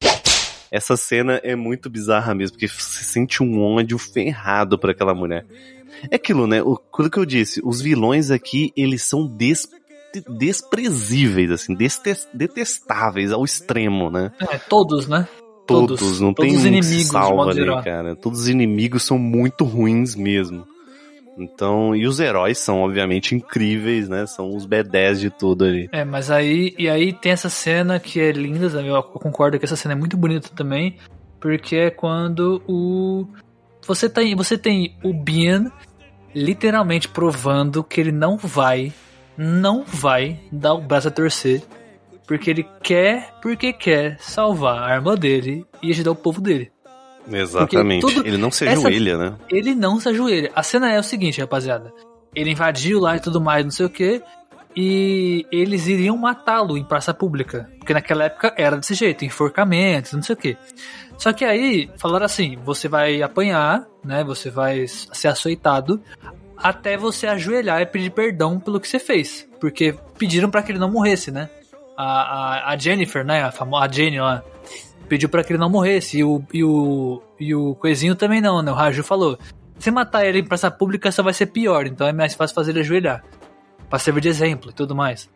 Essa 0.72 0.95
cena 0.95 1.39
é 1.43 1.55
muito 1.55 1.89
bizarra 1.89 2.36
mesmo, 2.36 2.53
porque 2.55 2.68
você 2.68 3.03
sente 3.03 3.41
um 3.41 3.60
ódio 3.60 3.97
ferrado 3.97 4.78
pra 4.78 4.91
aquela 4.91 5.16
mulher. 5.16 5.43
É 6.10 6.16
aquilo, 6.16 6.48
né? 6.48 6.62
O, 6.62 6.80
aquilo 6.92 7.10
que 7.10 7.20
eu 7.20 7.26
disse, 7.26 7.62
os 7.64 7.82
vilões 7.82 8.32
aqui, 8.32 8.72
eles 8.76 9.04
são 9.04 9.26
des, 9.28 9.68
desprezíveis, 10.28 11.52
assim, 11.52 11.76
destes- 11.76 12.28
detestáveis 12.34 13.32
ao 13.32 13.44
extremo, 13.44 14.10
né? 14.10 14.32
É, 14.40 14.58
todos, 14.58 15.08
né? 15.08 15.28
Todos, 15.68 16.20
não 16.20 16.34
tem 16.34 16.48
todos 16.48 16.54
os 16.54 16.60
um 16.62 16.64
que 16.64 16.68
inimigos, 16.68 16.98
de 16.98 17.04
salva 17.06 17.52
ali, 17.52 17.84
cara. 17.84 18.16
Todos 18.16 18.42
os 18.42 18.50
inimigos 18.50 19.04
são 19.04 19.20
muito 19.20 19.64
ruins 19.64 20.16
mesmo. 20.16 20.66
Então, 21.38 21.96
e 21.96 22.06
os 22.06 22.20
heróis 22.20 22.58
são 22.58 22.82
obviamente 22.82 23.34
incríveis, 23.34 24.10
né? 24.10 24.26
São 24.26 24.56
os 24.56 24.68
B10 24.68 25.20
de 25.20 25.30
tudo 25.30 25.64
ali. 25.64 25.88
É, 25.92 26.04
mas 26.04 26.30
aí, 26.30 26.76
e 26.78 26.90
aí 26.90 27.14
tem 27.14 27.32
essa 27.32 27.50
cena 27.50 28.00
que 28.00 28.20
é 28.20 28.32
linda, 28.32 28.66
eu 28.82 29.02
concordo 29.04 29.58
que 29.58 29.64
essa 29.66 29.76
cena 29.76 29.94
é 29.94 29.98
muito 29.98 30.18
bonita 30.18 30.50
também, 30.56 30.98
porque 31.40 31.76
é 31.76 31.90
quando 31.90 32.62
o 32.68 33.26
você 33.86 34.10
tem, 34.10 34.36
você 34.36 34.58
tem 34.58 34.96
o 35.04 35.14
Bian 35.14 35.72
literalmente 36.34 37.08
provando 37.08 37.84
que 37.84 38.00
ele 38.00 38.12
não 38.12 38.38
vai, 38.38 38.94
não 39.38 39.84
vai 39.86 40.40
dar 40.52 40.74
o 40.74 40.82
braço 40.82 41.08
a 41.08 41.12
torcer, 41.12 41.64
porque 42.28 42.50
ele 42.50 42.68
quer, 42.84 43.34
porque 43.42 43.74
quer 43.74 44.18
salvar 44.20 44.78
a 44.78 44.86
arma 44.86 45.16
dele 45.16 45.66
e 45.82 45.90
ajudar 45.92 46.12
o 46.12 46.16
povo 46.16 46.40
dele. 46.40 46.72
Exatamente. 47.32 48.02
tudo- 48.02 48.26
Ele 48.26 48.38
não 48.38 48.52
se 48.52 48.66
essa- 48.68 48.88
ajoelha, 48.88 49.18
né? 49.18 49.36
Ele 49.50 49.76
não 49.76 50.00
se 50.00 50.10
ajoelha. 50.10 50.52
A 50.56 50.64
cena 50.64 50.92
é 50.92 51.00
o 51.00 51.04
seguinte, 51.04 51.42
rapaziada. 51.42 51.92
Ele 52.36 52.52
invadiu 52.52 53.00
lá 53.00 53.18
e 53.18 53.20
tudo 53.20 53.42
mais, 53.42 53.64
não 53.64 53.72
sei 53.72 53.86
o 53.86 53.90
que. 53.90 54.22
E 54.76 55.46
eles 55.52 55.88
iriam 55.88 56.16
matá-lo 56.16 56.78
em 56.78 56.84
praça 56.84 57.14
pública. 57.14 57.70
Porque 57.80 57.94
naquela 57.94 58.26
época 58.26 58.54
era 58.58 58.78
desse 58.78 58.94
jeito, 58.94 59.26
enforcamentos, 59.26 60.14
não 60.14 60.22
sei 60.22 60.34
o 60.34 60.38
que. 60.38 60.58
Só 61.18 61.34
que 61.34 61.44
aí 61.44 61.90
falaram 61.98 62.26
assim: 62.26 62.58
você 62.64 62.88
vai 62.88 63.22
apanhar, 63.22 63.86
né? 64.04 64.24
Você 64.24 64.50
vai 64.50 64.88
ser 64.88 65.28
açoitado 65.28 66.02
até 66.56 66.98
você 66.98 67.28
ajoelhar 67.28 67.82
e 67.82 67.86
pedir 67.86 68.12
perdão 68.12 68.60
pelo 68.60 68.80
que 68.80 68.88
você 68.88 69.00
fez. 69.00 69.48
Porque 69.60 69.96
pediram 70.18 70.50
pra 70.50 70.62
que 70.62 70.72
ele 70.72 70.80
não 70.80 70.92
morresse, 70.92 71.32
né? 71.32 71.50
A, 71.98 72.06
a, 72.06 72.72
a 72.72 72.78
Jennifer, 72.78 73.26
né? 73.26 73.44
A 73.44 73.52
famosa 73.52 73.86
a 73.86 73.92
Jenny 73.92 74.20
lá. 74.20 74.44
Pediu 75.08 75.28
pra 75.28 75.44
que 75.44 75.52
ele 75.52 75.60
não 75.60 75.70
morresse. 75.70 76.20
E 76.20 76.24
o, 76.24 76.44
e 76.54 76.64
o, 76.64 77.22
e 77.40 77.56
o 77.56 77.76
Coisinho 77.76 78.16
também 78.16 78.40
não, 78.40 78.62
né? 78.62 78.72
O 78.72 78.76
Raju 78.76 79.04
falou: 79.04 79.38
se 79.80 79.90
matar 79.90 80.26
ele 80.26 80.40
em 80.40 80.46
praça 80.46 80.70
pública 80.70 81.12
só 81.12 81.24
vai 81.24 81.34
ser 81.34 81.48
pior, 81.48 81.88
então 81.88 82.06
é 82.06 82.14
mais 82.14 82.36
fácil 82.36 82.54
fazer 82.54 82.72
ele 82.72 82.82
ajoelhar. 82.82 83.24
Pra 83.90 84.00
servir 84.00 84.22
de 84.22 84.30
exemplo 84.30 84.72
e 84.72 84.74
tudo 84.74 84.96
mais. 84.96 85.30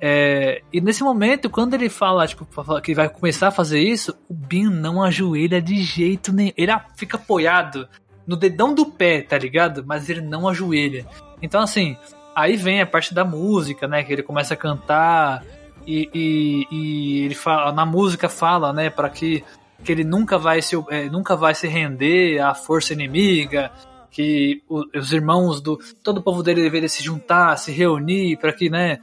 É, 0.00 0.60
e 0.72 0.80
nesse 0.80 1.02
momento, 1.02 1.48
quando 1.48 1.74
ele 1.74 1.88
fala 1.88 2.26
tipo, 2.26 2.46
que 2.82 2.94
vai 2.94 3.08
começar 3.08 3.48
a 3.48 3.52
fazer 3.52 3.80
isso, 3.80 4.14
o 4.28 4.34
Bin 4.34 4.64
não 4.64 5.02
ajoelha 5.02 5.62
de 5.62 5.76
jeito 5.82 6.32
nenhum. 6.32 6.52
Ele 6.56 6.72
fica 6.96 7.16
apoiado 7.16 7.88
no 8.26 8.36
dedão 8.36 8.74
do 8.74 8.86
pé, 8.86 9.22
tá 9.22 9.38
ligado? 9.38 9.84
Mas 9.86 10.08
ele 10.10 10.20
não 10.20 10.48
ajoelha. 10.48 11.06
Então, 11.40 11.62
assim, 11.62 11.96
aí 12.34 12.56
vem 12.56 12.80
a 12.80 12.86
parte 12.86 13.14
da 13.14 13.24
música, 13.24 13.86
né? 13.86 14.02
Que 14.02 14.12
ele 14.12 14.22
começa 14.22 14.54
a 14.54 14.56
cantar 14.56 15.42
e, 15.86 16.10
e, 16.12 16.66
e 16.70 17.24
ele 17.24 17.34
fala, 17.34 17.72
na 17.72 17.86
música 17.86 18.28
fala, 18.28 18.72
né? 18.72 18.90
Para 18.90 19.08
que, 19.08 19.44
que 19.82 19.92
ele 19.92 20.04
nunca 20.04 20.36
vai, 20.36 20.60
se, 20.60 20.76
é, 20.90 21.08
nunca 21.08 21.36
vai 21.36 21.54
se 21.54 21.68
render 21.68 22.40
à 22.40 22.54
força 22.54 22.92
inimiga, 22.92 23.70
que 24.14 24.62
os 24.68 25.12
irmãos 25.12 25.60
do 25.60 25.76
todo 26.02 26.18
o 26.18 26.22
povo 26.22 26.40
dele 26.40 26.62
deveria 26.62 26.88
se 26.88 27.02
juntar, 27.02 27.56
se 27.56 27.72
reunir 27.72 28.38
para 28.38 28.52
que, 28.52 28.70
né? 28.70 29.00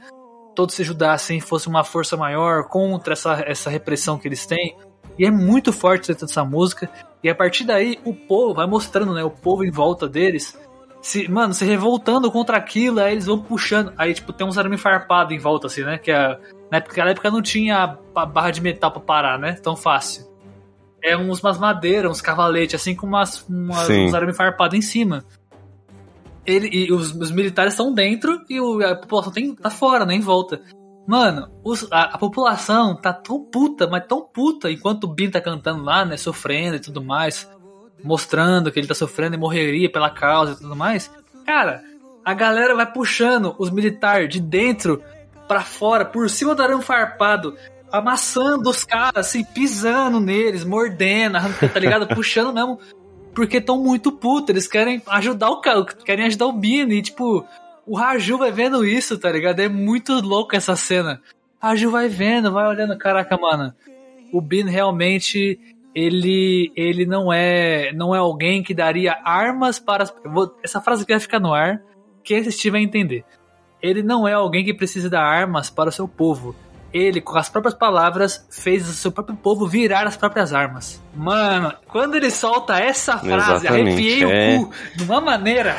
Todos 0.54 0.74
se 0.74 0.80
ajudassem, 0.80 1.38
fosse 1.38 1.68
uma 1.68 1.84
força 1.84 2.16
maior 2.16 2.64
contra 2.68 3.12
essa, 3.12 3.44
essa 3.46 3.68
repressão 3.68 4.18
que 4.18 4.26
eles 4.26 4.46
têm. 4.46 4.74
E 5.18 5.26
é 5.26 5.30
muito 5.30 5.70
forte 5.70 6.08
dentro 6.08 6.26
dessa 6.26 6.42
música. 6.44 6.90
E 7.22 7.28
a 7.28 7.34
partir 7.34 7.64
daí, 7.64 7.98
o 8.06 8.14
povo 8.14 8.54
vai 8.54 8.66
mostrando, 8.66 9.12
né? 9.12 9.22
O 9.22 9.30
povo 9.30 9.64
em 9.64 9.70
volta 9.70 10.08
deles. 10.08 10.58
Se, 11.02 11.28
mano, 11.28 11.52
se 11.52 11.66
revoltando 11.66 12.32
contra 12.32 12.56
aquilo, 12.56 13.00
aí 13.00 13.12
eles 13.12 13.26
vão 13.26 13.38
puxando. 13.38 13.92
Aí, 13.98 14.14
tipo, 14.14 14.32
tem 14.32 14.46
uns 14.46 14.56
arame 14.56 14.78
farpado 14.78 15.34
em 15.34 15.38
volta, 15.38 15.66
assim, 15.66 15.82
né? 15.82 15.98
Que 15.98 16.10
a, 16.10 16.38
na, 16.70 16.78
época, 16.78 16.92
naquela 16.92 17.10
época 17.10 17.30
não 17.30 17.42
tinha 17.42 17.98
a 18.14 18.24
barra 18.24 18.50
de 18.50 18.62
metal 18.62 18.90
pra 18.90 19.00
parar, 19.00 19.38
né? 19.38 19.58
Tão 19.62 19.76
fácil. 19.76 20.31
É 21.02 21.16
uns, 21.16 21.40
umas 21.42 21.58
madeiras, 21.58 22.10
uns 22.10 22.20
cavaletes, 22.20 22.80
assim, 22.80 22.94
com 22.94 23.06
umas, 23.06 23.42
umas, 23.48 23.86
Sim. 23.86 24.06
uns 24.06 24.14
arame 24.14 24.32
farpado 24.32 24.76
em 24.76 24.82
cima. 24.82 25.24
Ele, 26.44 26.68
e 26.72 26.92
os, 26.92 27.12
os 27.14 27.30
militares 27.30 27.72
estão 27.72 27.92
dentro 27.92 28.40
e 28.48 28.60
o- 28.60 28.84
a 28.84 28.96
população 28.96 29.32
tem, 29.32 29.54
tá 29.54 29.70
fora, 29.70 30.04
né? 30.04 30.14
Em 30.14 30.20
volta. 30.20 30.60
Mano, 31.06 31.48
os- 31.64 31.86
a, 31.90 32.02
a 32.14 32.18
população 32.18 32.94
tá 32.96 33.12
tão 33.12 33.40
puta, 33.44 33.86
mas 33.86 34.04
tão 34.06 34.20
puta, 34.22 34.70
enquanto 34.70 35.04
o 35.04 35.08
Bin 35.14 35.30
tá 35.30 35.40
cantando 35.40 35.82
lá, 35.84 36.04
né? 36.04 36.16
Sofrendo 36.16 36.76
e 36.76 36.80
tudo 36.80 37.02
mais. 37.02 37.48
Mostrando 38.02 38.70
que 38.72 38.78
ele 38.80 38.88
tá 38.88 38.94
sofrendo 38.94 39.34
e 39.36 39.38
morreria 39.38 39.90
pela 39.90 40.10
causa 40.10 40.52
e 40.52 40.56
tudo 40.56 40.74
mais. 40.74 41.10
Cara, 41.46 41.82
a 42.24 42.34
galera 42.34 42.74
vai 42.74 42.90
puxando 42.92 43.54
os 43.58 43.70
militares 43.70 44.28
de 44.28 44.40
dentro 44.40 45.00
pra 45.46 45.60
fora, 45.60 46.04
por 46.04 46.28
cima 46.30 46.54
do 46.54 46.62
arame 46.62 46.82
farpado, 46.82 47.54
amassando 47.92 48.70
os 48.70 48.82
caras, 48.82 49.26
assim, 49.26 49.44
pisando 49.44 50.18
neles, 50.18 50.64
mordendo, 50.64 51.38
tá 51.72 51.78
ligado? 51.78 52.08
Puxando 52.14 52.52
mesmo, 52.52 52.78
porque 53.34 53.58
estão 53.58 53.82
muito 53.82 54.10
putos, 54.10 54.50
eles 54.50 54.66
querem 54.66 55.02
ajudar 55.06 55.50
o 55.50 55.60
cara, 55.60 55.84
querem 55.84 56.26
ajudar 56.26 56.46
o 56.46 56.52
Bini, 56.52 56.96
e 56.96 57.02
tipo, 57.02 57.46
o 57.86 57.96
Raju 57.96 58.38
vai 58.38 58.50
vendo 58.50 58.84
isso, 58.84 59.18
tá 59.18 59.30
ligado? 59.30 59.60
É 59.60 59.68
muito 59.68 60.14
louco 60.20 60.56
essa 60.56 60.74
cena. 60.74 61.20
Raju 61.60 61.90
vai 61.90 62.08
vendo, 62.08 62.50
vai 62.50 62.66
olhando, 62.66 62.96
caraca, 62.98 63.36
mano. 63.36 63.72
O 64.32 64.40
Bin 64.40 64.64
realmente 64.64 65.60
ele 65.94 66.72
ele 66.74 67.04
não 67.04 67.30
é 67.30 67.92
não 67.92 68.14
é 68.14 68.18
alguém 68.18 68.62
que 68.62 68.72
daria 68.72 69.18
armas 69.24 69.78
para 69.78 70.04
as, 70.04 70.14
vou, 70.24 70.56
essa 70.62 70.80
frase 70.80 71.02
aqui 71.02 71.12
vai 71.12 71.20
ficar 71.20 71.38
no 71.38 71.52
ar, 71.52 71.82
quem 72.24 72.38
assistir 72.38 72.70
vai 72.70 72.80
entender. 72.80 73.24
Ele 73.80 74.02
não 74.02 74.26
é 74.26 74.32
alguém 74.32 74.64
que 74.64 74.72
precisa 74.72 75.10
dar 75.10 75.22
armas 75.22 75.68
para 75.68 75.90
o 75.90 75.92
seu 75.92 76.08
povo. 76.08 76.54
Ele, 76.92 77.20
com 77.20 77.36
as 77.38 77.48
próprias 77.48 77.74
palavras, 77.74 78.46
fez 78.50 78.88
o 78.88 78.92
seu 78.92 79.10
próprio 79.10 79.34
povo 79.36 79.66
virar 79.66 80.06
as 80.06 80.16
próprias 80.16 80.52
armas. 80.52 81.02
Mano, 81.14 81.72
quando 81.88 82.14
ele 82.16 82.30
solta 82.30 82.78
essa 82.78 83.18
frase, 83.18 83.66
Exatamente, 83.66 83.88
arrepiei 83.90 84.22
é. 84.24 84.56
o 84.58 84.66
cu 84.66 84.72
de 84.96 85.04
uma 85.04 85.20
maneira. 85.20 85.76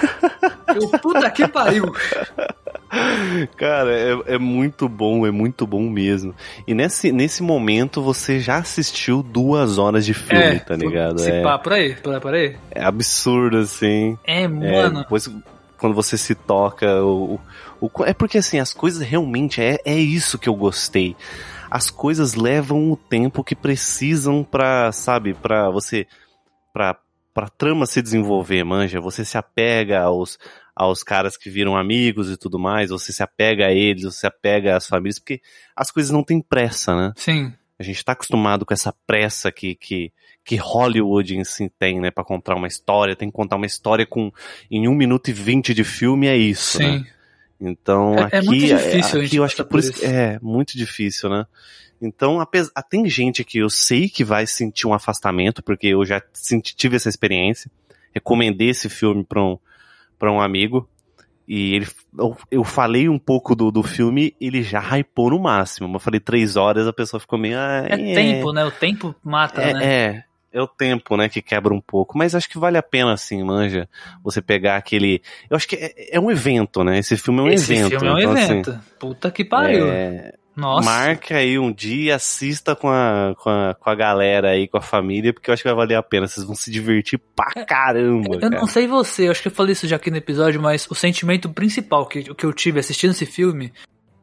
eu, 0.75 0.89
puta 0.99 1.29
que 1.29 1.47
pariu. 1.47 1.91
Cara, 3.57 3.91
é, 3.91 4.35
é 4.35 4.37
muito 4.37 4.87
bom, 4.87 5.25
é 5.25 5.31
muito 5.31 5.65
bom 5.65 5.81
mesmo. 5.89 6.33
E 6.67 6.73
nesse, 6.73 7.11
nesse 7.11 7.41
momento 7.41 8.01
você 8.01 8.39
já 8.39 8.57
assistiu 8.57 9.23
duas 9.23 9.77
horas 9.77 10.05
de 10.05 10.13
filme, 10.13 10.43
É, 10.43 10.59
tá 10.59 10.75
ligado? 10.75 11.19
Se 11.19 11.31
É, 11.31 11.41
pá, 11.41 11.57
por 11.57 11.73
aí, 11.73 11.95
por 11.95 12.13
aí, 12.13 12.19
por 12.19 12.33
aí. 12.33 12.55
é 12.71 12.83
absurdo, 12.83 13.57
assim. 13.57 14.17
É, 14.23 14.43
É, 14.43 14.47
mano. 14.47 14.99
depois, 14.99 15.29
quando 15.77 15.93
você 15.95 16.17
se 16.17 16.35
toca, 16.35 17.03
o, 17.03 17.39
é 18.05 18.13
porque 18.13 18.37
assim, 18.37 18.59
as 18.59 18.73
coisas 18.73 19.01
realmente 19.01 19.61
é, 19.61 19.77
é 19.85 19.97
isso 19.97 20.37
que 20.37 20.47
eu 20.47 20.55
gostei. 20.55 21.15
As 21.69 21.89
coisas 21.89 22.35
levam 22.35 22.91
o 22.91 22.95
tempo 22.95 23.43
que 23.43 23.55
precisam 23.55 24.43
pra, 24.43 24.91
sabe, 24.91 25.33
pra 25.33 25.69
você, 25.69 26.07
pra, 26.71 26.97
pra 27.33 27.49
trama 27.49 27.85
se 27.85 28.01
desenvolver, 28.01 28.63
manja. 28.63 29.01
Você 29.01 29.25
se 29.25 29.37
apega 29.37 30.01
aos, 30.01 30.37
aos 30.75 31.03
caras 31.03 31.35
que 31.35 31.49
viram 31.49 31.75
amigos 31.75 32.29
e 32.29 32.37
tudo 32.37 32.59
mais, 32.59 32.89
você 32.89 33.11
se 33.11 33.23
apega 33.23 33.67
a 33.67 33.71
eles, 33.71 34.03
você 34.03 34.19
se 34.19 34.27
apega 34.27 34.77
às 34.77 34.87
famílias, 34.87 35.19
porque 35.19 35.41
as 35.75 35.89
coisas 35.89 36.11
não 36.11 36.23
têm 36.23 36.41
pressa, 36.41 36.95
né? 36.95 37.11
Sim. 37.15 37.51
A 37.79 37.83
gente 37.83 38.05
tá 38.05 38.11
acostumado 38.11 38.65
com 38.65 38.73
essa 38.73 38.93
pressa 39.05 39.51
que, 39.51 39.75
que, 39.75 40.13
que 40.45 40.55
Hollywood 40.55 41.35
em 41.35 41.43
si 41.43 41.71
tem, 41.79 41.99
né? 41.99 42.11
Pra 42.11 42.23
contar 42.23 42.55
uma 42.55 42.67
história. 42.67 43.15
Tem 43.15 43.29
que 43.29 43.35
contar 43.35 43.55
uma 43.55 43.65
história 43.65 44.05
com 44.05 44.31
em 44.69 44.87
1 44.87 44.93
minuto 44.93 45.29
e 45.29 45.33
20 45.33 45.73
de 45.73 45.83
filme, 45.83 46.27
é 46.27 46.37
isso, 46.37 46.79
né? 46.79 47.05
Então 47.59 48.15
É- 48.17 48.23
aqui, 48.23 48.35
é 48.35 48.41
muito 48.41 48.65
difícil 48.65 49.21
aqui 49.21 49.35
eu 49.37 49.43
acho 49.43 49.55
que 49.55 49.63
por 49.63 49.79
isso, 49.79 49.91
isso. 49.91 50.05
é 50.05 50.39
muito 50.41 50.77
difícil, 50.77 51.29
né? 51.29 51.45
Então, 52.01 52.41
apesar, 52.41 52.71
tem 52.89 53.07
gente 53.07 53.43
que 53.45 53.59
eu 53.59 53.69
sei 53.69 54.09
que 54.09 54.23
vai 54.25 54.45
sentir 54.45 54.85
um 54.87 54.93
afastamento, 54.93 55.63
porque 55.63 55.87
eu 55.87 56.03
já 56.03 56.21
senti, 56.33 56.75
tive 56.75 56.97
essa 56.97 57.07
experiência. 57.07 57.71
Recomendei 58.13 58.69
esse 58.69 58.89
filme 58.89 59.23
pra 59.23 59.41
um, 59.41 59.57
pra 60.19 60.31
um 60.31 60.41
amigo. 60.41 60.87
E 61.47 61.75
ele, 61.75 61.87
eu, 62.17 62.37
eu 62.51 62.63
falei 62.63 63.07
um 63.07 63.19
pouco 63.19 63.55
do, 63.55 63.71
do 63.71 63.83
filme, 63.83 64.35
ele 64.39 64.63
já 64.63 64.79
hypou 64.79 65.29
no 65.29 65.39
máximo. 65.39 65.95
Eu 65.95 65.99
falei 65.99 66.19
três 66.19 66.55
horas, 66.57 66.87
a 66.87 66.93
pessoa 66.93 67.19
ficou 67.19 67.39
meio. 67.39 67.57
Ah, 67.57 67.85
É, 67.89 67.95
tempo, 68.13 68.51
né? 68.51 68.65
O 68.65 68.71
tempo 68.71 69.15
mata, 69.23 69.61
é, 69.61 69.73
né? 69.73 69.85
é, 69.85 70.23
é 70.53 70.61
o 70.61 70.67
tempo, 70.67 71.17
né, 71.17 71.27
que 71.27 71.41
quebra 71.41 71.73
um 71.73 71.81
pouco. 71.81 72.17
Mas 72.17 72.35
acho 72.35 72.47
que 72.49 72.59
vale 72.59 72.77
a 72.77 72.83
pena, 72.83 73.11
assim, 73.13 73.43
manja, 73.43 73.89
você 74.23 74.41
pegar 74.41 74.77
aquele. 74.77 75.21
Eu 75.49 75.57
acho 75.57 75.67
que 75.67 75.75
é, 75.75 76.15
é 76.15 76.19
um 76.19 76.29
evento, 76.29 76.83
né? 76.83 76.99
Esse 76.99 77.17
filme 77.17 77.39
é 77.39 77.43
um 77.43 77.49
Esse 77.49 77.73
evento. 77.73 77.89
filme 77.89 78.07
é 78.07 78.11
um 78.13 78.19
então, 78.19 78.31
assim, 78.33 78.43
evento. 78.51 78.79
Puta 78.99 79.31
que 79.31 79.43
pariu. 79.43 79.87
é, 79.91 80.33
Nossa. 80.55 80.87
marca 80.87 81.37
aí 81.37 81.57
um 81.57 81.71
dia, 81.71 82.15
assista 82.15 82.75
com 82.75 82.87
a, 82.87 83.33
com, 83.39 83.49
a, 83.49 83.73
com 83.73 83.89
a 83.89 83.95
galera 83.95 84.49
aí, 84.51 84.67
com 84.67 84.77
a 84.77 84.81
família, 84.81 85.33
porque 85.33 85.49
eu 85.49 85.53
acho 85.53 85.63
que 85.63 85.67
vai 85.69 85.75
valer 85.75 85.95
a 85.95 86.03
pena. 86.03 86.27
Vocês 86.27 86.45
vão 86.45 86.53
se 86.55 86.69
divertir 86.69 87.19
pra 87.35 87.65
caramba. 87.65 88.35
Eu 88.35 88.39
cara. 88.39 88.59
não 88.59 88.67
sei 88.67 88.85
você, 88.87 89.27
eu 89.27 89.31
acho 89.31 89.41
que 89.41 89.47
eu 89.47 89.51
falei 89.51 89.73
isso 89.73 89.87
já 89.87 89.95
aqui 89.95 90.11
no 90.11 90.17
episódio, 90.17 90.61
mas 90.61 90.85
o 90.89 90.93
sentimento 90.93 91.49
principal 91.49 92.05
que, 92.05 92.23
que 92.35 92.45
eu 92.45 92.53
tive 92.53 92.79
assistindo 92.79 93.09
esse 93.11 93.25
filme 93.25 93.73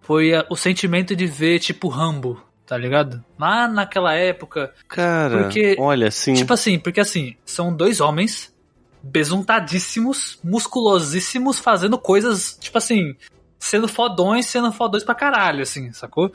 foi 0.00 0.34
a- 0.34 0.46
o 0.48 0.54
sentimento 0.56 1.14
de 1.16 1.26
ver, 1.26 1.58
tipo, 1.58 1.88
Rambo, 1.88 2.40
tá 2.70 2.78
ligado? 2.78 3.20
Lá 3.36 3.66
naquela 3.66 4.14
época. 4.14 4.72
Cara, 4.86 5.42
Porque, 5.42 5.74
olha, 5.76 6.06
assim. 6.06 6.34
Tipo 6.34 6.54
assim, 6.54 6.78
porque 6.78 7.00
assim, 7.00 7.34
são 7.44 7.74
dois 7.74 8.00
homens 8.00 8.54
besuntadíssimos, 9.02 10.38
musculosíssimos, 10.44 11.58
fazendo 11.58 11.98
coisas, 11.98 12.56
tipo 12.60 12.78
assim, 12.78 13.16
sendo 13.58 13.88
fodões, 13.88 14.46
sendo 14.46 14.70
fodões 14.72 15.02
pra 15.02 15.14
caralho, 15.16 15.62
assim, 15.62 15.92
sacou? 15.92 16.30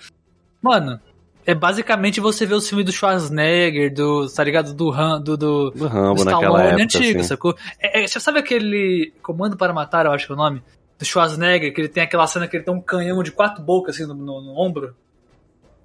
Mano, 0.62 1.00
é 1.46 1.56
basicamente 1.56 2.20
você 2.20 2.46
ver 2.46 2.56
o 2.56 2.62
filme 2.62 2.84
do 2.84 2.92
Schwarzenegger, 2.92 3.94
do, 3.94 4.28
tá 4.30 4.44
ligado? 4.44 4.74
Do 4.74 4.90
Ram, 4.90 5.22
do, 5.22 5.38
do, 5.38 5.72
do 5.72 5.88
Rambo 5.88 6.16
do 6.16 6.26
naquela 6.26 6.60
Stallone 6.60 6.82
época. 6.82 6.84
antigo, 6.84 7.20
assim. 7.20 7.28
sacou? 7.30 7.56
É, 7.80 8.04
é, 8.04 8.08
você 8.08 8.20
sabe 8.20 8.40
aquele 8.40 9.14
Comando 9.22 9.56
para 9.56 9.72
Matar, 9.74 10.06
eu 10.06 10.12
acho 10.12 10.26
que 10.26 10.32
é 10.32 10.36
o 10.36 10.38
nome? 10.38 10.62
Do 11.00 11.06
Schwarzenegger, 11.06 11.74
que 11.74 11.80
ele 11.82 11.88
tem 11.90 12.04
aquela 12.04 12.28
cena 12.28 12.48
que 12.48 12.58
ele 12.58 12.64
tem 12.64 12.74
um 12.74 12.82
canhão 12.82 13.22
de 13.24 13.32
quatro 13.32 13.64
bocas 13.64 13.96
assim 13.96 14.06
no, 14.06 14.14
no- 14.14 14.42
no 14.42 14.60
ombro? 14.60 14.96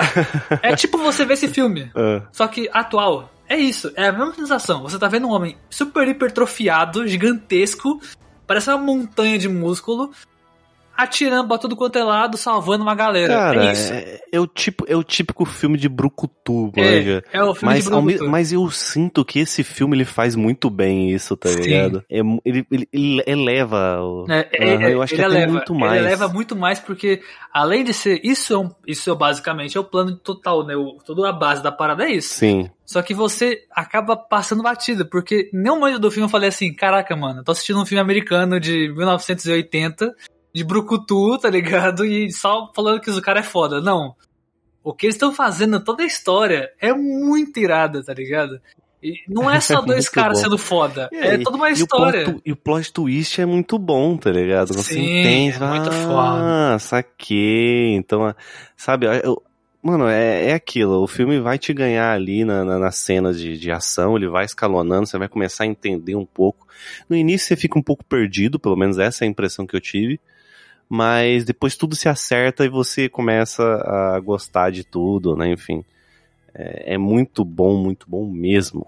é 0.62 0.74
tipo 0.74 0.98
você 0.98 1.24
ver 1.24 1.34
esse 1.34 1.48
filme, 1.48 1.90
Ah, 1.94 2.22
só 2.32 2.46
que 2.46 2.68
atual. 2.72 3.30
É 3.48 3.56
isso, 3.56 3.92
é 3.96 4.06
a 4.06 4.12
mesma 4.12 4.32
sensação. 4.34 4.82
Você 4.82 4.98
tá 4.98 5.08
vendo 5.08 5.26
um 5.26 5.32
homem 5.32 5.56
super 5.68 6.06
hipertrofiado, 6.06 7.06
gigantesco, 7.08 8.00
parece 8.46 8.70
uma 8.70 8.78
montanha 8.78 9.38
de 9.38 9.48
músculo, 9.48 10.12
atirando 11.02 11.48
pra 11.48 11.58
tudo 11.58 11.76
quanto 11.76 11.98
é 11.98 12.04
lado, 12.04 12.36
salvando 12.36 12.82
uma 12.82 12.94
galera. 12.94 13.32
Cara, 13.32 13.66
é 13.68 13.72
isso. 13.72 13.92
é, 13.92 14.20
é 14.32 14.40
o 14.40 14.46
tipo, 14.46 14.84
é 14.88 14.96
o 14.96 15.02
típico 15.02 15.44
filme 15.44 15.76
de 15.78 15.88
brucutu, 15.88 16.72
manja. 16.76 17.24
É, 17.32 17.38
é 17.38 17.42
o 17.42 17.54
filme 17.54 17.74
Mas, 17.74 17.84
de 17.84 17.92
ao 17.92 18.02
Brucutu. 18.02 18.28
mas 18.30 18.52
eu 18.52 18.70
sinto 18.70 19.24
que 19.24 19.38
esse 19.38 19.62
filme 19.62 19.96
ele 19.96 20.04
faz 20.04 20.36
muito 20.36 20.68
bem 20.70 21.10
isso, 21.10 21.36
tá 21.36 21.48
Sim. 21.48 21.60
ligado? 21.60 22.04
É 22.10 22.20
ele, 22.44 22.66
ele, 22.70 22.88
ele 22.92 23.22
eleva 23.26 24.00
o. 24.00 24.26
É, 24.30 24.48
é, 24.52 24.74
Aham, 24.74 24.88
eu 24.88 25.02
acho 25.02 25.14
que 25.14 25.20
eleva, 25.20 25.52
muito 25.52 25.74
mais. 25.74 25.96
Ele 25.96 26.06
eleva 26.06 26.28
muito 26.28 26.56
mais 26.56 26.78
porque, 26.78 27.20
além 27.52 27.84
de 27.84 27.92
ser. 27.92 28.20
Isso 28.22 28.52
é, 28.54 28.58
um, 28.58 28.70
isso 28.86 29.10
é 29.10 29.14
basicamente 29.14 29.76
é 29.76 29.80
o 29.80 29.84
plano 29.84 30.16
total, 30.16 30.66
né? 30.66 30.76
O, 30.76 30.98
toda 31.04 31.28
a 31.28 31.32
base 31.32 31.62
da 31.62 31.72
parada 31.72 32.04
é 32.04 32.12
isso. 32.12 32.34
Sim. 32.34 32.70
Só 32.84 33.02
que 33.02 33.14
você 33.14 33.62
acaba 33.70 34.16
passando 34.16 34.64
batida, 34.64 35.04
porque 35.04 35.48
nenhum 35.52 35.78
momento 35.78 36.00
do 36.00 36.10
filme 36.10 36.26
eu 36.26 36.30
falei 36.30 36.48
assim: 36.48 36.74
caraca, 36.74 37.14
mano, 37.14 37.40
eu 37.40 37.44
tô 37.44 37.52
assistindo 37.52 37.80
um 37.80 37.86
filme 37.86 38.00
americano 38.00 38.58
de 38.58 38.92
1980, 38.92 40.12
de 40.54 40.64
Brucutu, 40.64 41.38
tá 41.38 41.48
ligado? 41.50 42.04
E 42.04 42.30
só 42.32 42.70
falando 42.74 43.00
que 43.00 43.10
o 43.10 43.22
cara 43.22 43.40
é 43.40 43.44
foda. 43.44 43.80
Não. 43.80 44.14
O 44.82 44.92
que 44.94 45.06
eles 45.06 45.14
estão 45.16 45.32
fazendo, 45.32 45.78
toda 45.84 46.02
a 46.02 46.06
história, 46.06 46.70
é 46.80 46.92
muito 46.92 47.58
irada, 47.60 48.02
tá 48.02 48.14
ligado? 48.14 48.60
E 49.02 49.14
não 49.28 49.50
é 49.50 49.60
só 49.60 49.80
dois 49.82 50.04
Muito 50.06 50.10
caras 50.12 50.38
bom. 50.38 50.44
sendo 50.44 50.58
foda, 50.58 51.08
é 51.12 51.30
aí, 51.32 51.42
toda 51.42 51.56
uma 51.56 51.68
E 51.68 51.72
o, 51.72 51.74
história. 51.74 52.24
plot, 52.24 52.36
tu- 52.36 52.42
e 52.44 52.52
o 52.52 52.56
plot 52.56 52.92
twist 52.92 53.40
é 53.40 53.46
muito 53.46 53.78
bom, 53.78 54.16
tá 54.16 54.30
ligado? 54.30 54.74
Você 54.74 54.94
Sim, 54.94 55.20
entende, 55.20 55.62
é 55.62 55.66
muito 55.66 55.90
ah, 55.90 56.76
saquei. 56.78 57.94
Então, 57.94 58.24
ah, 58.26 58.34
sabe, 58.76 59.06
eu- 59.22 59.42
mano, 59.82 60.06
é, 60.06 60.48
é 60.50 60.52
aquilo. 60.54 61.02
O 61.02 61.06
filme 61.06 61.40
vai 61.40 61.58
te 61.58 61.72
ganhar 61.72 62.12
ali 62.12 62.44
na, 62.44 62.64
na, 62.64 62.78
nas 62.78 62.96
cenas 62.96 63.38
de, 63.38 63.56
de 63.58 63.70
ação, 63.70 64.16
ele 64.16 64.28
vai 64.28 64.44
escalonando, 64.44 65.06
você 65.06 65.18
vai 65.18 65.28
começar 65.28 65.64
a 65.64 65.66
entender 65.66 66.14
um 66.16 66.26
pouco. 66.26 66.66
No 67.08 67.16
início 67.16 67.48
você 67.48 67.56
fica 67.56 67.78
um 67.78 67.82
pouco 67.82 68.04
perdido, 68.04 68.58
pelo 68.58 68.76
menos 68.76 68.98
essa 68.98 69.24
é 69.24 69.26
a 69.26 69.30
impressão 69.30 69.66
que 69.66 69.76
eu 69.76 69.80
tive. 69.80 70.18
Mas 70.92 71.44
depois 71.44 71.76
tudo 71.76 71.94
se 71.94 72.08
acerta 72.08 72.64
e 72.64 72.68
você 72.68 73.08
começa 73.08 73.62
a 73.62 74.18
gostar 74.18 74.70
de 74.70 74.82
tudo, 74.82 75.36
né? 75.36 75.52
Enfim. 75.52 75.84
É, 76.52 76.94
é 76.94 76.98
muito 76.98 77.44
bom, 77.44 77.76
muito 77.76 78.10
bom 78.10 78.28
mesmo. 78.28 78.84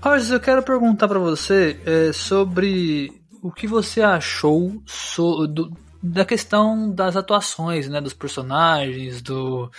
Rogers, 0.00 0.30
eu 0.30 0.40
quero 0.40 0.62
perguntar 0.62 1.08
pra 1.08 1.18
você 1.18 1.78
é, 1.86 2.12
sobre 2.12 3.12
o 3.42 3.50
que 3.52 3.66
você 3.66 4.02
achou 4.02 4.82
so- 4.86 5.46
do- 5.46 5.72
da 6.02 6.24
questão 6.24 6.90
das 6.92 7.16
atuações, 7.16 7.88
né, 7.88 8.00
dos 8.00 8.12
personagens, 8.12 9.22
do, 9.22 9.70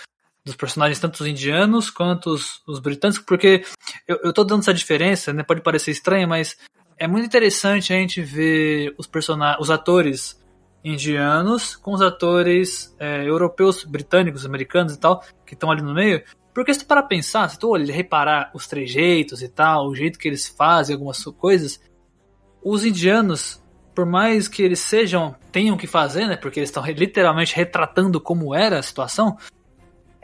dos 0.44 0.54
personagens 0.54 1.00
tanto 1.00 1.20
os 1.20 1.26
indianos 1.26 1.90
quanto 1.90 2.30
os, 2.30 2.62
os 2.66 2.78
britânicos, 2.78 3.24
porque 3.24 3.64
eu, 4.06 4.18
eu 4.24 4.32
tô 4.32 4.44
dando 4.44 4.60
essa 4.60 4.74
diferença, 4.74 5.32
né, 5.32 5.42
pode 5.42 5.62
parecer 5.62 5.90
estranha, 5.90 6.26
mas 6.26 6.56
é 6.98 7.06
muito 7.06 7.24
interessante 7.24 7.92
a 7.92 7.96
gente 7.96 8.20
ver 8.20 8.94
os 8.98 9.08
os 9.58 9.70
atores 9.70 10.42
indianos 10.84 11.74
com 11.74 11.92
os 11.92 12.02
atores 12.02 12.94
é, 12.98 13.26
europeus, 13.26 13.84
britânicos, 13.84 14.44
americanos 14.44 14.94
e 14.94 15.00
tal, 15.00 15.24
que 15.46 15.54
estão 15.54 15.70
ali 15.70 15.80
no 15.80 15.94
meio, 15.94 16.22
porque 16.52 16.72
se 16.74 16.80
tu 16.80 16.86
parar 16.86 17.02
pra 17.02 17.08
pensar, 17.08 17.48
se 17.48 17.58
tu 17.58 17.70
olhar, 17.70 17.92
reparar 17.92 18.50
os 18.54 18.66
trejeitos 18.66 19.42
e 19.42 19.48
tal, 19.48 19.88
o 19.88 19.96
jeito 19.96 20.18
que 20.18 20.28
eles 20.28 20.46
fazem 20.46 20.94
algumas 20.94 21.24
coisas, 21.24 21.80
os 22.62 22.84
indianos, 22.84 23.62
por 23.94 24.04
mais 24.04 24.46
que 24.46 24.62
eles 24.62 24.78
sejam, 24.78 25.34
tenham 25.50 25.76
que 25.76 25.86
fazer, 25.86 26.26
né, 26.26 26.36
porque 26.36 26.60
eles 26.60 26.68
estão 26.68 26.84
literalmente 26.86 27.56
retratando 27.56 28.20
como 28.20 28.54
era 28.54 28.78
a 28.78 28.82
situação, 28.82 29.38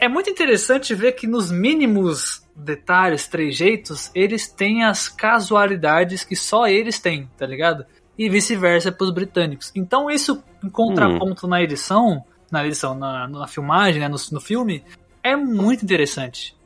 é 0.00 0.08
muito 0.08 0.30
interessante 0.30 0.94
ver 0.94 1.12
que 1.12 1.26
nos 1.26 1.52
mínimos 1.52 2.42
detalhes, 2.56 3.28
trejeitos, 3.28 4.10
eles 4.14 4.48
têm 4.48 4.82
as 4.82 5.08
casualidades 5.08 6.24
que 6.24 6.34
só 6.34 6.66
eles 6.66 6.98
têm, 6.98 7.28
tá 7.36 7.46
ligado? 7.46 7.84
E 8.18 8.28
vice-versa 8.28 8.90
pros 8.90 9.10
britânicos. 9.10 9.70
Então 9.74 10.10
isso, 10.10 10.42
em 10.64 10.70
contraponto 10.70 11.46
na 11.46 11.62
edição, 11.62 12.24
na 12.50 12.66
edição, 12.66 12.94
na, 12.94 13.28
na 13.28 13.46
filmagem, 13.46 14.00
né, 14.00 14.08
no, 14.08 14.16
no 14.32 14.40
filme, 14.40 14.82
é 15.22 15.36
muito 15.36 15.84
interessante. 15.84 16.56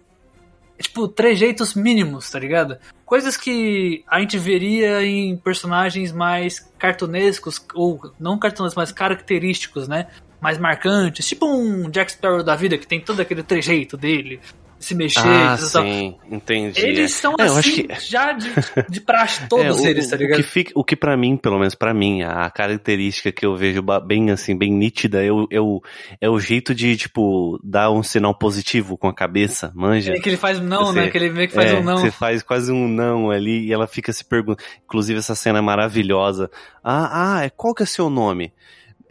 tipo, 0.80 1.08
trejeitos 1.08 1.74
mínimos, 1.74 2.30
tá 2.30 2.38
ligado? 2.38 2.78
Coisas 3.04 3.36
que 3.36 4.04
a 4.08 4.20
gente 4.20 4.38
veria 4.38 5.04
em 5.04 5.36
personagens 5.36 6.12
mais 6.12 6.60
cartunescos, 6.78 7.64
ou 7.74 8.12
não 8.18 8.38
cartunescos, 8.38 8.76
mas 8.76 8.92
característicos, 8.92 9.86
né? 9.88 10.08
Mais 10.44 10.58
marcantes, 10.58 11.26
tipo 11.26 11.46
um 11.46 11.88
Jack 11.88 12.12
Sparrow 12.12 12.42
da 12.42 12.54
vida, 12.54 12.76
que 12.76 12.86
tem 12.86 13.00
todo 13.00 13.18
aquele 13.20 13.42
trejeito 13.42 13.96
dele, 13.96 14.38
se 14.78 14.94
mexer, 14.94 15.20
Ah, 15.26 15.56
tal. 15.56 15.82
sim, 15.82 16.16
entendi. 16.30 16.78
Eles 16.84 17.12
são 17.14 17.34
É, 17.38 17.44
assim, 17.44 17.86
que- 17.86 17.94
já 18.06 18.32
de, 18.32 18.50
de 18.90 19.00
praxe, 19.00 19.40
todos 19.48 19.78
É, 19.78 19.80
o- 19.80 19.86
eles, 19.86 20.10
tá 20.10 20.16
o 20.16 20.18
ligado? 20.18 20.36
que, 20.36 20.42
fica, 20.42 20.72
o 20.74 20.84
que 20.84 20.94
para 20.94 21.16
mim, 21.16 21.38
pelo 21.38 21.58
menos 21.58 21.74
pra 21.74 21.94
mim, 21.94 22.20
a 22.22 22.50
característica 22.50 23.32
que 23.32 23.46
eu 23.46 23.56
vejo 23.56 23.80
bem 24.06 24.30
assim, 24.30 24.54
bem 24.54 24.70
nítida 24.70 25.24
é 25.24 25.32
o, 25.32 25.48
é 25.50 25.58
o, 25.58 25.80
é 26.20 26.28
o 26.28 26.38
jeito 26.38 26.74
de, 26.74 26.94
tipo, 26.94 27.58
dar 27.64 27.90
um 27.90 28.02
sinal 28.02 28.34
positivo 28.34 28.98
com 28.98 29.08
a 29.08 29.14
cabeça, 29.14 29.72
manja? 29.74 30.12
É 30.12 30.20
que 30.20 30.28
ele 30.28 30.36
faz 30.36 30.60
não, 30.60 30.88
Você- 30.88 31.00
né? 31.00 31.08
Que 31.10 31.16
ele 31.16 31.30
meio 31.30 31.48
que 31.48 31.54
faz 31.54 31.70
é, 31.70 31.76
um 31.78 31.82
não. 31.82 31.96
Você 31.96 32.10
faz 32.10 32.42
quase 32.42 32.70
um 32.70 32.86
não 32.86 33.30
ali 33.30 33.64
e 33.66 33.72
ela 33.72 33.86
fica 33.86 34.12
se 34.12 34.22
perguntando. 34.22 34.58
Inclusive, 34.84 35.20
essa 35.20 35.34
cena 35.34 35.60
é 35.60 35.62
maravilhosa. 35.62 36.50
Ah, 36.82 37.38
ah, 37.38 37.44
é- 37.46 37.48
qual 37.50 37.74
que 37.74 37.82
é 37.82 37.86
seu 37.86 38.10
nome? 38.10 38.52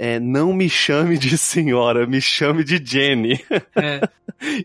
É, 0.04 0.20
não 0.20 0.52
me 0.52 0.68
chame 0.70 1.18
de 1.18 1.38
senhora, 1.38 2.06
me 2.06 2.20
chame 2.20 2.62
de 2.62 2.84
Jenny. 2.84 3.40
É. 3.74 4.02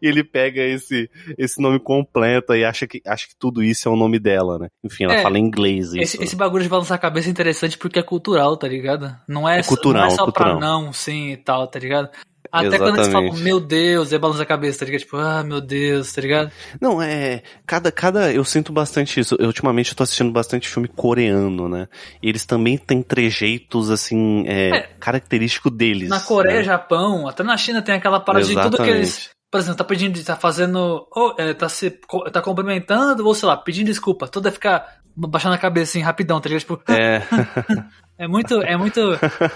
E 0.02 0.08
ele 0.08 0.24
pega 0.24 0.60
esse, 0.60 1.08
esse 1.36 1.62
nome 1.62 1.78
completo 1.78 2.52
e 2.52 2.64
acha 2.64 2.84
que, 2.84 3.00
acha 3.06 3.28
que 3.28 3.36
tudo 3.38 3.62
isso 3.62 3.88
é 3.88 3.92
o 3.92 3.94
nome 3.94 4.18
dela, 4.18 4.58
né? 4.58 4.68
Enfim, 4.82 5.04
ela 5.04 5.14
É, 5.14 5.22
fala 5.22 5.38
em 5.38 5.42
inglês 5.44 5.92
isso. 5.92 5.98
Esse, 6.00 6.24
esse 6.24 6.34
bagulho 6.34 6.64
de 6.64 6.68
balançar 6.68 6.96
a 6.96 7.00
cabeça 7.00 7.28
é 7.28 7.30
interessante 7.30 7.78
porque 7.78 8.00
é 8.00 8.02
cultural, 8.02 8.56
tá 8.56 8.66
ligado? 8.66 9.14
Não 9.28 9.48
é, 9.48 9.60
É 9.60 9.62
cultural, 9.62 10.02
não 10.02 10.08
é 10.08 10.16
só 10.16 10.24
cultural. 10.24 10.58
pra 10.58 10.66
não, 10.68 10.92
sim 10.92 11.30
e 11.30 11.36
tal, 11.36 11.68
tá 11.68 11.78
ligado? 11.78 12.08
Até 12.50 12.78
quando 12.78 12.94
eles 12.96 13.08
falam, 13.08 13.24
Exatamente. 13.26 13.42
meu 13.42 13.60
Deus, 13.60 14.12
é 14.12 14.18
balança 14.18 14.42
a 14.42 14.46
cabeça, 14.46 14.78
tá 14.78 14.84
ligado? 14.86 15.00
Tipo, 15.00 15.16
ah, 15.18 15.42
meu 15.44 15.60
Deus, 15.60 16.12
tá 16.12 16.20
ligado? 16.22 16.50
Não, 16.80 17.00
é. 17.02 17.42
Cada, 17.66 17.92
cada. 17.92 18.32
Eu 18.32 18.42
sinto 18.44 18.72
bastante 18.72 19.20
isso. 19.20 19.36
Eu, 19.38 19.46
ultimamente 19.48 19.90
eu 19.90 19.96
tô 19.96 20.02
assistindo 20.02 20.32
bastante 20.32 20.66
filme 20.68 20.88
coreano, 20.88 21.68
né? 21.68 21.88
E 22.22 22.28
eles 22.28 22.46
também 22.46 22.78
têm 22.78 23.02
trejeitos, 23.02 23.90
assim, 23.90 24.44
é, 24.46 24.68
É. 24.70 24.80
característico 24.98 25.70
deles. 25.70 26.08
Na 26.08 26.20
Coreia, 26.20 26.58
né? 26.58 26.64
Japão, 26.64 27.28
até 27.28 27.42
na 27.42 27.56
China 27.56 27.82
tem 27.82 27.94
aquela 27.94 28.18
parada 28.20 28.44
de 28.46 28.54
tudo 28.54 28.76
que 28.78 28.82
eles. 28.82 29.08
Exatamente. 29.08 29.30
Por 29.50 29.60
exemplo, 29.60 29.76
tá 29.78 29.84
pedindo, 29.84 30.24
tá 30.24 30.36
fazendo. 30.36 31.06
Ou 31.14 31.34
é, 31.38 31.54
tá 31.54 31.68
se. 31.68 31.90
tá 32.32 32.40
cumprimentando, 32.42 33.26
ou 33.26 33.34
sei 33.34 33.46
lá, 33.48 33.56
pedindo 33.56 33.86
desculpa. 33.86 34.26
Tudo 34.28 34.48
é 34.48 34.50
ficar 34.50 34.98
baixando 35.16 35.54
a 35.54 35.58
cabeça 35.58 35.92
assim, 35.92 36.00
rapidão, 36.00 36.40
tá 36.40 36.48
ligado? 36.48 36.60
Tipo, 36.60 36.80
É. 36.90 37.22
é 38.18 38.26
muito. 38.28 38.60
É 38.62 38.76
muito. 38.76 39.00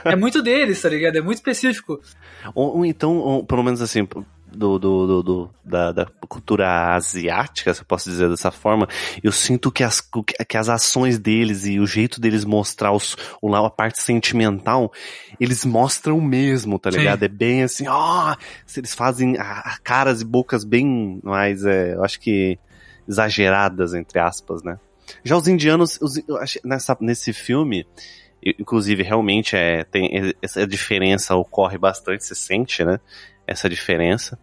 É 0.04 0.16
muito 0.16 0.40
deles, 0.42 0.80
tá 0.80 0.88
ligado? 0.88 1.16
É 1.16 1.20
muito 1.20 1.38
específico. 1.38 2.00
Ou, 2.54 2.78
ou 2.78 2.86
então, 2.86 3.16
ou, 3.18 3.44
pelo 3.44 3.62
menos 3.62 3.82
assim, 3.82 4.06
do, 4.54 4.78
do, 4.78 5.06
do, 5.06 5.22
do- 5.22 5.50
da, 5.64 5.92
da 5.92 6.06
cultura 6.28 6.94
asiática, 6.94 7.72
se 7.74 7.80
eu 7.80 7.86
posso 7.86 8.08
dizer 8.10 8.28
dessa 8.28 8.50
forma, 8.50 8.86
eu 9.22 9.32
sinto 9.32 9.70
que 9.72 9.82
as, 9.82 10.00
que 10.48 10.56
as 10.56 10.68
ações 10.68 11.18
deles 11.18 11.64
e 11.66 11.80
o 11.80 11.86
jeito 11.86 12.20
deles 12.20 12.44
mostrar 12.44 12.92
os, 12.92 13.16
o, 13.40 13.48
lá, 13.48 13.66
a 13.66 13.70
parte 13.70 14.00
sentimental, 14.00 14.92
eles 15.40 15.64
mostram 15.64 16.20
mesmo, 16.20 16.78
tá 16.78 16.90
Sim. 16.92 16.98
ligado? 16.98 17.22
É 17.22 17.28
bem 17.28 17.62
assim, 17.62 17.86
ó, 17.88 18.34
se 18.66 18.80
eles 18.80 18.94
fazem 18.94 19.36
caras 19.82 20.20
e 20.20 20.24
bocas 20.24 20.64
bem 20.64 21.18
mais, 21.22 21.64
é, 21.64 21.94
eu 21.94 22.04
acho 22.04 22.20
que 22.20 22.58
exageradas, 23.08 23.94
entre 23.94 24.18
aspas, 24.18 24.62
né? 24.62 24.78
Já 25.24 25.36
os 25.36 25.48
indianos, 25.48 25.98
os- 26.00 26.22
nessa, 26.64 26.96
nesse 27.00 27.32
filme, 27.32 27.86
inclusive 28.59 29.03
realmente 29.03 29.57
é, 29.57 29.84
tem, 29.84 30.32
essa 30.43 30.66
diferença 30.66 31.34
ocorre 31.36 31.78
bastante, 31.78 32.24
se 32.24 32.34
sente, 32.34 32.84
né? 32.84 32.99
Essa 33.47 33.68
diferença. 33.68 34.38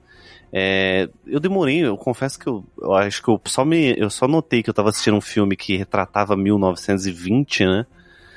É, 0.52 1.08
eu 1.28 1.40
demorei, 1.40 1.86
eu 1.86 1.96
confesso 1.98 2.40
que 2.40 2.48
eu, 2.48 2.66
eu 2.82 2.94
acho 2.94 3.22
que 3.22 3.30
eu 3.30 3.40
só 3.46 3.64
me, 3.64 3.94
eu 3.98 4.10
só 4.10 4.28
notei 4.28 4.64
que 4.64 4.70
eu 4.70 4.74
tava 4.74 4.90
assistindo 4.90 5.16
um 5.18 5.22
filme 5.22 5.56
que 5.56 5.78
retratava 5.78 6.36
1920, 6.36 7.66
né? 7.66 7.86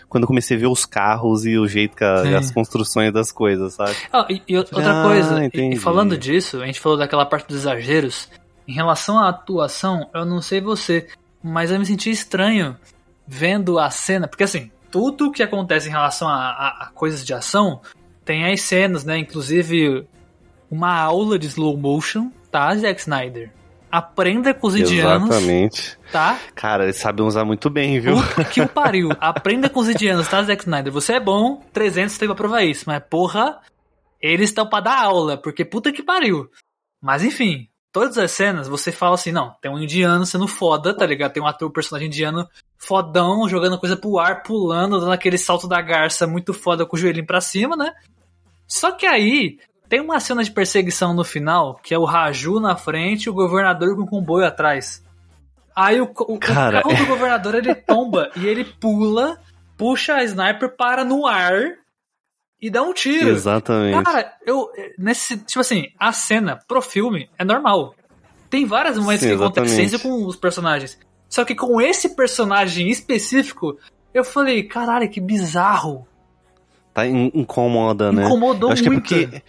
Quando 0.08 0.24
eu 0.24 0.28
comecei 0.28 0.56
a 0.58 0.60
ver 0.60 0.66
os 0.66 0.84
carros 0.84 1.46
e 1.46 1.56
o 1.56 1.66
jeito 1.66 1.96
que 1.96 2.04
a- 2.04 2.22
Sim. 2.22 2.34
as 2.34 2.50
construções 2.50 3.10
das 3.12 3.32
coisas, 3.32 3.74
sabe? 3.74 3.96
Ah, 4.12 4.26
e, 4.28 4.42
e 4.46 4.56
outra 4.58 4.78
Ah, 4.90 5.02
coisa, 5.02 5.44
e- 5.54 5.72
e, 5.72 5.76
falando 5.76 6.18
disso, 6.18 6.60
a 6.60 6.66
gente 6.66 6.80
falou 6.80 6.98
daquela 6.98 7.24
parte 7.24 7.48
dos 7.48 7.56
exageros. 7.60 8.28
Em 8.68 8.74
relação 8.74 9.18
à 9.18 9.30
atuação, 9.30 10.10
eu 10.14 10.26
não 10.26 10.42
sei 10.42 10.60
você, 10.60 11.08
mas 11.42 11.70
eu 11.70 11.78
me 11.78 11.86
senti 11.86 12.10
estranho 12.10 12.76
vendo 13.26 13.78
a 13.78 13.88
cena, 13.88 14.28
porque 14.28 14.44
assim, 14.44 14.70
tudo 14.92 15.32
que 15.32 15.42
acontece 15.42 15.88
em 15.88 15.90
relação 15.90 16.28
a, 16.28 16.34
a- 16.36 16.78
a 16.84 16.86
coisas 16.94 17.24
de 17.24 17.34
ação 17.34 17.80
tem 18.24 18.44
as 18.52 18.60
cenas, 18.62 19.02
né? 19.04 19.18
Inclusive 19.18 20.06
uma 20.70 20.94
aula 20.94 21.38
de 21.38 21.46
slow 21.48 21.76
motion, 21.76 22.30
tá, 22.50 22.72
Zack 22.76 23.00
Snyder? 23.00 23.50
Aprenda 23.90 24.54
com 24.54 24.68
os 24.68 24.76
indianos, 24.76 25.28
Exatamente. 25.28 25.98
tá? 26.10 26.38
Cara, 26.54 26.84
eles 26.84 26.96
sabem 26.96 27.26
usar 27.26 27.44
muito 27.44 27.68
bem, 27.68 28.00
viu? 28.00 28.16
Puta 28.16 28.44
que 28.44 28.60
o 28.62 28.68
pariu. 28.68 29.10
Aprenda 29.20 29.68
com 29.68 29.80
os 29.80 29.88
indianos, 29.88 30.28
tá, 30.28 30.42
Zack 30.42 30.62
Snyder? 30.62 30.92
Você 30.92 31.14
é 31.14 31.20
bom, 31.20 31.60
300 31.72 32.16
tem 32.16 32.28
pra 32.28 32.34
provar 32.34 32.62
isso, 32.62 32.84
mas 32.86 33.02
porra, 33.10 33.58
eles 34.20 34.48
estão 34.50 34.66
pra 34.66 34.80
dar 34.80 34.98
aula, 35.02 35.36
porque 35.36 35.62
puta 35.64 35.92
que 35.92 36.02
pariu. 36.02 36.48
Mas 37.02 37.22
enfim, 37.22 37.68
todas 37.92 38.16
as 38.18 38.30
cenas 38.30 38.66
você 38.66 38.90
fala 38.90 39.14
assim, 39.14 39.30
não, 39.32 39.54
tem 39.60 39.70
um 39.70 39.78
indiano 39.78 40.24
sendo 40.24 40.48
foda, 40.48 40.96
tá 40.96 41.04
ligado? 41.06 41.32
Tem 41.32 41.42
um 41.42 41.46
ator, 41.46 41.70
personagem 41.70 42.08
indiano 42.08 42.48
fodão, 42.78 43.48
jogando 43.48 43.78
coisa 43.78 43.96
pro 43.96 44.18
ar, 44.18 44.42
pulando, 44.42 44.98
dando 44.98 45.12
aquele 45.12 45.38
salto 45.38 45.68
da 45.68 45.80
garça 45.80 46.26
muito 46.26 46.52
foda 46.54 46.84
com 46.86 46.96
o 46.96 46.98
joelhinho 46.98 47.26
pra 47.26 47.40
cima, 47.40 47.76
né? 47.76 47.92
Só 48.66 48.90
que 48.92 49.06
aí 49.06 49.58
tem 49.88 50.00
uma 50.00 50.18
cena 50.18 50.42
de 50.42 50.50
perseguição 50.50 51.12
no 51.14 51.22
final, 51.22 51.78
que 51.82 51.92
é 51.94 51.98
o 51.98 52.04
Raju 52.04 52.58
na 52.58 52.74
frente 52.74 53.24
e 53.24 53.30
o 53.30 53.34
governador 53.34 53.94
com 53.94 54.02
o 54.02 54.06
comboio 54.08 54.46
atrás. 54.46 55.04
Aí 55.76 56.00
o, 56.00 56.04
o- 56.04 56.34
o 56.34 56.38
Cara, 56.38 56.82
carro 56.82 56.96
do 56.96 57.06
governador 57.06 57.54
ele 57.54 57.74
tomba 57.74 58.30
e 58.36 58.46
ele 58.46 58.64
pula, 58.64 59.38
puxa 59.76 60.14
a 60.14 60.24
sniper, 60.24 60.74
para 60.76 61.04
no 61.04 61.26
ar 61.26 61.74
e 62.62 62.70
dá 62.70 62.80
um 62.82 62.92
tiro. 62.94 63.28
Exatamente. 63.28 64.02
Cara, 64.04 64.32
eu. 64.46 64.68
Nesse. 64.96 65.36
Tipo 65.38 65.60
assim, 65.60 65.88
a 65.98 66.12
cena 66.12 66.58
pro 66.68 66.80
filme 66.80 67.28
é 67.36 67.44
normal. 67.44 67.94
Tem 68.48 68.64
vários 68.64 68.96
momentos 68.96 69.22
Sim, 69.26 69.28
que 69.36 69.42
acontecem 69.42 69.84
isso 69.84 69.98
com 69.98 70.24
os 70.26 70.36
personagens. 70.36 70.96
Só 71.28 71.44
que 71.44 71.54
com 71.54 71.80
esse 71.80 72.10
personagem 72.14 72.88
específico, 72.90 73.76
eu 74.14 74.22
falei, 74.22 74.62
caralho, 74.62 75.08
que 75.10 75.20
bizarro. 75.20 76.06
Tá 76.94 77.06
in- 77.06 77.30
incomoda, 77.34 78.12
né? 78.12 78.24
Incomodou 78.26 78.68
eu 78.68 78.74
acho 78.74 78.84
muito. 78.84 79.02
que 79.02 79.14
é 79.14 79.26
porque. 79.26 79.42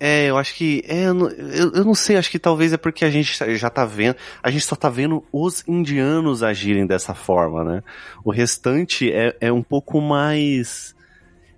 É, 0.00 0.26
eu 0.26 0.36
acho 0.36 0.54
que. 0.54 0.82
É, 0.86 1.04
eu, 1.06 1.14
não- 1.14 1.28
eu, 1.30 1.72
eu 1.72 1.84
não 1.84 1.94
sei, 1.94 2.16
acho 2.16 2.30
que 2.30 2.38
talvez 2.38 2.72
é 2.72 2.76
porque 2.76 3.04
a 3.04 3.10
gente 3.10 3.32
já 3.56 3.70
tá 3.70 3.84
vendo. 3.84 4.16
A 4.42 4.50
gente 4.50 4.64
só 4.64 4.74
tá 4.76 4.88
vendo 4.90 5.24
os 5.32 5.62
indianos 5.66 6.42
agirem 6.42 6.86
dessa 6.86 7.14
forma, 7.14 7.62
né? 7.64 7.82
O 8.24 8.30
restante 8.30 9.10
é, 9.12 9.36
é 9.40 9.52
um 9.52 9.62
pouco 9.62 10.00
mais. 10.00 10.94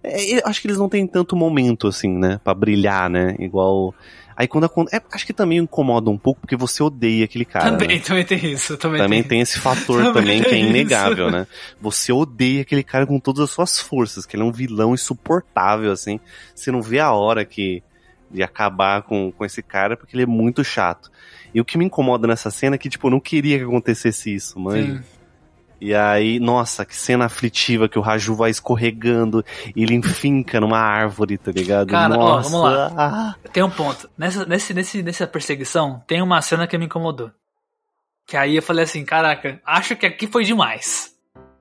É, 0.03 0.39
eu 0.39 0.43
acho 0.45 0.61
que 0.61 0.67
eles 0.67 0.79
não 0.79 0.89
têm 0.89 1.07
tanto 1.07 1.37
momento, 1.37 1.87
assim, 1.89 2.11
né? 2.11 2.41
Pra 2.43 2.55
brilhar, 2.55 3.09
né? 3.11 3.37
Igual. 3.39 3.95
Aí 4.37 4.49
quando 4.49 4.65
acontece. 4.65 4.97
É, 4.97 5.03
acho 5.15 5.27
que 5.27 5.33
também 5.33 5.59
incomoda 5.59 6.09
um 6.09 6.17
pouco 6.17 6.41
porque 6.41 6.57
você 6.57 6.83
odeia 6.83 7.25
aquele 7.25 7.45
cara. 7.45 7.71
também, 7.73 7.89
né? 7.89 7.99
também 7.99 8.25
tem 8.25 8.53
isso. 8.53 8.77
Também, 8.79 9.01
Também 9.03 9.23
tem. 9.23 9.29
tem 9.31 9.41
esse 9.41 9.59
fator 9.59 10.03
Também 10.03 10.13
também 10.13 10.43
que 10.43 10.55
é 10.55 10.59
inegável, 10.59 11.27
isso. 11.27 11.37
né? 11.37 11.47
Você 11.81 12.13
odeia 12.13 12.63
aquele 12.63 12.83
cara 12.83 13.07
com 13.07 13.21
todas 13.21 13.43
as 13.45 13.51
suas 13.51 13.79
forças, 13.79 14.25
que 14.25 14.37
ele 14.37 14.43
é 14.43 14.47
um 14.47 14.53
vilão 14.53 14.95
insuportável, 14.95 15.93
assim. 15.93 16.19
Você 16.55 16.71
não 16.71 16.81
vê 16.81 17.01
a 17.01 17.13
hora 17.13 17.45
que 17.45 17.83
de 18.31 18.43
acabar 18.43 19.03
com, 19.03 19.33
com 19.33 19.45
esse 19.45 19.63
cara, 19.63 19.97
porque 19.97 20.15
ele 20.15 20.23
é 20.23 20.27
muito 20.27 20.63
chato. 20.63 21.11
E 21.53 21.61
o 21.61 21.65
que 21.65 21.77
me 21.77 21.85
incomoda 21.85 22.29
nessa 22.29 22.51
cena 22.51 22.77
é 22.77 22.79
que, 22.79 22.89
tipo, 22.89 23.09
eu 23.09 23.11
não 23.11 23.21
queria 23.21 23.59
que 23.59 23.65
acontecesse 23.65 24.33
isso, 24.33 24.59
manja. 24.59 25.03
Sim. 25.81 25.87
E 25.87 25.95
aí, 25.95 26.39
nossa, 26.39 26.85
que 26.85 26.95
cena 26.95 27.25
aflitiva 27.25 27.89
que 27.89 27.99
o 27.99 28.03
Raju 28.03 28.35
vai 28.35 28.51
escorregando 28.51 29.45
e 29.75 29.83
ele 29.83 29.95
enfinca 29.95 30.61
numa 30.61 30.79
árvore, 30.79 31.39
tá 31.39 31.51
ligado? 31.51 31.89
Cara, 31.89 32.15
ó, 32.15 32.37
nossa. 32.37 32.51
vamos 32.51 32.71
lá. 32.71 32.93
ah. 32.97 33.35
Tem 33.53 33.63
um 33.63 33.71
ponto. 33.71 34.09
Nessa, 34.17 34.45
nesse, 34.45 34.75
nesse, 34.75 35.03
nessa 35.03 35.27
perseguição, 35.27 36.03
tem 36.07 36.21
uma 36.23 36.41
cena 36.43 36.67
que 36.67 36.77
me 36.77 36.85
incomodou. 36.85 37.31
Que 38.27 38.37
aí 38.37 38.57
eu 38.57 38.63
falei 38.63 38.85
assim, 38.85 39.05
caraca, 39.05 39.61
acho 39.65 39.97
que 39.97 40.07
aqui 40.07 40.27
foi 40.27 40.45
demais. 40.45 41.11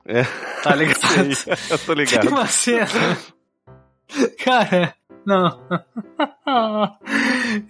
É. 0.05 0.24
Tá 0.63 0.76
ligado? 0.76 0.99
Sei, 1.36 1.53
eu 1.70 1.78
tô 1.80 1.95
Tem 1.95 2.05
ligado. 2.05 2.28
uma 2.30 2.45
cena. 2.47 2.88
Cara, 4.43 4.93
não. 5.30 5.59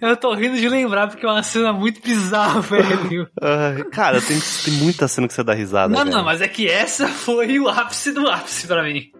Eu 0.00 0.16
tô 0.16 0.34
rindo 0.34 0.56
de 0.56 0.68
lembrar 0.68 1.08
porque 1.08 1.24
é 1.24 1.28
uma 1.28 1.42
cena 1.42 1.72
muito 1.72 2.00
bizarra, 2.02 2.60
velho. 2.60 3.28
Ai, 3.40 3.84
cara, 3.84 4.20
tem, 4.20 4.38
tem 4.64 4.74
muita 4.74 5.06
cena 5.06 5.28
que 5.28 5.34
você 5.34 5.44
dá 5.44 5.54
risada. 5.54 5.92
Não, 5.94 6.04
velho. 6.04 6.16
não, 6.16 6.24
mas 6.24 6.40
é 6.40 6.48
que 6.48 6.68
essa 6.68 7.06
foi 7.08 7.58
o 7.60 7.68
ápice 7.68 8.12
do 8.12 8.28
ápice 8.28 8.66
pra 8.66 8.82
mim. 8.82 9.12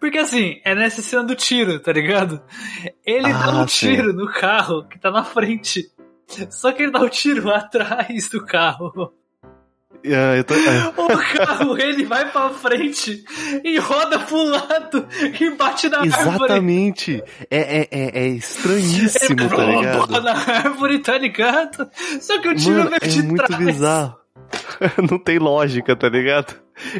Porque 0.00 0.18
assim, 0.18 0.60
é 0.64 0.74
nessa 0.74 1.02
cena 1.02 1.22
do 1.24 1.34
tiro, 1.36 1.78
tá 1.78 1.92
ligado? 1.92 2.40
Ele 3.04 3.30
dá 3.32 3.44
Ah, 3.46 3.62
um 3.62 3.68
sim. 3.68 3.94
tiro 3.94 4.12
no 4.12 4.26
carro 4.32 4.86
que 4.88 4.98
tá 4.98 5.10
na 5.10 5.24
frente. 5.24 5.84
Só 6.50 6.72
que 6.72 6.82
ele 6.84 6.92
dá 6.92 7.00
o 7.00 7.08
tiro 7.10 7.50
atrás 7.52 8.28
do 8.30 8.44
carro. 8.44 9.12
Eu 10.04 10.44
tô- 10.44 10.54
ah, 10.54 10.92
O 11.02 11.36
carro, 11.36 11.78
ele 11.78 12.04
vai 12.04 12.30
pra 12.30 12.50
frente 12.50 13.24
e 13.64 13.78
roda 13.78 14.18
pro 14.20 14.42
lado 14.42 15.06
e 15.40 15.50
bate 15.50 15.88
na 15.88 15.98
árvore. 16.00 16.20
exatamente. 16.20 17.22
É, 17.50 17.80
é, 17.82 17.88
é, 17.90 18.24
é 18.24 18.28
estranhíssimo, 18.28 19.48
tá 19.48 19.64
ligado? 19.64 20.20
na 20.22 20.32
árvore, 20.32 20.98
tá 20.98 21.16
ligado? 21.18 21.88
Só 22.20 22.40
que 22.40 22.48
o 22.48 22.54
tiro 22.54 22.78
Mano, 22.78 22.90
veio 22.90 22.98
é 23.02 23.06
de 23.06 23.22
muito 23.22 23.44
trás. 23.44 23.64
bizarro. 23.64 24.16
Não 25.10 25.18
tem 25.18 25.38
lógica, 25.38 25.94
tá 25.96 26.08
ligado? 26.08 26.54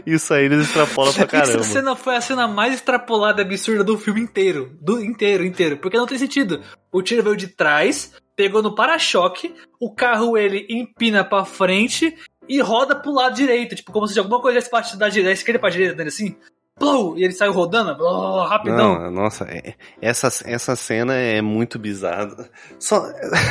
Isso 0.07 0.33
aí 0.33 0.45
eles 0.45 0.67
extrapolam 0.67 1.13
pra 1.13 1.27
caramba. 1.27 1.51
Essa 1.61 1.63
cena 1.65 1.97
foi 1.97 2.15
a 2.17 2.21
cena 2.21 2.47
mais 2.47 2.75
extrapolada 2.75 3.43
e 3.43 3.45
absurda 3.45 3.83
do 3.83 3.99
filme 3.99 4.21
inteiro. 4.21 4.77
Do 4.81 5.03
inteiro, 5.03 5.45
inteiro. 5.45 5.77
Porque 5.79 5.97
não 5.99 6.07
tem 6.07 6.19
sentido. 6.19 6.61
O 6.93 7.03
tiro 7.03 7.23
veio 7.23 7.37
de 7.37 7.49
trás, 7.49 8.13
pegou 8.37 8.63
no 8.63 8.75
para-choque, 8.75 9.55
o 9.81 9.93
carro 9.95 10.37
ele 10.37 10.67
empina 10.71 11.25
pra 11.25 11.45
frente 11.45 12.15
e 12.49 12.61
roda 12.61 12.95
pro 12.95 13.13
lado 13.13 13.35
direito. 13.35 13.75
Tipo, 13.75 13.93
como 13.93 14.07
se 14.07 14.19
alguma 14.19 14.41
coisa 14.41 14.59
tivesse 14.59 14.71
partido 14.71 14.99
da 14.99 15.09
direita, 15.09 15.29
da 15.29 15.33
esquerda 15.33 15.59
pra 15.59 15.71
direita 15.71 15.95
dele 15.95 16.09
assim. 16.09 16.37
Plou! 16.83 17.17
E 17.17 17.23
ele 17.25 17.33
saiu 17.33 17.53
rodando, 17.53 17.95
blá, 17.97 18.49
rapidão. 18.49 18.99
Não, 19.03 19.11
nossa, 19.11 19.45
é- 19.45 19.75
essa, 20.01 20.29
essa 20.45 20.75
cena 20.75 21.15
é 21.15 21.41
muito 21.41 21.79
bizarra. 21.79 22.49
Só, 22.79 23.07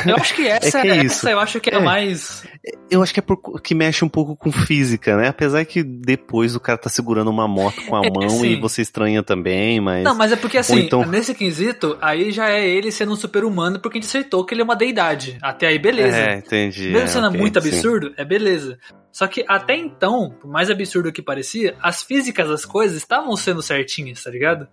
Eu 0.06 0.16
acho 0.16 0.34
que 0.34 0.46
essa 0.46 0.78
É 0.78 0.82
que 0.82 0.88
é 0.88 0.96
essa 0.98 1.04
isso. 1.06 1.28
eu 1.28 1.40
acho 1.40 1.58
que 1.60 1.70
é, 1.70 1.76
a 1.76 1.78
É. 1.78 1.82
mais. 1.82 2.44
eu 2.90 3.02
acho 3.02 3.14
que 3.14 3.20
é 3.20 3.22
por, 3.22 3.60
que 3.62 3.74
mexe 3.74 4.04
um 4.04 4.08
pouco 4.08 4.36
com 4.36 4.52
física, 4.52 5.16
né? 5.16 5.28
Apesar 5.28 5.64
que 5.64 5.82
depois 5.82 6.54
o 6.54 6.60
cara 6.60 6.76
tá 6.76 6.90
segurando 6.90 7.30
uma 7.30 7.48
moto 7.48 7.82
com 7.86 7.96
a 7.96 8.04
É, 8.04 8.10
mão 8.10 8.28
sim. 8.28 8.48
e 8.48 8.60
você 8.60 8.82
estranha 8.82 9.22
também, 9.22 9.80
mas. 9.80 10.04
Não, 10.04 10.14
mas 10.14 10.30
é 10.32 10.36
porque 10.36 10.58
assim, 10.58 10.80
então- 10.80 11.04
nesse 11.06 11.34
quesito, 11.34 11.96
aí 12.02 12.30
já 12.32 12.50
é 12.50 12.68
ele 12.68 12.92
sendo 12.92 13.12
um 13.12 13.16
super-humano 13.16 13.80
porque 13.80 13.96
a 13.96 14.00
gente 14.00 14.08
aceitou 14.08 14.44
que 14.44 14.52
ele 14.52 14.60
é 14.60 14.64
uma 14.64 14.76
deidade. 14.76 15.38
Até 15.40 15.68
aí, 15.68 15.78
beleza. 15.78 16.16
É, 16.16 16.34
entendi. 16.36 16.88
Mesmo 16.90 16.98
é, 17.04 17.06
sendo 17.06 17.28
ok, 17.28 17.40
muito 17.40 17.60
sim. 17.60 17.68
absurdo, 17.68 18.12
é 18.16 18.24
beleza. 18.24 18.78
Só 19.12 19.26
que 19.26 19.44
até 19.46 19.76
então, 19.76 20.30
por 20.40 20.50
mais 20.50 20.70
absurdo 20.70 21.12
que 21.12 21.20
parecia, 21.22 21.76
as 21.82 22.02
físicas 22.02 22.48
das 22.48 22.64
coisas 22.64 22.96
estavam 22.96 23.36
sendo 23.36 23.60
certinhas, 23.62 24.22
tá 24.24 24.30
ligado? 24.30 24.66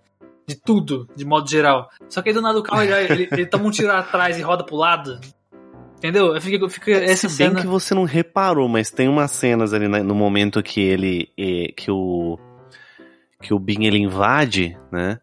De 0.48 0.56
tudo, 0.56 1.08
de 1.16 1.26
modo 1.26 1.50
geral. 1.50 1.90
Só 2.08 2.22
que 2.22 2.30
aí 2.30 2.34
do 2.34 2.42
nada 2.42 2.58
o 2.58 2.64
carro 2.64 2.82
ele, 2.82 2.94
ele, 2.94 3.28
ele 3.32 3.46
toma 3.46 3.66
um 3.66 3.72
tiro 3.72 3.92
atrás 3.92 4.38
e 4.38 4.42
roda 4.42 4.64
pro 4.64 4.78
lado. 4.78 5.20
Entendeu? 5.98 6.40
Fica, 6.40 6.70
fica 6.70 6.92
essa 6.92 7.28
Se 7.28 7.38
bem 7.38 7.50
cena. 7.50 7.62
que 7.62 7.68
você 7.68 7.94
não 7.94 8.06
reparou, 8.06 8.70
mas 8.70 8.90
tem 8.90 9.10
umas 9.10 9.32
cenas 9.32 9.74
ali 9.74 9.88
né, 9.90 10.02
no 10.02 10.16
momento 10.16 10.64
que 10.64 10.80
ele. 10.80 11.30
que 11.76 11.92
o. 11.92 12.40
que 13.42 13.54
o 13.54 13.60
Bin 13.60 13.84
ele 13.86 13.98
invade, 13.98 14.78
né? 14.92 15.20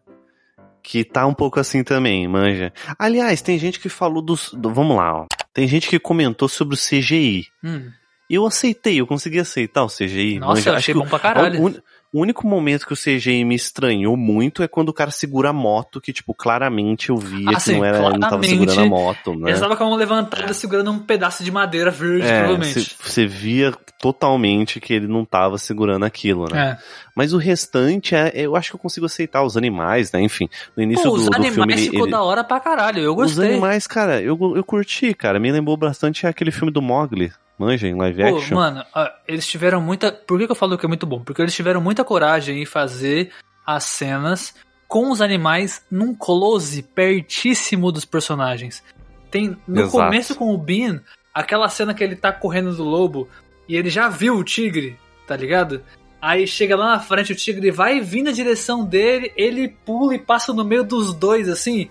Que 0.83 1.03
tá 1.03 1.25
um 1.25 1.33
pouco 1.33 1.59
assim 1.59 1.83
também, 1.83 2.27
manja. 2.27 2.71
Aliás, 2.97 3.41
tem 3.41 3.57
gente 3.57 3.79
que 3.79 3.89
falou 3.89 4.21
dos. 4.21 4.53
do- 4.53 4.71
vamos 4.71 4.95
lá, 4.95 5.21
ó. 5.21 5.25
Tem 5.51 5.67
gente 5.67 5.89
que 5.89 5.97
comentou 5.99 6.47
sobre 6.47 6.75
o 6.75 6.77
CGI. 6.77 7.47
Hum, 7.63 7.89
eu 8.35 8.45
aceitei, 8.45 8.99
eu 8.99 9.07
consegui 9.07 9.39
aceitar 9.39 9.83
o 9.83 9.87
CGI. 9.87 10.39
nossa, 10.39 10.53
manja. 10.55 10.69
eu 10.69 10.73
Acho 10.73 10.77
achei 10.79 10.93
que 10.93 10.99
bom 10.99 11.07
pra 11.07 11.19
caralho. 11.19 11.61
O, 11.65 11.69
o 12.13 12.21
único 12.21 12.47
momento 12.47 12.85
que 12.87 12.93
o 12.93 12.95
CGI 12.97 13.43
me 13.43 13.53
estranhou 13.55 14.15
muito 14.17 14.63
é 14.63 14.67
quando 14.67 14.89
o 14.89 14.93
cara 14.93 15.11
segura 15.11 15.49
a 15.49 15.53
moto, 15.53 15.99
que, 15.99 16.13
tipo, 16.13 16.33
claramente 16.33 17.09
eu 17.09 17.17
via 17.17 17.49
Ah, 17.55 17.59
que 17.59 17.71
não 17.73 17.83
era, 17.85 18.09
não 18.09 18.19
tava 18.19 18.43
segurando 18.43 18.79
a 18.81 18.85
moto, 18.85 19.31
né? 19.35 19.49
Ele 19.49 19.51
estava 19.51 19.75
com 19.75 19.83
a 19.83 19.87
mão 19.87 19.95
levantada 19.97 20.53
segurando 20.53 20.89
um 20.91 20.99
pedaço 20.99 21.43
de 21.43 21.51
madeira 21.51 21.91
verde, 21.91 22.25
É, 22.25 22.43
provavelmente. 22.43 22.95
você 22.99 23.25
via 23.27 23.73
totalmente 23.99 24.79
que 24.79 24.93
ele 24.93 25.07
não 25.07 25.25
tava 25.25 25.57
segurando 25.57 26.05
aquilo, 26.05 26.45
né? 26.51 26.71
É. 26.81 27.06
Mas 27.17 27.33
o 27.33 27.37
restante, 27.39 28.13
é, 28.13 28.31
eu 28.35 28.55
acho 28.55 28.69
que 28.69 28.75
eu 28.75 28.79
consigo 28.79 29.07
aceitar 29.07 29.41
os 29.41 29.57
animais, 29.57 30.11
né? 30.11 30.21
Enfim, 30.21 30.47
no 30.75 30.83
início 30.83 31.03
Pô, 31.03 31.15
do, 31.17 31.23
os 31.23 31.25
do 31.25 31.35
animais 31.35 31.55
filme. 31.55 31.77
ficou 31.77 32.01
ele- 32.05 32.11
da 32.11 32.21
hora 32.21 32.43
pra 32.43 32.59
caralho. 32.59 32.99
Eu 33.01 33.11
os 33.13 33.15
gostei. 33.33 33.53
animais, 33.53 33.87
cara, 33.87 34.21
eu, 34.21 34.37
eu 34.55 34.63
curti, 34.63 35.15
cara. 35.15 35.39
Me 35.39 35.51
lembrou 35.51 35.75
bastante 35.75 36.27
aquele 36.27 36.51
filme 36.51 36.71
do 36.71 36.79
Mogli, 36.79 37.33
manja, 37.57 37.87
em 37.87 37.95
live 37.95 38.21
Pô, 38.21 38.37
action. 38.37 38.55
mano, 38.55 38.85
eles 39.27 39.47
tiveram 39.47 39.81
muita. 39.81 40.11
Por 40.11 40.37
que, 40.37 40.45
que 40.45 40.51
eu 40.51 40.55
falo 40.55 40.77
que 40.77 40.85
é 40.85 40.87
muito 40.87 41.07
bom? 41.07 41.19
Porque 41.23 41.41
eles 41.41 41.55
tiveram 41.55 41.81
muita 41.81 42.03
coragem 42.03 42.61
em 42.61 42.65
fazer 42.67 43.31
as 43.65 43.83
cenas 43.85 44.53
com 44.87 45.09
os 45.09 45.19
animais 45.19 45.83
num 45.89 46.13
close 46.13 46.83
pertíssimo 46.83 47.91
dos 47.91 48.05
personagens. 48.05 48.83
Tem 49.31 49.57
no 49.67 49.81
Exato. 49.81 49.91
começo 49.91 50.35
com 50.35 50.53
o 50.53 50.57
Bean, 50.57 51.01
aquela 51.33 51.67
cena 51.67 51.93
que 51.93 52.03
ele 52.03 52.15
tá 52.15 52.31
correndo 52.31 52.73
do 52.75 52.83
lobo 52.83 53.27
e 53.67 53.75
ele 53.75 53.89
já 53.89 54.07
viu 54.07 54.35
o 54.37 54.43
tigre, 54.43 54.97
tá 55.27 55.35
ligado? 55.35 55.81
Aí 56.21 56.47
chega 56.47 56.75
lá 56.75 56.93
na 56.93 56.99
frente, 56.99 57.31
o 57.31 57.35
tigre 57.35 57.69
vai 57.71 57.99
vir 58.01 58.23
na 58.23 58.31
direção 58.31 58.83
dele, 58.83 59.31
ele 59.35 59.69
pula 59.85 60.15
e 60.15 60.19
passa 60.19 60.51
no 60.53 60.63
meio 60.65 60.83
dos 60.83 61.13
dois, 61.13 61.47
assim. 61.47 61.89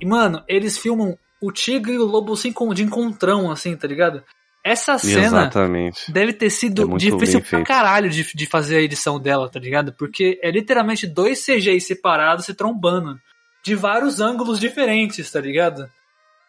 E, 0.00 0.06
mano, 0.06 0.42
eles 0.48 0.78
filmam 0.78 1.18
o 1.40 1.52
tigre 1.52 1.92
e 1.94 1.98
o 1.98 2.04
lobo 2.04 2.32
assim, 2.32 2.52
com- 2.52 2.72
de 2.72 2.82
encontrão, 2.82 3.50
assim, 3.50 3.76
tá 3.76 3.86
ligado? 3.86 4.22
Essa 4.64 4.98
cena 4.98 5.22
Exatamente. 5.22 6.10
deve 6.10 6.32
ter 6.32 6.50
sido 6.50 6.82
É 6.94 6.96
difícil 6.96 7.40
pra 7.40 7.48
feito. 7.50 7.66
caralho 7.66 8.10
de, 8.10 8.24
de 8.34 8.46
fazer 8.46 8.78
a 8.78 8.82
edição 8.82 9.18
dela, 9.20 9.48
tá 9.48 9.58
ligado? 9.60 9.92
Porque 9.92 10.38
é 10.42 10.50
literalmente 10.50 11.06
dois 11.06 11.44
CGI 11.44 11.80
separados 11.80 12.46
se 12.46 12.54
trombando. 12.54 13.18
De 13.62 13.74
vários 13.74 14.20
ângulos 14.20 14.58
diferentes, 14.58 15.30
tá 15.30 15.40
ligado? 15.40 15.88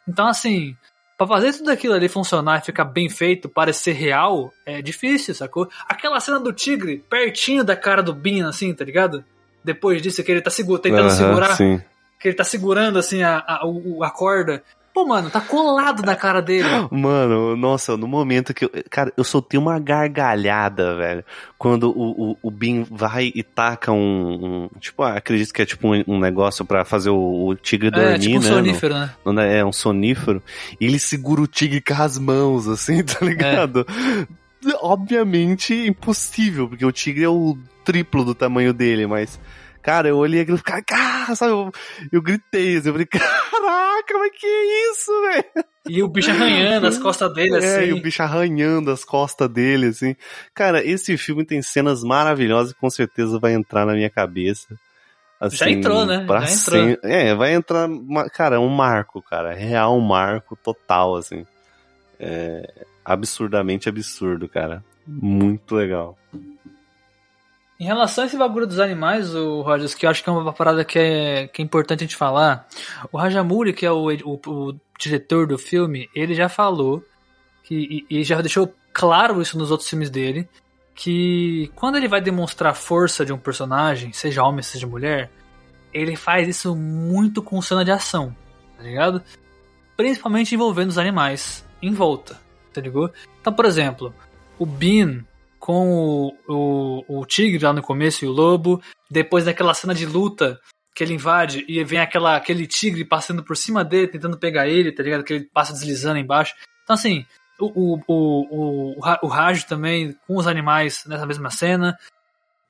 Então, 0.08 0.28
assim, 0.28 0.76
pra 1.20 1.28
fazer 1.28 1.52
tudo 1.52 1.70
aquilo 1.70 1.94
ali 1.94 2.08
funcionar 2.08 2.60
e 2.60 2.66
ficar 2.66 2.86
bem 2.86 3.10
feito, 3.10 3.50
parecer 3.50 3.92
real, 3.92 4.54
é 4.66 4.82
difícil, 4.82 5.36
sacou? 5.36 5.68
Aquela 5.86 6.18
cena 6.22 6.40
do 6.40 6.54
tigre 6.54 7.04
pertinho 7.10 7.62
da 7.62 7.76
cara 7.76 8.02
do 8.02 8.14
Bean, 8.14 8.48
assim, 8.48 8.74
tá 8.74 8.86
ligado? 8.86 9.26
Depois 9.62 10.02
disso, 10.02 10.24
que 10.24 10.32
ele 10.32 10.40
tá 10.40 10.50
segura, 10.50 10.82
tentando 10.82 11.08
Aham, 11.08 11.10
segurar, 11.10 11.56
Sim. 11.58 11.82
que 12.22 12.30
ele 12.30 12.38
tá 12.38 12.46
segurando, 12.46 12.98
assim, 12.98 13.22
a, 13.22 13.38
a, 13.40 13.62
a 14.02 14.10
corda. 14.10 14.64
Pô, 14.94 15.06
mano, 15.06 15.30
tá 15.30 15.40
colado 15.40 16.02
na 16.04 16.16
cara 16.16 16.42
dele. 16.42 16.68
Mano, 16.92 17.56
nossa, 17.56 17.96
no 17.96 18.08
momento 18.08 18.54
que 18.54 18.66
eu. 18.66 18.72
Cara, 18.90 19.14
eu 19.16 19.24
soltei 19.24 19.58
uma 19.60 19.80
gargalhada, 19.80 20.96
velho. 20.96 21.24
Quando 21.58 21.90
o, 21.92 22.32
o, 22.32 22.38
o 22.44 22.52
Bin 22.52 22.86
vai 22.90 23.32
e 23.34 23.44
taca 23.44 23.92
um. 23.92 24.66
um- 24.66 24.80
tipo, 24.80 25.04
ah, 25.04 25.14
acredito 25.14 25.54
que 25.54 25.62
é 25.62 25.66
tipo 25.66 25.88
um, 25.94 26.04
um 26.08 26.20
negócio 26.20 26.66
pra 26.66 26.84
fazer 26.84 27.12
o, 27.12 27.48
o 27.48 27.56
tigre 27.56 27.92
dormir, 27.92 28.16
é, 28.16 28.18
tipo 28.18 28.38
um 28.38 28.42
né? 28.42 28.48
sonífero, 28.50 28.94
né? 28.96 29.12
no- 29.24 29.34
no- 29.34 29.42
é 29.42 29.64
um 29.64 29.72
sonífero. 29.72 30.42
E 30.82 30.86
ele 30.86 31.00
segura 31.00 31.42
o 31.42 31.48
tigre 31.48 31.80
com 31.82 31.94
as 32.02 32.18
mãos, 32.18 32.68
assim, 32.68 33.02
tá 33.06 33.24
ligado? 33.26 33.86
Obviamente 34.82 35.74
impossível, 35.88 36.68
porque 36.68 36.86
o 36.86 36.92
tigre 36.92 37.24
é 37.24 37.30
o 37.30 37.58
triplo 37.86 38.26
do 38.26 38.36
tamanho 38.36 38.74
dele, 38.74 39.08
mas. 39.08 39.40
Cara, 39.82 40.10
eu 40.10 40.18
olhei 40.18 40.42
aquilo 40.42 40.58
e 40.58 40.62
falei, 40.70 40.84
cara, 40.84 41.36
sabe? 41.36 41.52
Eu, 41.52 41.72
eu 42.12 42.22
gritei, 42.22 42.78
assim, 42.78 42.88
eu 42.90 42.94
falei, 42.94 43.06
caraca, 43.08 44.18
mas 44.18 44.32
que 44.38 44.48
isso, 44.92 45.12
velho? 45.22 45.66
E 45.88 46.04
o 46.04 46.08
bicho 46.08 46.30
arranhando 46.30 46.86
as 46.88 46.98
costas 46.98 47.34
dele, 47.34 47.56
É, 47.56 47.58
assim. 47.58 47.86
e 47.86 47.94
o 47.94 48.02
bicho 48.02 48.22
arranhando 48.22 48.92
as 48.92 49.04
costas 49.06 49.50
dele, 49.50 49.88
assim. 49.88 50.16
Cara, 50.54 50.84
esse 50.86 51.18
filme 51.18 51.46
tem 51.46 51.62
cenas 51.62 52.04
maravilhosas 52.04 52.74
que 52.74 52.80
com 52.80 52.90
certeza 52.90 53.40
vai 53.40 53.54
entrar 53.54 53.86
na 53.86 53.94
minha 53.94 54.10
cabeça. 54.10 54.68
Assim, 55.40 55.56
Já 55.56 55.70
entrou, 55.70 56.06
né? 56.06 56.26
Já 56.28 56.42
entrou. 56.52 56.54
sem- 56.84 56.98
É, 57.02 57.34
vai 57.34 57.54
entrar, 57.54 57.88
cara, 58.34 58.60
um 58.60 58.68
marco, 58.68 59.22
cara. 59.22 59.54
Real 59.54 59.98
um 59.98 60.02
marco 60.02 60.56
total, 60.58 61.16
assim. 61.16 61.46
É 62.20 62.86
absurdamente 63.06 63.88
absurdo, 63.88 64.48
cara. 64.50 64.84
Muito 65.08 65.74
legal. 65.76 66.18
Em 67.80 67.86
relação 67.86 68.26
a 68.26 68.28
esse 68.28 68.36
bagulho 68.36 68.68
dos 68.68 68.78
animais, 68.78 69.34
o 69.34 69.62
Rogers, 69.62 69.96
que 69.96 70.06
eu 70.06 70.10
acho 70.10 70.22
que 70.22 70.30
é 70.30 70.34
uma 70.34 70.52
parada 70.52 70.84
que 70.84 71.00
é, 71.00 71.48
que 71.48 71.62
é 71.62 71.66
importante 71.66 72.04
a 72.04 72.06
gente 72.06 72.16
falar. 72.18 72.68
O 73.10 73.18
Rajamuri, 73.18 73.72
que 73.72 73.86
é 73.86 73.92
o, 73.92 74.08
o, 74.10 74.40
o 74.48 74.76
diretor 75.00 75.48
do 75.48 75.58
filme, 75.58 76.10
ele 76.14 76.34
já 76.34 76.50
falou 76.50 77.02
que, 77.64 78.06
e, 78.10 78.20
e 78.20 78.24
já 78.26 78.42
deixou 78.42 78.74
claro 78.92 79.42
isso 79.42 79.58
nos 79.58 79.72
outros 79.72 79.90
filmes 79.90 80.10
dele, 80.10 80.46
que 80.94 81.72
quando 81.74 81.96
ele 81.96 82.10
vai 82.10 82.20
demonstrar 82.20 82.74
a 82.74 82.76
força 82.76 83.26
de 83.26 83.32
um 83.32 83.38
personagem, 83.38 84.12
seja 84.12 84.44
homem, 84.44 84.62
seja 84.62 84.86
mulher, 84.86 85.32
ele 85.94 86.18
faz 86.18 86.50
isso 86.50 86.76
muito 86.76 87.42
com 87.42 87.62
cena 87.62 87.86
de 87.86 87.92
ação, 87.92 88.36
tá 88.76 88.84
ligado? 88.84 89.24
Principalmente 89.96 90.54
envolvendo 90.54 90.90
os 90.90 90.98
animais 90.98 91.66
em 91.82 91.94
volta, 91.94 92.38
tá 92.74 92.82
ligado? 92.82 93.14
Então, 93.40 93.54
por 93.54 93.64
exemplo, 93.64 94.14
o 94.58 94.66
Bean 94.66 95.24
com 95.60 95.92
o, 95.92 96.34
o, 96.48 97.20
o 97.20 97.26
tigre 97.26 97.64
lá 97.64 97.74
no 97.74 97.82
começo 97.82 98.24
e 98.24 98.28
o 98.28 98.32
lobo, 98.32 98.82
depois 99.10 99.46
daquela 99.46 99.74
cena 99.74 99.94
de 99.94 100.06
luta 100.06 100.60
que 100.96 101.04
ele 101.04 101.14
invade 101.14 101.64
e 101.68 101.84
vem 101.84 102.00
aquela, 102.00 102.36
aquele 102.36 102.66
tigre 102.66 103.06
passando 103.06 103.44
por 103.44 103.56
cima 103.56 103.84
dele, 103.84 104.08
tentando 104.08 104.38
pegar 104.38 104.68
ele, 104.68 104.92
tá 104.92 105.04
ligado? 105.04 105.24
Que 105.24 105.34
ele 105.34 105.50
passa 105.54 105.74
deslizando 105.74 106.20
embaixo. 106.20 106.54
Então, 106.84 106.94
assim, 106.94 107.26
o, 107.60 107.68
o, 107.68 108.00
o, 108.08 108.96
o, 109.00 109.28
o 109.28 109.66
também, 109.68 110.16
com 110.28 110.36
os 110.36 110.48
animais 110.48 111.04
nessa 111.06 111.26
mesma 111.26 111.50
cena, 111.50 111.98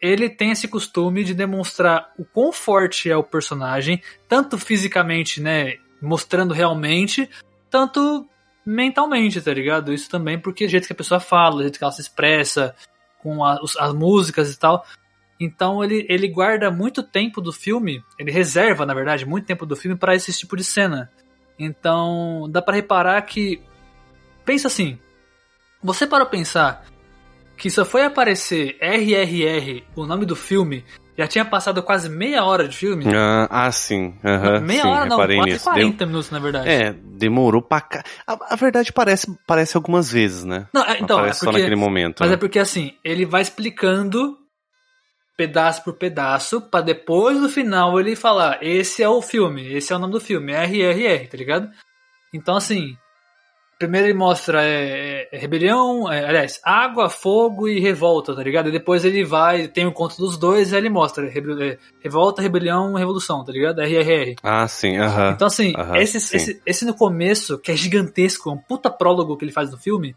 ele 0.02 0.30
tem 0.30 0.52
esse 0.52 0.68
costume 0.68 1.24
de 1.24 1.34
demonstrar 1.34 2.12
o 2.18 2.26
quão 2.26 2.52
forte 2.52 3.10
é 3.10 3.18
o 3.18 3.24
personagem, 3.24 4.02
tanto 4.28 4.58
fisicamente, 4.58 5.42
né, 5.42 5.76
mostrando 6.02 6.54
realmente, 6.54 7.30
tanto 7.70 8.28
mentalmente, 8.74 9.42
tá 9.42 9.54
ligado? 9.54 9.94
Isso 9.94 10.10
também 10.10 10.38
porque 10.40 10.66
o 10.66 10.70
jeito 10.70 10.88
que 10.88 10.94
a 10.94 10.96
pessoa 10.96 11.20
fala, 11.20 11.56
o 11.58 11.62
jeito 11.62 11.78
que 11.78 11.84
ela 11.84 11.92
se 11.92 12.02
expressa, 12.02 12.76
com 13.22 13.44
a- 13.44 13.60
os- 13.62 13.76
as 13.78 13.94
músicas 13.94 14.54
e 14.54 14.60
tal. 14.60 14.86
Então 15.40 15.84
ele, 15.84 16.06
ele 16.10 16.28
guarda 16.28 16.70
muito 16.70 17.02
tempo 17.02 17.42
do 17.42 17.52
filme, 17.54 18.04
ele 18.18 18.32
reserva, 18.32 18.86
na 18.86 18.94
verdade, 18.94 19.26
muito 19.26 19.46
tempo 19.46 19.66
do 19.66 19.76
filme 19.76 19.98
para 19.98 20.14
esse 20.16 20.32
tipo 20.34 20.56
de 20.58 20.64
cena. 20.64 21.10
Então 21.58 22.48
dá 22.50 22.62
pra 22.62 22.76
reparar 22.76 23.22
que. 23.24 23.62
Pensa 24.46 24.68
assim. 24.68 24.98
Você 25.84 26.06
para 26.08 26.26
pensar 26.26 26.86
que 27.58 27.70
só 27.70 27.86
foi 27.86 28.04
aparecer 28.04 28.78
RRR, 28.82 29.84
o 29.96 30.06
nome 30.06 30.26
do 30.26 30.36
filme, 30.36 30.84
já 31.20 31.28
tinha 31.28 31.44
passado 31.44 31.84
quase 31.84 32.08
meia 32.08 32.46
hora 32.46 32.66
de 32.66 32.78
filme. 32.78 33.04
Ah, 33.14 33.46
ah, 33.50 33.72
sim. 33.74 34.16
meia 34.64 34.84
sim, 34.84 34.88
hora 34.88 35.06
não, 35.06 35.18
quase 35.18 35.42
nisso. 35.42 35.66
40 35.66 36.06
minutos, 36.06 36.32
na 36.32 36.40
verdade. 36.40 36.70
É, 36.70 36.94
demorou 36.94 37.62
pra 37.62 37.82
cá. 37.82 38.04
A, 38.26 38.54
a 38.54 38.56
verdade 38.56 38.94
parece, 38.94 39.28
parece 39.46 39.76
algumas 39.76 40.10
vezes, 40.10 40.46
né? 40.46 40.68
Não, 40.74 40.82
é, 40.82 40.98
então, 41.02 41.18
é 41.18 41.22
Aparece 41.24 41.42
só 41.42 41.48
porque, 41.48 41.60
naquele 41.60 41.76
momento. 41.76 42.22
mas 42.22 42.30
né? 42.30 42.36
é 42.36 42.38
porque 42.38 42.58
assim, 42.58 42.94
ele 43.04 43.26
vai 43.26 43.42
explicando 43.42 44.38
pedaço 45.36 45.84
por 45.84 45.94
pedaço, 45.96 46.62
pra 46.62 46.80
depois 46.80 47.38
no 47.38 47.50
final 47.50 48.00
ele 48.00 48.16
falar, 48.16 48.60
esse 48.62 49.04
é 49.04 49.10
o 49.10 49.22
filme, 49.22 49.74
esse 49.74 49.92
é 49.92 49.96
o 49.98 50.00
nome 50.00 50.14
do 50.14 50.22
filme, 50.22 50.54
RRR, 50.54 51.28
tá 51.28 51.38
ligado? 51.38 51.70
Então 52.34 52.56
assim, 52.56 52.96
primeiro 53.80 54.08
ele 54.08 54.14
mostra 54.14 54.62
é, 54.62 55.30
é, 55.32 55.38
rebelião, 55.38 56.12
é, 56.12 56.26
aliás, 56.28 56.60
água, 56.66 57.10
fogo 57.10 57.68
e 57.68 57.80
revolta, 57.80 58.36
tá 58.36 58.44
ligado? 58.44 58.68
E 58.68 58.72
depois 58.74 59.06
ele 59.06 59.24
vai, 59.24 59.70
tem 59.70 59.86
o 59.88 59.94
conto 59.94 60.18
dos 60.18 60.38
dois, 60.38 60.74
aí 60.74 60.80
ele 60.80 60.90
mostra 60.90 61.28
rebe- 61.30 61.64
é, 61.64 61.78
revolta, 62.04 62.42
rebelião, 62.42 62.94
revolução, 62.96 63.44
tá 63.46 63.54
ligado? 63.54 63.82
RRR. 63.82 64.36
Ah, 64.44 64.68
sim, 64.68 64.98
aham. 64.98 65.32
Então, 65.32 65.48
assim, 65.48 65.74
Aham, 65.78 65.98
esse, 65.98 66.20
sim. 66.20 66.36
esse, 66.36 66.62
esse 66.66 66.86
no 66.86 66.94
começo, 66.94 67.58
que 67.58 67.72
é 67.72 67.76
gigantesco, 67.76 68.50
é 68.50 68.54
um 68.54 68.58
puta 68.58 68.90
prólogo 68.90 69.38
que 69.38 69.46
ele 69.46 69.54
faz 69.54 69.72
no 69.72 69.78
filme, 69.78 70.14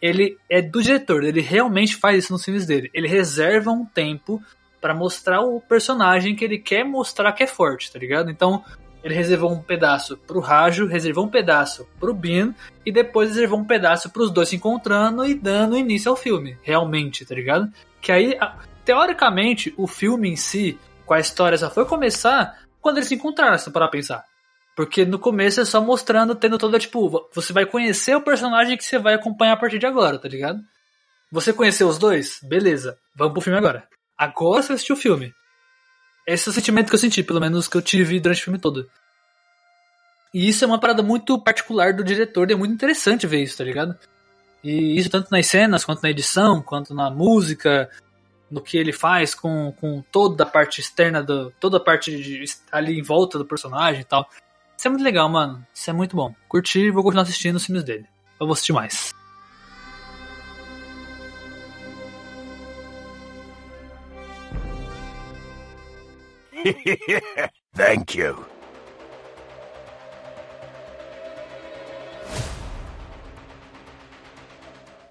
ele 0.00 0.38
é 0.48 0.62
do 0.62 0.80
diretor, 0.80 1.24
ele 1.24 1.40
realmente 1.40 1.96
faz 1.96 2.24
isso 2.24 2.32
nos 2.32 2.44
filmes 2.44 2.64
dele. 2.64 2.88
Ele 2.94 3.08
reserva 3.08 3.70
um 3.72 3.84
tempo 3.84 4.40
pra 4.80 4.94
mostrar 4.94 5.40
o 5.42 5.60
personagem 5.60 6.34
que 6.36 6.44
ele 6.44 6.58
quer 6.58 6.84
mostrar 6.84 7.32
que 7.32 7.42
é 7.42 7.46
forte, 7.46 7.92
tá 7.92 7.98
ligado? 7.98 8.30
Então, 8.30 8.64
ele 9.02 9.14
reservou 9.14 9.52
um 9.52 9.62
pedaço 9.62 10.16
pro 10.16 10.40
Rajo, 10.40 10.86
reservou 10.86 11.24
um 11.24 11.28
pedaço 11.28 11.88
pro 11.98 12.14
Bean, 12.14 12.54
e 12.84 12.92
depois 12.92 13.30
reservou 13.30 13.58
um 13.58 13.64
pedaço 13.64 14.10
pros 14.10 14.30
dois 14.30 14.48
se 14.48 14.56
encontrando 14.56 15.24
e 15.24 15.34
dando 15.34 15.76
início 15.76 16.10
ao 16.10 16.16
filme, 16.16 16.58
realmente, 16.62 17.24
tá 17.24 17.34
ligado? 17.34 17.70
Que 18.00 18.12
aí, 18.12 18.38
teoricamente, 18.84 19.72
o 19.76 19.86
filme 19.86 20.30
em 20.30 20.36
si, 20.36 20.78
com 21.06 21.14
a 21.14 21.20
história, 21.20 21.58
só 21.58 21.70
foi 21.70 21.84
começar 21.84 22.58
quando 22.80 22.98
eles 22.98 23.08
se 23.08 23.14
encontraram, 23.14 23.58
se 23.58 23.70
parar 23.70 23.88
pensar. 23.88 24.24
Porque 24.76 25.04
no 25.04 25.18
começo 25.18 25.60
é 25.60 25.64
só 25.64 25.80
mostrando, 25.80 26.34
tendo 26.34 26.56
toda, 26.56 26.78
tipo, 26.78 27.28
você 27.34 27.52
vai 27.52 27.66
conhecer 27.66 28.14
o 28.14 28.22
personagem 28.22 28.76
que 28.76 28.84
você 28.84 28.98
vai 28.98 29.14
acompanhar 29.14 29.52
a 29.52 29.56
partir 29.56 29.78
de 29.78 29.86
agora, 29.86 30.18
tá 30.18 30.28
ligado? 30.28 30.60
Você 31.32 31.52
conheceu 31.52 31.88
os 31.88 31.98
dois? 31.98 32.40
Beleza, 32.42 32.98
vamos 33.14 33.34
pro 33.34 33.42
filme 33.42 33.58
agora. 33.58 33.86
Agora 34.16 34.62
você 34.62 34.72
assistiu 34.72 34.96
o 34.96 34.98
filme. 34.98 35.32
Esse 36.26 36.48
é 36.48 36.50
o 36.50 36.54
sentimento 36.54 36.88
que 36.88 36.94
eu 36.94 36.98
senti, 36.98 37.22
pelo 37.22 37.40
menos 37.40 37.66
que 37.66 37.76
eu 37.76 37.82
tive 37.82 38.20
durante 38.20 38.40
o 38.40 38.44
filme 38.44 38.58
todo. 38.58 38.88
E 40.32 40.48
isso 40.48 40.64
é 40.64 40.66
uma 40.66 40.78
parada 40.78 41.02
muito 41.02 41.38
particular 41.40 41.92
do 41.92 42.04
diretor, 42.04 42.48
e 42.48 42.52
é 42.52 42.56
muito 42.56 42.72
interessante 42.72 43.26
ver 43.26 43.42
isso, 43.42 43.58
tá 43.58 43.64
ligado? 43.64 43.96
E 44.62 44.96
isso 44.98 45.10
tanto 45.10 45.30
nas 45.30 45.46
cenas, 45.46 45.84
quanto 45.84 46.02
na 46.02 46.10
edição, 46.10 46.62
quanto 46.62 46.94
na 46.94 47.10
música, 47.10 47.90
no 48.50 48.60
que 48.60 48.76
ele 48.76 48.92
faz 48.92 49.34
com, 49.34 49.72
com 49.80 50.02
toda 50.12 50.44
a 50.44 50.46
parte 50.46 50.80
externa, 50.80 51.22
do, 51.22 51.50
toda 51.58 51.78
a 51.78 51.80
parte 51.80 52.16
de- 52.22 52.44
ali 52.70 52.98
em 52.98 53.02
volta 53.02 53.38
do 53.38 53.44
personagem 53.44 54.02
e 54.02 54.04
tal. 54.04 54.28
Isso 54.76 54.86
é 54.86 54.90
muito 54.90 55.02
legal, 55.04 55.28
mano. 55.28 55.66
Isso 55.74 55.90
é 55.90 55.92
muito 55.92 56.14
bom. 56.14 56.34
Curti 56.48 56.80
e 56.80 56.90
vou 56.90 57.02
continuar 57.02 57.22
assistindo 57.22 57.56
os 57.56 57.64
filmes 57.66 57.84
dele. 57.84 58.06
Eu 58.38 58.46
vou 58.46 58.52
assistir 58.52 58.72
mais. 58.72 59.12
Thank 67.74 68.18
you. 68.18 68.44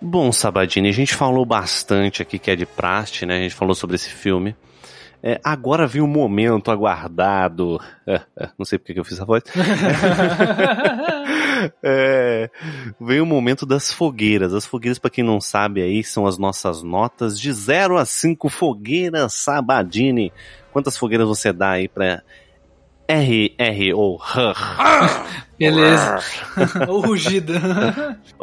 Bom, 0.02 0.32
Sabadini, 0.32 0.90
a 0.90 0.94
gente 0.94 1.14
falou 1.14 1.46
bastante 1.46 2.22
aqui 2.22 2.40
que 2.40 2.50
é 2.50 2.56
de 2.56 2.66
praste, 2.66 3.26
né? 3.26 3.38
A 3.38 3.42
gente 3.42 3.56
falou 3.56 3.76
sobre 3.76 3.96
esse 3.96 4.10
filme. 4.10 4.56
É, 5.22 5.40
agora 5.44 5.86
vem 5.86 6.02
o 6.02 6.08
momento 6.08 6.72
aguardado. 6.72 7.80
Não 8.58 8.66
sei 8.66 8.80
porque 8.80 8.94
que 8.94 9.00
eu 9.00 9.06
fiz 9.06 9.20
a 9.20 9.26
voz. 9.26 9.44
É, 11.84 12.50
vem 13.00 13.20
o 13.20 13.26
momento 13.26 13.66
das 13.66 13.92
fogueiras. 13.92 14.54
As 14.54 14.66
fogueiras, 14.66 14.98
para 14.98 15.10
quem 15.10 15.26
não 15.26 15.42
sabe 15.42 15.82
aí, 15.82 16.04
são 16.06 16.26
as 16.26 16.38
nossas 16.38 16.82
notas 16.84 17.38
de 17.38 17.52
0 17.52 17.98
a 17.98 18.06
5 18.06 18.48
fogueiras 18.48 19.34
Sabadini. 19.34 20.32
Quantas 20.72 20.98
fogueiras 20.98 21.28
você 21.28 21.52
dá 21.52 21.72
aí 21.72 21.90
pra 21.90 22.22
R, 23.08 23.54
R 23.58 23.94
ou 23.94 24.22
R? 24.22 24.56
Beleza. 25.58 26.20
o 26.88 27.00
rugido. 27.00 27.54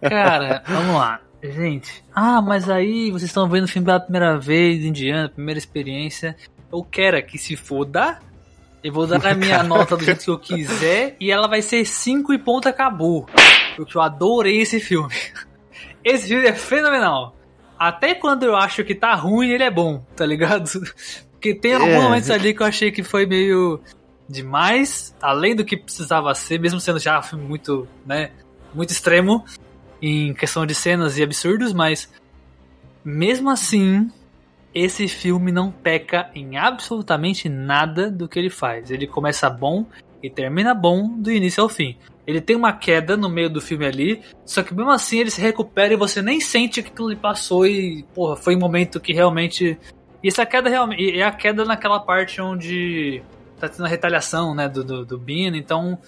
Cara, 0.00 0.62
vamos 0.66 0.94
lá. 0.94 1.20
Gente, 1.42 2.02
ah, 2.14 2.40
mas 2.42 2.68
aí 2.68 3.10
vocês 3.10 3.30
estão 3.30 3.48
vendo 3.48 3.64
o 3.64 3.68
filme 3.68 3.86
pela 3.86 4.00
primeira 4.00 4.38
vez, 4.38 4.84
Indiana, 4.84 5.28
primeira 5.28 5.58
experiência. 5.58 6.36
Eu 6.72 6.82
quero 6.82 7.22
que 7.24 7.38
se 7.38 7.56
foda. 7.56 8.18
Eu 8.82 8.92
vou 8.92 9.06
dar 9.06 9.24
a 9.24 9.34
minha 9.34 9.62
nota 9.64 9.96
do 9.96 10.04
jeito 10.04 10.24
que 10.24 10.30
eu 10.30 10.38
quiser 10.38 11.16
e 11.20 11.30
ela 11.30 11.46
vai 11.46 11.62
ser 11.62 11.84
5 11.84 12.32
e 12.32 12.38
ponto 12.38 12.68
acabou. 12.68 13.26
Porque 13.76 13.96
eu 13.96 14.00
adorei 14.00 14.60
esse 14.60 14.80
filme. 14.80 15.12
Esse 16.02 16.28
filme 16.28 16.46
é 16.46 16.52
fenomenal. 16.52 17.34
Até 17.76 18.14
quando 18.14 18.44
eu 18.44 18.54
acho 18.54 18.84
que 18.84 18.94
tá 18.94 19.12
ruim, 19.16 19.50
ele 19.50 19.64
é 19.64 19.70
bom, 19.70 20.04
tá 20.14 20.24
ligado? 20.24 20.70
Porque 21.32 21.52
tem 21.52 21.74
alguns 21.74 21.88
É. 21.90 22.00
momentos 22.00 22.30
ali 22.30 22.54
que 22.54 22.62
eu 22.62 22.66
achei 22.66 22.92
que 22.92 23.02
foi 23.02 23.26
meio 23.26 23.80
demais, 24.28 25.12
além 25.20 25.56
do 25.56 25.64
que 25.64 25.76
precisava 25.76 26.32
ser, 26.32 26.60
mesmo 26.60 26.78
sendo 26.78 27.00
já 27.00 27.18
um 27.18 27.22
filme 27.22 27.44
muito, 27.44 27.88
né, 28.06 28.30
muito 28.72 28.90
extremo 28.90 29.44
em 30.00 30.34
questão 30.34 30.66
de 30.66 30.74
cenas 30.74 31.18
e 31.18 31.22
absurdos, 31.22 31.72
mas 31.72 32.12
mesmo 33.04 33.50
assim, 33.50 34.10
esse 34.74 35.08
filme 35.08 35.50
não 35.50 35.70
peca 35.70 36.30
em 36.34 36.58
absolutamente 36.58 37.48
nada 37.48 38.10
do 38.10 38.28
que 38.28 38.38
ele 38.38 38.50
faz. 38.50 38.90
Ele 38.90 39.06
começa 39.06 39.48
bom 39.48 39.86
e 40.22 40.28
termina 40.28 40.74
bom 40.74 41.08
do 41.18 41.30
início 41.30 41.62
ao 41.62 41.68
fim. 41.68 41.96
Ele 42.26 42.40
tem 42.40 42.56
uma 42.56 42.72
queda 42.72 43.16
no 43.16 43.28
meio 43.28 43.48
do 43.48 43.60
filme 43.60 43.86
ali, 43.86 44.22
só 44.44 44.62
que 44.62 44.74
mesmo 44.74 44.90
assim 44.90 45.20
ele 45.20 45.30
se 45.30 45.40
recupera 45.40 45.94
e 45.94 45.96
você 45.96 46.20
nem 46.20 46.40
sente 46.40 46.82
que 46.82 46.88
aquilo 46.88 47.08
lhe 47.08 47.16
passou 47.16 47.64
e, 47.66 48.04
porra, 48.14 48.36
foi 48.36 48.56
um 48.56 48.58
momento 48.58 49.00
que 49.00 49.12
realmente. 49.12 49.78
E 50.22 50.28
essa 50.28 50.44
queda 50.44 50.68
realmente. 50.68 51.18
É 51.18 51.22
a 51.22 51.30
queda 51.30 51.64
naquela 51.64 52.00
parte 52.00 52.40
onde 52.40 53.22
tá 53.60 53.68
tendo 53.68 53.86
a 53.86 53.88
retaliação, 53.88 54.54
né, 54.54 54.68
do, 54.68 54.84
do, 54.84 55.06
do 55.06 55.18
Bean, 55.18 55.56
então 55.56 55.98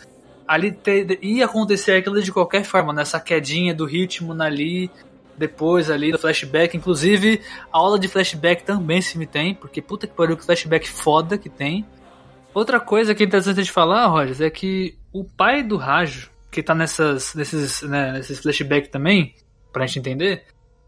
ali 0.48 0.76
ia 1.20 1.44
acontecer 1.44 1.92
aquilo 1.92 2.20
de 2.22 2.32
qualquer 2.32 2.64
forma, 2.64 2.92
nessa 2.92 3.20
quedinha 3.20 3.74
do 3.74 3.84
ritmo 3.84 4.32
ali, 4.42 4.90
depois 5.36 5.90
ali 5.90 6.10
do 6.10 6.18
flashback, 6.18 6.76
inclusive 6.76 7.40
a 7.72 7.78
aula 7.78 7.98
de 7.98 8.08
flashback 8.08 8.64
também 8.64 9.00
se 9.00 9.16
me 9.16 9.26
tem, 9.26 9.54
porque 9.54 9.80
puta 9.80 10.06
que 10.06 10.14
pariu 10.14 10.36
que 10.36 10.44
flashback 10.44 10.88
foda 10.88 11.38
que 11.38 11.48
tem. 11.48 11.86
Outra 12.52 12.80
coisa 12.80 13.14
que 13.14 13.22
é 13.22 13.26
interessante 13.26 13.62
de 13.62 13.70
falar, 13.70 14.06
Rogers, 14.06 14.40
é 14.40 14.50
que 14.50 14.96
o 15.12 15.22
pai 15.22 15.62
do 15.62 15.76
Rajo, 15.76 16.30
que 16.50 16.62
tá 16.62 16.74
nessas, 16.74 17.34
nesses, 17.34 17.82
né, 17.82 18.12
nesses 18.12 18.40
flashbacks 18.40 18.90
também, 18.90 19.34
pra 19.72 19.86
gente 19.86 20.00
entender, 20.00 20.44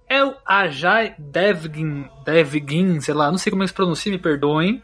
é 0.09 0.25
o 0.25 0.35
Ajay 0.45 1.15
Devgin, 1.17 2.07
Devgin, 2.25 3.01
sei 3.01 3.15
lá, 3.15 3.31
não 3.31 3.39
sei 3.39 3.51
como 3.51 3.63
é 3.63 3.65
que 3.65 3.69
se 3.69 3.75
pronuncia, 3.75 4.11
me 4.11 4.19
perdoem. 4.19 4.83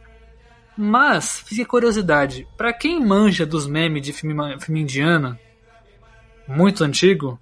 Mas, 0.77 1.41
fica 1.41 1.65
curiosidade, 1.65 2.47
pra 2.57 2.73
quem 2.73 3.05
manja 3.05 3.47
dos 3.47 3.67
memes 3.67 4.03
de 4.03 4.13
filme, 4.13 4.61
filme 4.61 4.83
indiano, 4.83 5.39
muito 6.47 6.85
antigo, 6.85 7.41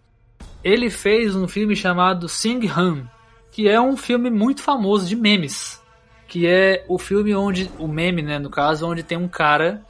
ele 0.62 0.89
fez 0.89 1.35
um 1.35 1.49
filme 1.49 1.74
chamado 1.74 2.28
Sing 2.28 2.66
Han, 2.68 3.09
que 3.51 3.68
é 3.68 3.80
um 3.80 3.97
filme 3.97 4.30
muito 4.30 4.62
famoso 4.62 5.07
de 5.07 5.16
memes. 5.16 5.82
Que 6.26 6.47
é 6.47 6.85
o 6.89 6.99
filme 6.99 7.35
onde, 7.35 7.70
o 7.78 7.87
meme, 7.87 8.22
né, 8.22 8.39
no 8.39 8.51
caso, 8.51 8.89
onde 8.89 9.03
tem 9.03 9.18
um 9.18 9.28
cara 9.28 9.85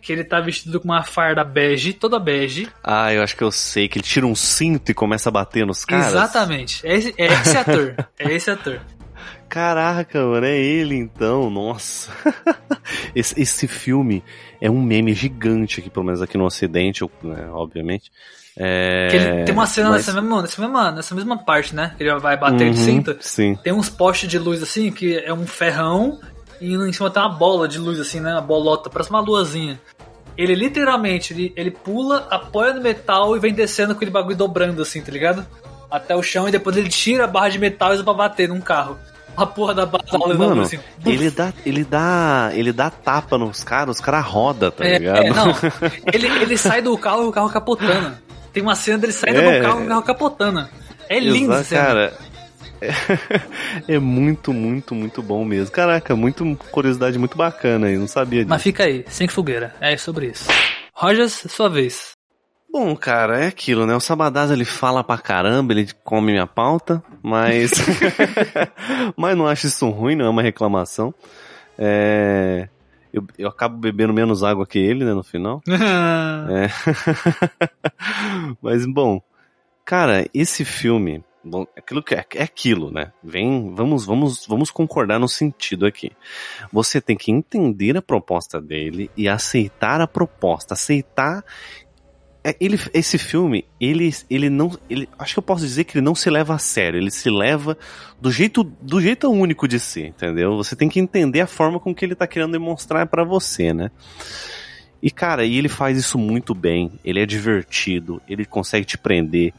que 0.00 0.12
ele 0.12 0.22
tá 0.22 0.38
vestido 0.38 0.78
com 0.78 0.88
uma 0.88 1.02
farda 1.02 1.42
bege, 1.42 1.94
toda 1.94 2.18
bege. 2.18 2.68
Ah, 2.82 3.12
eu 3.12 3.22
acho 3.22 3.34
que 3.34 3.42
eu 3.42 3.50
sei, 3.50 3.88
que 3.88 3.98
ele 3.98 4.04
tira 4.04 4.26
um 4.26 4.34
cinto 4.34 4.90
e 4.90 4.94
começa 4.94 5.30
a 5.30 5.32
bater 5.32 5.66
nos 5.66 5.82
caras. 5.82 6.08
Exatamente. 6.08 6.86
É 6.86 6.94
esse, 6.94 7.14
é 7.16 7.26
esse 7.26 7.56
ator. 7.56 7.94
É 8.18 8.32
esse 8.32 8.50
ator. 8.50 8.80
Caraca, 9.48 10.20
mano, 10.24 10.46
é 10.46 10.56
ele 10.56 10.96
então, 10.96 11.48
nossa. 11.50 12.10
esse, 13.14 13.40
esse 13.40 13.66
filme 13.68 14.22
é 14.60 14.70
um 14.70 14.82
meme 14.82 15.12
gigante 15.14 15.80
aqui, 15.80 15.88
pelo 15.90 16.06
menos 16.06 16.20
aqui 16.22 16.36
no 16.36 16.44
ocidente, 16.44 17.04
né, 17.22 17.48
obviamente. 17.50 18.10
É, 18.56 19.08
ele, 19.12 19.44
tem 19.44 19.54
uma 19.54 19.66
cena 19.66 19.90
mas- 19.90 20.06
nessa, 20.06 20.20
mesma, 20.20 20.42
nessa, 20.42 20.60
mesma, 20.62 20.90
nessa 20.92 21.14
mesma 21.14 21.38
parte, 21.38 21.74
né? 21.74 21.92
Que 21.96 22.04
ele 22.04 22.18
vai 22.18 22.36
bater 22.36 22.70
de 22.70 22.78
Uhum, 22.78 22.84
cinta. 22.84 23.16
Sim. 23.20 23.56
Tem 23.62 23.72
uns 23.72 23.88
postes 23.88 24.28
de 24.28 24.38
luz 24.38 24.62
assim, 24.62 24.92
que 24.92 25.16
é 25.18 25.32
um 25.32 25.46
ferrão, 25.46 26.20
e 26.60 26.72
em 26.74 26.92
cima 26.92 27.10
tem 27.10 27.22
uma 27.22 27.28
bola 27.28 27.66
de 27.66 27.78
luz 27.78 27.98
assim, 27.98 28.20
né? 28.20 28.32
Uma 28.32 28.40
bolota, 28.40 28.88
parece 28.88 29.10
uma 29.10 29.20
luazinha. 29.20 29.80
Ele 30.36 30.54
literalmente, 30.54 31.32
ele, 31.32 31.52
ele 31.56 31.70
pula, 31.70 32.26
apoia 32.30 32.72
no 32.74 32.80
metal 32.80 33.36
e 33.36 33.40
vem 33.40 33.52
descendo 33.52 33.92
com 33.94 33.98
aquele 33.98 34.10
bagulho 34.10 34.36
dobrando 34.36 34.82
assim, 34.82 35.00
tá 35.00 35.10
ligado? 35.12 35.46
Até 35.90 36.14
o 36.16 36.22
chão 36.22 36.48
e 36.48 36.52
depois 36.52 36.76
ele 36.76 36.88
tira 36.88 37.24
a 37.24 37.28
barra 37.28 37.48
de 37.50 37.58
metal 37.58 37.90
e 37.90 37.94
usa 37.94 38.04
pra 38.04 38.12
bater 38.14 38.48
num 38.48 38.60
carro. 38.60 38.98
A 39.36 39.46
porra 39.46 39.74
da 39.74 39.84
luz 39.84 40.38
Mano, 40.38 40.62
assim. 40.62 40.78
ele 41.04 41.30
dá, 41.30 41.52
ele 41.66 41.84
dá, 41.84 42.50
ele 42.54 42.72
dá 42.72 42.88
tapa 42.90 43.36
nos 43.36 43.64
caras, 43.64 43.96
os 43.96 44.00
caras 44.04 44.24
roda, 44.24 44.70
tá 44.70 44.84
É, 44.84 44.98
ligado? 44.98 45.22
é, 45.24 45.30
não. 45.30 45.48
Ele, 46.12 46.26
ele 46.26 46.56
sai 46.56 46.80
do 46.80 46.96
carro 46.96 47.24
e 47.24 47.26
o 47.26 47.32
carro 47.32 47.50
capotando. 47.50 48.16
Tem 48.52 48.62
uma 48.62 48.76
cena 48.76 48.98
dele 48.98 49.12
saindo 49.12 49.40
É. 49.40 49.58
do 49.58 49.64
carro 49.66 49.80
e 49.80 49.84
o 49.84 49.88
carro 49.88 50.02
capotando. 50.02 50.68
É 51.08 51.18
lindo 51.18 51.52
Exato, 51.52 51.60
essa 51.60 51.68
cena. 51.68 51.84
cara. 51.86 52.14
é 53.88 53.98
muito, 53.98 54.52
muito, 54.52 54.94
muito 54.94 55.22
bom 55.22 55.44
mesmo. 55.44 55.72
Caraca, 55.72 56.14
muito 56.14 56.56
curiosidade 56.70 57.18
muito 57.18 57.36
bacana 57.36 57.86
aí, 57.88 57.96
não 57.96 58.06
sabia 58.06 58.40
disso. 58.40 58.50
Mas 58.50 58.62
fica 58.62 58.84
aí, 58.84 59.04
sem 59.08 59.26
fogueira. 59.26 59.74
É 59.80 59.96
sobre 59.96 60.26
isso. 60.26 60.48
Rogers, 60.94 61.46
sua 61.48 61.68
vez. 61.68 62.13
Bom, 62.74 62.96
cara, 62.96 63.38
é 63.38 63.46
aquilo, 63.46 63.86
né? 63.86 63.94
O 63.94 64.00
Sabadás 64.00 64.50
ele 64.50 64.64
fala 64.64 65.04
pra 65.04 65.16
caramba, 65.16 65.72
ele 65.72 65.86
come 66.02 66.32
minha 66.32 66.44
pauta, 66.44 67.00
mas. 67.22 67.70
mas 69.16 69.36
não 69.36 69.46
acho 69.46 69.68
isso 69.68 69.88
ruim, 69.90 70.16
não 70.16 70.26
é 70.26 70.28
uma 70.28 70.42
reclamação. 70.42 71.14
É... 71.78 72.68
Eu, 73.12 73.24
eu 73.38 73.48
acabo 73.48 73.78
bebendo 73.78 74.12
menos 74.12 74.42
água 74.42 74.66
que 74.66 74.80
ele, 74.80 75.04
né, 75.04 75.14
no 75.14 75.22
final. 75.22 75.62
é. 76.50 76.68
mas, 78.60 78.84
bom, 78.86 79.22
cara, 79.84 80.26
esse 80.34 80.64
filme. 80.64 81.22
Bom, 81.46 81.66
aquilo 81.76 82.02
que 82.02 82.14
é, 82.14 82.24
é 82.36 82.42
aquilo, 82.42 82.90
né? 82.90 83.12
Vem, 83.22 83.72
vamos, 83.74 84.04
vamos, 84.06 84.46
vamos 84.48 84.70
concordar 84.70 85.20
no 85.20 85.28
sentido 85.28 85.84
aqui. 85.86 86.10
Você 86.72 87.02
tem 87.02 87.16
que 87.16 87.30
entender 87.30 87.98
a 87.98 88.02
proposta 88.02 88.60
dele 88.60 89.10
e 89.14 89.28
aceitar 89.28 90.00
a 90.00 90.06
proposta, 90.06 90.72
aceitar 90.72 91.44
ele, 92.60 92.78
esse 92.92 93.16
filme, 93.16 93.64
ele, 93.80 94.14
ele 94.28 94.50
não. 94.50 94.76
Ele, 94.90 95.08
acho 95.18 95.34
que 95.34 95.38
eu 95.38 95.42
posso 95.42 95.64
dizer 95.64 95.84
que 95.84 95.96
ele 95.96 96.04
não 96.04 96.14
se 96.14 96.28
leva 96.28 96.54
a 96.54 96.58
sério. 96.58 96.98
Ele 96.98 97.10
se 97.10 97.30
leva 97.30 97.76
do 98.20 98.30
jeito, 98.30 98.62
do 98.62 99.00
jeito 99.00 99.30
único 99.30 99.66
de 99.66 99.80
ser, 99.80 100.08
entendeu? 100.08 100.54
Você 100.56 100.76
tem 100.76 100.88
que 100.88 101.00
entender 101.00 101.40
a 101.40 101.46
forma 101.46 101.80
com 101.80 101.94
que 101.94 102.04
ele 102.04 102.14
tá 102.14 102.26
querendo 102.26 102.52
demonstrar 102.52 103.06
para 103.06 103.24
você, 103.24 103.72
né? 103.72 103.90
E 105.02 105.10
cara, 105.10 105.44
e 105.44 105.56
ele 105.56 105.70
faz 105.70 105.96
isso 105.96 106.18
muito 106.18 106.54
bem. 106.54 106.92
Ele 107.02 107.20
é 107.20 107.26
divertido, 107.26 108.20
ele 108.28 108.44
consegue 108.44 108.84
te 108.84 108.98
prender. 108.98 109.54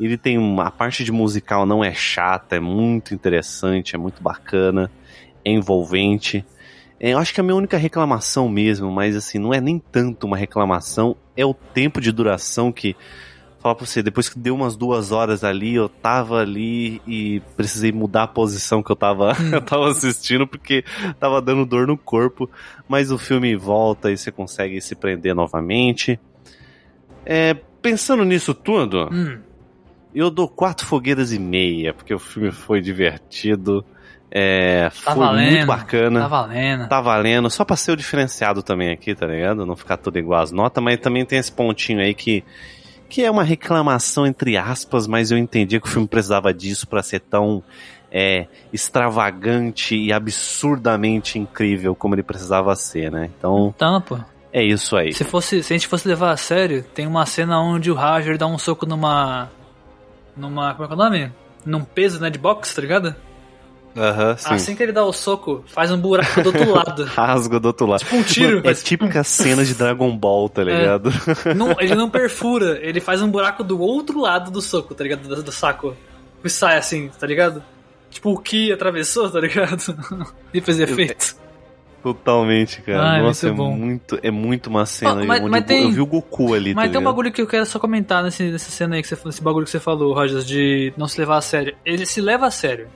Ele 0.00 0.16
tem 0.16 0.38
uma 0.38 0.68
a 0.68 0.70
parte 0.70 1.04
de 1.04 1.12
musical 1.12 1.66
não 1.66 1.84
é 1.84 1.92
chata, 1.92 2.56
é 2.56 2.60
muito 2.60 3.14
interessante, 3.14 3.94
é 3.94 3.98
muito 3.98 4.22
bacana, 4.22 4.90
é 5.44 5.50
envolvente. 5.50 6.44
É, 7.04 7.10
eu 7.12 7.18
acho 7.18 7.34
que 7.34 7.40
a 7.40 7.42
minha 7.44 7.54
única 7.54 7.76
reclamação 7.76 8.48
mesmo, 8.48 8.90
mas 8.90 9.14
assim, 9.14 9.38
não 9.38 9.52
é 9.52 9.60
nem 9.60 9.78
tanto 9.78 10.26
uma 10.26 10.38
reclamação, 10.38 11.14
é 11.36 11.44
o 11.44 11.52
tempo 11.52 12.00
de 12.00 12.10
duração 12.10 12.72
que. 12.72 12.96
Falar 13.60 13.74
pra 13.74 13.86
você, 13.86 14.02
depois 14.02 14.28
que 14.28 14.38
deu 14.38 14.54
umas 14.54 14.74
duas 14.76 15.10
horas 15.12 15.42
ali, 15.44 15.74
eu 15.74 15.86
tava 15.88 16.38
ali 16.38 17.00
e 17.06 17.40
precisei 17.56 17.92
mudar 17.92 18.22
a 18.22 18.26
posição 18.26 18.82
que 18.82 18.90
eu 18.90 18.96
tava, 18.96 19.32
eu 19.52 19.60
tava 19.60 19.90
assistindo, 19.90 20.46
porque 20.46 20.82
tava 21.20 21.42
dando 21.42 21.66
dor 21.66 21.86
no 21.86 21.96
corpo. 21.98 22.48
Mas 22.88 23.10
o 23.10 23.18
filme 23.18 23.54
volta 23.54 24.10
e 24.10 24.16
você 24.16 24.30
consegue 24.32 24.80
se 24.80 24.94
prender 24.94 25.34
novamente. 25.34 26.18
É, 27.26 27.52
pensando 27.82 28.24
nisso 28.24 28.54
tudo, 28.54 29.10
Hum. 29.12 29.38
eu 30.14 30.30
dou 30.30 30.46
quatro 30.48 30.86
fogueiras 30.86 31.32
e 31.32 31.38
meia, 31.38 31.92
porque 31.92 32.14
o 32.14 32.18
filme 32.18 32.50
foi 32.50 32.80
divertido. 32.82 33.84
É, 34.36 34.90
Tá 35.04 35.12
foi 35.14 35.24
valendo. 35.24 35.50
muito 35.52 35.66
bacana. 35.66 36.20
Tá 36.22 36.26
valendo. 36.28 36.88
Tá 36.88 37.00
valendo, 37.00 37.48
só 37.50 37.64
pra 37.64 37.76
ser 37.76 37.92
o 37.92 37.96
diferenciado 37.96 38.64
também 38.64 38.90
aqui, 38.90 39.14
tá 39.14 39.26
ligado? 39.26 39.64
Não 39.64 39.76
ficar 39.76 39.96
tudo 39.96 40.18
igual 40.18 40.42
as 40.42 40.50
notas, 40.50 40.82
mas 40.82 40.98
também 40.98 41.24
tem 41.24 41.38
esse 41.38 41.52
pontinho 41.52 42.00
aí 42.00 42.12
que, 42.14 42.42
que 43.08 43.22
é 43.24 43.30
uma 43.30 43.44
reclamação 43.44 44.26
entre 44.26 44.56
aspas, 44.56 45.06
mas 45.06 45.30
eu 45.30 45.38
entendi 45.38 45.78
que 45.78 45.86
o 45.86 45.90
filme 45.90 46.08
precisava 46.08 46.52
disso 46.52 46.88
pra 46.88 47.00
ser 47.00 47.20
tão 47.20 47.62
é, 48.10 48.46
extravagante 48.72 49.94
e 49.96 50.12
absurdamente 50.12 51.38
incrível 51.38 51.94
como 51.94 52.16
ele 52.16 52.22
precisava 52.24 52.74
ser, 52.74 53.12
né? 53.12 53.30
Então, 53.38 53.72
Então, 53.76 54.00
pô. 54.00 54.18
é 54.52 54.64
isso 54.64 54.96
aí. 54.96 55.12
Se, 55.12 55.22
fosse, 55.22 55.62
se 55.62 55.72
a 55.72 55.76
gente 55.76 55.86
fosse 55.86 56.08
levar 56.08 56.32
a 56.32 56.36
sério, 56.36 56.82
tem 56.94 57.06
uma 57.06 57.24
cena 57.26 57.60
onde 57.60 57.88
o 57.90 57.94
Roger 57.94 58.36
dá 58.36 58.46
um 58.48 58.58
soco 58.58 58.84
numa. 58.84 59.48
numa. 60.36 60.74
como 60.74 60.84
é 60.84 60.86
que 60.88 60.92
é 60.92 60.96
o 60.96 60.98
nome? 60.98 61.32
Num 61.64 61.84
peso, 61.84 62.20
né, 62.20 62.30
de 62.30 62.38
boxe, 62.38 62.74
tá 62.74 62.82
ligado? 62.82 63.14
Sim. 64.38 64.54
Assim 64.54 64.74
que 64.76 64.82
ele 64.82 64.92
dá 64.92 65.04
o 65.04 65.12
soco, 65.12 65.64
faz 65.68 65.90
um 65.90 65.96
buraco 65.96 66.42
do 66.42 66.46
outro 66.48 66.70
lado. 66.72 67.04
Rasga 67.14 67.60
do 67.60 67.66
outro 67.66 67.86
lado. 67.86 68.00
Tipo 68.00 68.16
um 68.16 68.22
tiro, 68.22 68.48
Mano, 68.56 68.60
é 68.60 68.68
mas- 68.70 68.82
típica 68.82 69.22
cena 69.24 69.64
de 69.64 69.74
Dragon 69.74 70.16
Ball, 70.16 70.48
tá 70.48 70.64
ligado? 70.64 71.12
Não, 71.56 71.74
ele 71.78 71.94
não 71.94 72.10
perfura, 72.10 72.78
ele 72.82 73.00
faz 73.00 73.22
um 73.22 73.30
buraco 73.30 73.62
do 73.62 73.80
outro 73.80 74.20
lado 74.20 74.50
do 74.50 74.60
soco, 74.60 74.94
tá 74.94 75.04
ligado? 75.04 75.28
Do, 75.28 75.42
do 75.42 75.52
saco. 75.52 75.96
E 76.42 76.50
sai 76.50 76.76
assim, 76.76 77.08
tá 77.18 77.26
ligado? 77.26 77.62
Tipo 78.10 78.32
o 78.32 78.38
Ki 78.38 78.72
atravessou, 78.72 79.30
tá 79.30 79.40
ligado? 79.40 79.96
e 80.52 80.60
fez 80.60 80.78
efeito. 80.80 81.36
Totalmente, 82.02 82.82
cara. 82.82 83.12
Ah, 83.12 83.18
é 83.18 83.22
Nossa, 83.22 83.48
é 83.48 83.50
muito 83.50 84.18
é 84.22 84.30
muito 84.30 84.66
uma 84.66 84.84
cena 84.84 85.22
Ah, 85.22 85.24
mas- 85.24 85.40
onde 85.40 85.50
mas 85.50 85.60
Go- 85.62 85.66
tem- 85.66 85.82
eu 85.84 85.90
vi 85.90 86.00
o 86.02 86.06
Goku 86.06 86.52
ali, 86.52 86.74
Mas 86.74 86.86
tá 86.86 86.90
tem 86.92 87.00
um 87.00 87.04
bagulho 87.04 87.32
que 87.32 87.40
eu 87.40 87.46
quero 87.46 87.64
só 87.64 87.78
comentar 87.78 88.22
nesse, 88.22 88.42
nessa 88.50 88.70
cena 88.70 88.96
aí, 88.96 89.02
que 89.02 89.08
você, 89.08 89.16
nesse 89.24 89.42
bagulho 89.42 89.64
que 89.64 89.70
você 89.70 89.80
falou, 89.80 90.12
Rogers, 90.12 90.46
de 90.46 90.92
não 90.98 91.08
se 91.08 91.18
levar 91.18 91.38
a 91.38 91.40
sério. 91.40 91.74
Ele 91.84 92.04
se 92.04 92.20
leva 92.20 92.46
a 92.46 92.50
sério. 92.50 92.88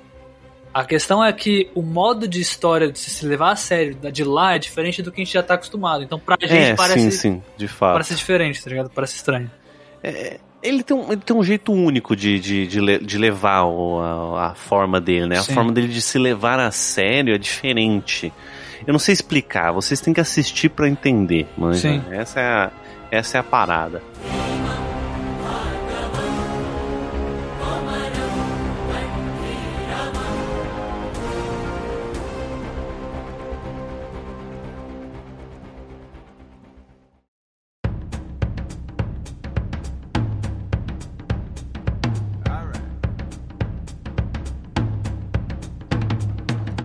A 0.72 0.84
questão 0.84 1.24
é 1.24 1.32
que 1.32 1.70
o 1.74 1.82
modo 1.82 2.28
de 2.28 2.40
história 2.40 2.90
de 2.92 2.98
se 2.98 3.24
levar 3.26 3.52
a 3.52 3.56
sério 3.56 3.96
da- 3.96 4.10
de 4.10 4.22
lá 4.22 4.54
é 4.54 4.58
diferente 4.58 5.02
do 5.02 5.10
que 5.10 5.20
a 5.20 5.24
gente 5.24 5.32
já 5.34 5.42
tá 5.42 5.54
acostumado. 5.54 6.04
Então 6.04 6.18
pra 6.18 6.36
gente 6.40 6.52
É, 6.54 6.74
parece, 6.74 7.00
sim, 7.00 7.10
sim, 7.10 7.42
de 7.56 7.66
fato. 7.66 7.92
parece 7.94 8.14
diferente, 8.14 8.62
tá 8.62 8.70
ligado? 8.70 8.90
Parece 8.90 9.16
estranho. 9.16 9.50
Ele 10.62 10.82
tem, 10.82 10.96
um, 10.96 11.06
ele 11.12 11.20
tem 11.20 11.36
um 11.36 11.42
jeito 11.42 11.72
único 11.72 12.14
de, 12.16 12.38
de, 12.38 12.66
de, 12.66 12.98
de 12.98 13.18
levar 13.18 13.62
o- 13.64 14.34
a, 14.36 14.50
a 14.50 14.54
forma 14.54 15.00
dele, 15.00 15.26
né? 15.26 15.38
A 15.38 15.42
Sim. 15.42 15.54
forma 15.54 15.72
dele 15.72 15.88
de 15.88 16.02
se 16.02 16.18
levar 16.18 16.58
a 16.60 16.70
sério 16.70 17.34
é 17.34 17.38
diferente. 17.38 18.32
Eu 18.86 18.92
não 18.92 18.98
sei 18.98 19.12
explicar, 19.12 19.72
vocês 19.72 20.00
têm 20.00 20.12
que 20.14 20.20
assistir 20.20 20.68
pra 20.68 20.88
entender, 20.88 21.46
mas 21.56 21.78
Sim. 21.78 22.02
essa 22.10 22.40
é 22.40 22.44
a, 22.46 22.70
essa 23.10 23.36
é 23.38 23.40
a 23.40 23.42
parada. 23.44 24.02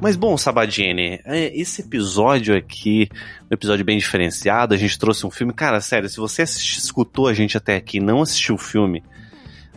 Mas 0.04 0.18
bom, 0.18 0.38
Sabadini, 0.38 1.22
é, 1.24 1.58
esse 1.58 1.82
episódio 1.82 2.58
aqui, 2.58 3.08
um 3.50 3.54
episódio 3.54 3.86
bem 3.86 3.98
diferenciado, 3.98 4.74
a 4.74 4.78
gente 4.78 5.00
trouxe 5.00 5.26
um 5.26 5.32
filme. 5.32 5.54
Cara, 5.54 5.80
sério, 5.80 6.10
se 6.10 6.18
você 6.18 6.44
escutou 6.44 7.26
a 7.26 7.34
gente 7.34 7.56
até 7.56 7.78
aqui 7.78 8.00
e 8.00 8.02
não 8.02 8.22
assistiu 8.22 8.56
o 8.56 8.58
filme, 8.58 9.02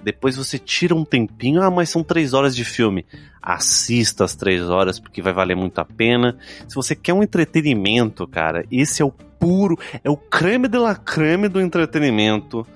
depois 0.03 0.35
você 0.35 0.59
tira 0.59 0.97
um 0.97 1.05
tempinho, 1.05 1.63
ah, 1.63 1.71
mas 1.71 1.91
são 1.91 2.03
três 2.03 2.35
horas 2.35 2.57
de 2.57 2.65
filme. 2.65 3.07
Assista 3.41 4.25
as 4.25 4.35
três 4.35 4.63
horas, 4.69 4.99
porque 4.99 5.23
vai 5.23 5.33
valer 5.33 5.55
muito 5.55 5.79
a 5.79 5.85
pena. 5.85 6.37
Se 6.67 6.75
você 6.75 6.97
quer 6.97 7.13
um 7.13 7.23
entretenimento, 7.23 8.27
cara, 8.27 8.65
esse 8.69 9.03
é 9.03 9.05
o 9.05 9.13
puro, 9.13 9.79
é 10.03 10.11
o 10.11 10.17
creme 10.17 10.67
de 10.67 10.77
la 10.77 10.97
creme 10.97 11.47
do 11.47 11.61
entretenimento 11.61 12.67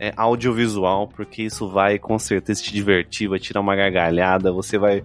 é, 0.00 0.14
audiovisual, 0.16 1.06
porque 1.08 1.42
isso 1.42 1.68
vai 1.68 1.98
com 1.98 2.18
certeza 2.18 2.62
te 2.62 2.72
divertir, 2.72 3.28
vai 3.28 3.38
tirar 3.38 3.60
uma 3.60 3.76
gargalhada, 3.76 4.50
você 4.50 4.78
vai. 4.78 5.04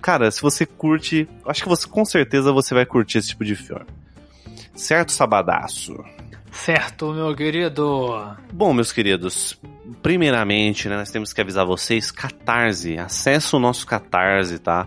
Cara, 0.00 0.30
se 0.30 0.40
você 0.40 0.64
curte, 0.64 1.28
acho 1.46 1.62
que 1.62 1.68
você 1.68 1.88
com 1.88 2.04
certeza 2.04 2.52
você 2.52 2.74
vai 2.74 2.86
curtir 2.86 3.18
esse 3.18 3.28
tipo 3.28 3.44
de 3.44 3.54
filme. 3.54 3.86
Certo, 4.74 5.12
Sabadaço? 5.12 5.96
Certo, 6.52 7.12
meu 7.12 7.34
querido. 7.34 8.36
Bom, 8.52 8.72
meus 8.72 8.92
queridos, 8.92 9.58
primeiramente, 10.02 10.88
né, 10.88 10.96
nós 10.96 11.10
temos 11.10 11.32
que 11.32 11.40
avisar 11.40 11.66
vocês, 11.66 12.10
Catarse, 12.10 12.98
acessa 12.98 13.56
o 13.56 13.60
nosso 13.60 13.86
Catarse, 13.86 14.58
tá? 14.58 14.86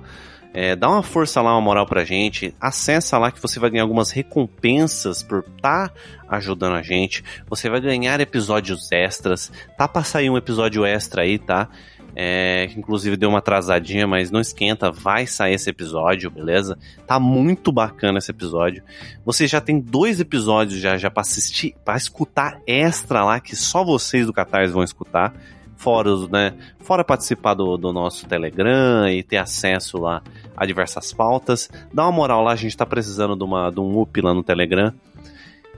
É, 0.53 0.75
dá 0.75 0.89
uma 0.89 1.01
força 1.01 1.41
lá, 1.41 1.53
uma 1.53 1.61
moral 1.61 1.85
pra 1.85 2.03
gente, 2.03 2.53
acessa 2.59 3.17
lá 3.17 3.31
que 3.31 3.41
você 3.41 3.57
vai 3.57 3.69
ganhar 3.69 3.83
algumas 3.83 4.11
recompensas 4.11 5.23
por 5.23 5.45
estar 5.47 5.93
ajudando 6.27 6.75
a 6.75 6.81
gente, 6.81 7.23
você 7.47 7.69
vai 7.69 7.79
ganhar 7.79 8.19
episódios 8.19 8.91
extras, 8.91 9.49
tá 9.77 9.87
pra 9.87 10.03
sair 10.03 10.29
um 10.29 10.37
episódio 10.37 10.85
extra 10.85 11.21
aí, 11.23 11.39
tá? 11.39 11.69
É, 12.15 12.69
inclusive 12.75 13.15
deu 13.15 13.29
uma 13.29 13.39
atrasadinha, 13.39 14.05
mas 14.05 14.31
não 14.31 14.41
esquenta, 14.41 14.91
vai 14.91 15.25
sair 15.25 15.53
esse 15.53 15.69
episódio, 15.69 16.29
beleza? 16.29 16.77
Tá 17.07 17.19
muito 17.19 17.71
bacana 17.71 18.17
esse 18.17 18.31
episódio. 18.31 18.83
Você 19.25 19.47
já 19.47 19.61
tem 19.61 19.79
dois 19.79 20.19
episódios 20.19 20.79
já, 20.79 20.97
já 20.97 21.09
para 21.09 21.21
assistir, 21.21 21.75
para 21.85 21.97
escutar 21.97 22.59
extra 22.67 23.23
lá, 23.23 23.39
que 23.39 23.55
só 23.55 23.83
vocês 23.83 24.25
do 24.25 24.33
Catarse 24.33 24.73
vão 24.73 24.83
escutar. 24.83 25.33
Fora, 25.77 26.11
né, 26.27 26.53
fora 26.79 27.03
participar 27.03 27.55
do, 27.55 27.75
do 27.75 27.91
nosso 27.91 28.27
Telegram 28.27 29.09
e 29.09 29.23
ter 29.23 29.37
acesso 29.37 29.97
lá 29.97 30.21
a 30.55 30.63
diversas 30.63 31.11
pautas. 31.11 31.71
Dá 31.91 32.03
uma 32.03 32.11
moral 32.11 32.43
lá, 32.43 32.51
a 32.51 32.55
gente 32.55 32.77
tá 32.77 32.85
precisando 32.85 33.35
de, 33.35 33.43
uma, 33.43 33.71
de 33.71 33.79
um 33.79 33.99
up 33.99 34.21
lá 34.21 34.31
no 34.31 34.43
Telegram. 34.43 34.93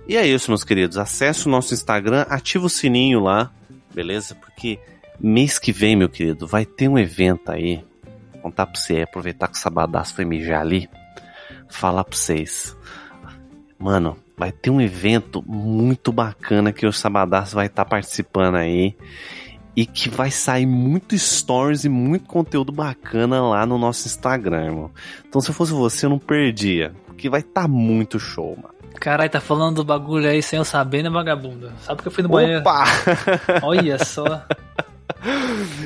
E 0.06 0.18
é 0.18 0.28
isso, 0.28 0.52
meus 0.52 0.66
queridos. 0.66 0.98
Acesse 0.98 1.48
o 1.48 1.50
nosso 1.50 1.74
Instagram, 1.74 2.26
ativa 2.28 2.66
o 2.66 2.70
sininho 2.70 3.22
lá, 3.22 3.50
beleza? 3.96 4.36
Porque 4.36 4.78
mês 5.20 5.60
que 5.60 5.72
vem, 5.72 5.96
meu 5.96 6.10
querido, 6.10 6.48
vai 6.48 6.66
ter 6.66 6.88
um 6.88 6.98
evento 6.98 7.52
aí. 7.52 7.84
Vou 8.34 8.44
contar 8.44 8.66
pra 8.66 8.80
você, 8.80 9.02
aproveitar 9.02 9.48
que 9.48 9.58
o 9.58 9.60
Sabadaço 9.60 10.16
foi 10.16 10.26
mijar 10.26 10.62
ali. 10.62 10.90
Falar 11.70 12.04
pra 12.04 12.16
vocês. 12.16 12.76
Mano, 13.78 14.18
vai 14.38 14.52
ter 14.52 14.70
um 14.70 14.82
evento 14.82 15.44
muito 15.46 16.12
bacana 16.12 16.72
que 16.72 16.86
o 16.86 16.94
Sabadaço 16.94 17.56
vai 17.56 17.68
estar 17.68 17.86
participando 17.86 18.56
aí. 18.56 18.96
e 19.76 19.88
que 19.88 20.08
vai 20.08 20.30
sair 20.30 20.68
muito 20.68 21.18
stories 21.18 21.84
e 21.84 21.90
muito 21.90 22.28
conteúdo 22.28 22.72
bacana 22.72 23.42
lá 23.42 23.66
no 23.66 23.78
nosso 23.80 24.06
Instagram, 24.08 24.66
irmão. 24.66 24.92
Então 25.28 25.42
se 25.42 25.50
eu 25.50 25.54
fosse 25.56 25.74
você, 25.74 26.06
eu 26.06 26.12
não 26.12 26.20
perdia, 26.20 26.94
porque 27.08 27.28
vai 27.28 27.40
estar 27.40 27.64
tá 27.64 27.68
muito 27.68 28.20
show, 28.20 28.56
mano. 28.56 28.74
Caralho, 29.00 29.30
tá 29.30 29.42
falando 29.42 29.78
do 29.78 29.84
bagulho 29.84 30.30
aí 30.30 30.44
sem 30.44 30.58
eu 30.58 30.64
saber, 30.64 31.02
né, 31.02 31.10
vagabundo? 31.10 31.72
Sabe 31.80 32.04
que 32.04 32.08
eu 32.08 32.12
fui 32.12 32.22
no 32.22 32.30
banheiro? 32.30 32.62
Opa! 32.62 32.86
Olha 33.64 33.98
só. 34.06 34.46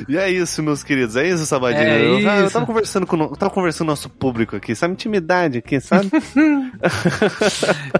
E 0.08 0.16
é 0.16 0.30
isso, 0.30 0.62
meus 0.62 0.82
queridos. 0.82 1.16
É 1.16 1.28
isso, 1.28 1.46
Sabadinho. 1.46 1.82
É 1.82 2.00
eu, 2.00 2.20
eu 2.20 2.44
isso. 2.44 2.52
tava 2.52 2.66
conversando 2.66 3.06
com 3.06 3.16
eu 3.16 3.36
tava 3.36 3.52
conversando 3.52 3.86
com 3.86 3.92
o 3.92 3.92
nosso 3.92 4.08
público 4.08 4.56
aqui, 4.56 4.74
sabe? 4.74 4.94
Intimidade 4.94 5.58
aqui, 5.58 5.80
sabe? 5.80 6.10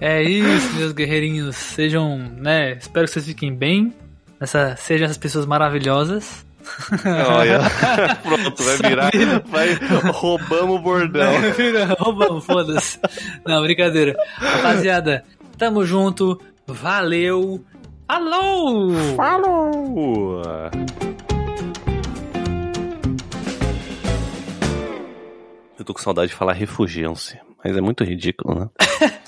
É 0.00 0.22
isso, 0.22 0.74
meus 0.76 0.92
guerreirinhos. 0.92 1.56
Sejam, 1.56 2.18
né? 2.18 2.72
Espero 2.72 3.06
que 3.06 3.12
vocês 3.12 3.26
fiquem 3.26 3.54
bem. 3.54 3.92
Essa, 4.40 4.76
sejam 4.76 5.04
essas 5.04 5.18
pessoas 5.18 5.46
maravilhosas. 5.46 6.46
Olha. 7.04 7.60
Pronto, 8.22 8.62
vai 8.62 8.76
virar. 8.76 9.10
Vai, 9.46 9.74
roubamos 10.12 10.76
o 10.76 10.78
bordão. 10.78 11.32
Roubamos, 11.98 12.44
foda-se. 12.44 12.98
Não, 13.46 13.62
brincadeira. 13.62 14.16
Rapaziada, 14.36 15.24
tamo 15.56 15.84
junto. 15.84 16.40
Valeu. 16.66 17.64
Alô! 18.08 18.92
Falou! 19.16 20.42
Eu 25.78 25.84
tô 25.84 25.94
com 25.94 26.00
saudade 26.00 26.30
de 26.30 26.34
falar 26.34 26.54
refugiam-se, 26.54 27.38
mas 27.64 27.76
é 27.76 27.80
muito 27.80 28.02
ridículo, 28.02 28.58
né? 28.58 28.70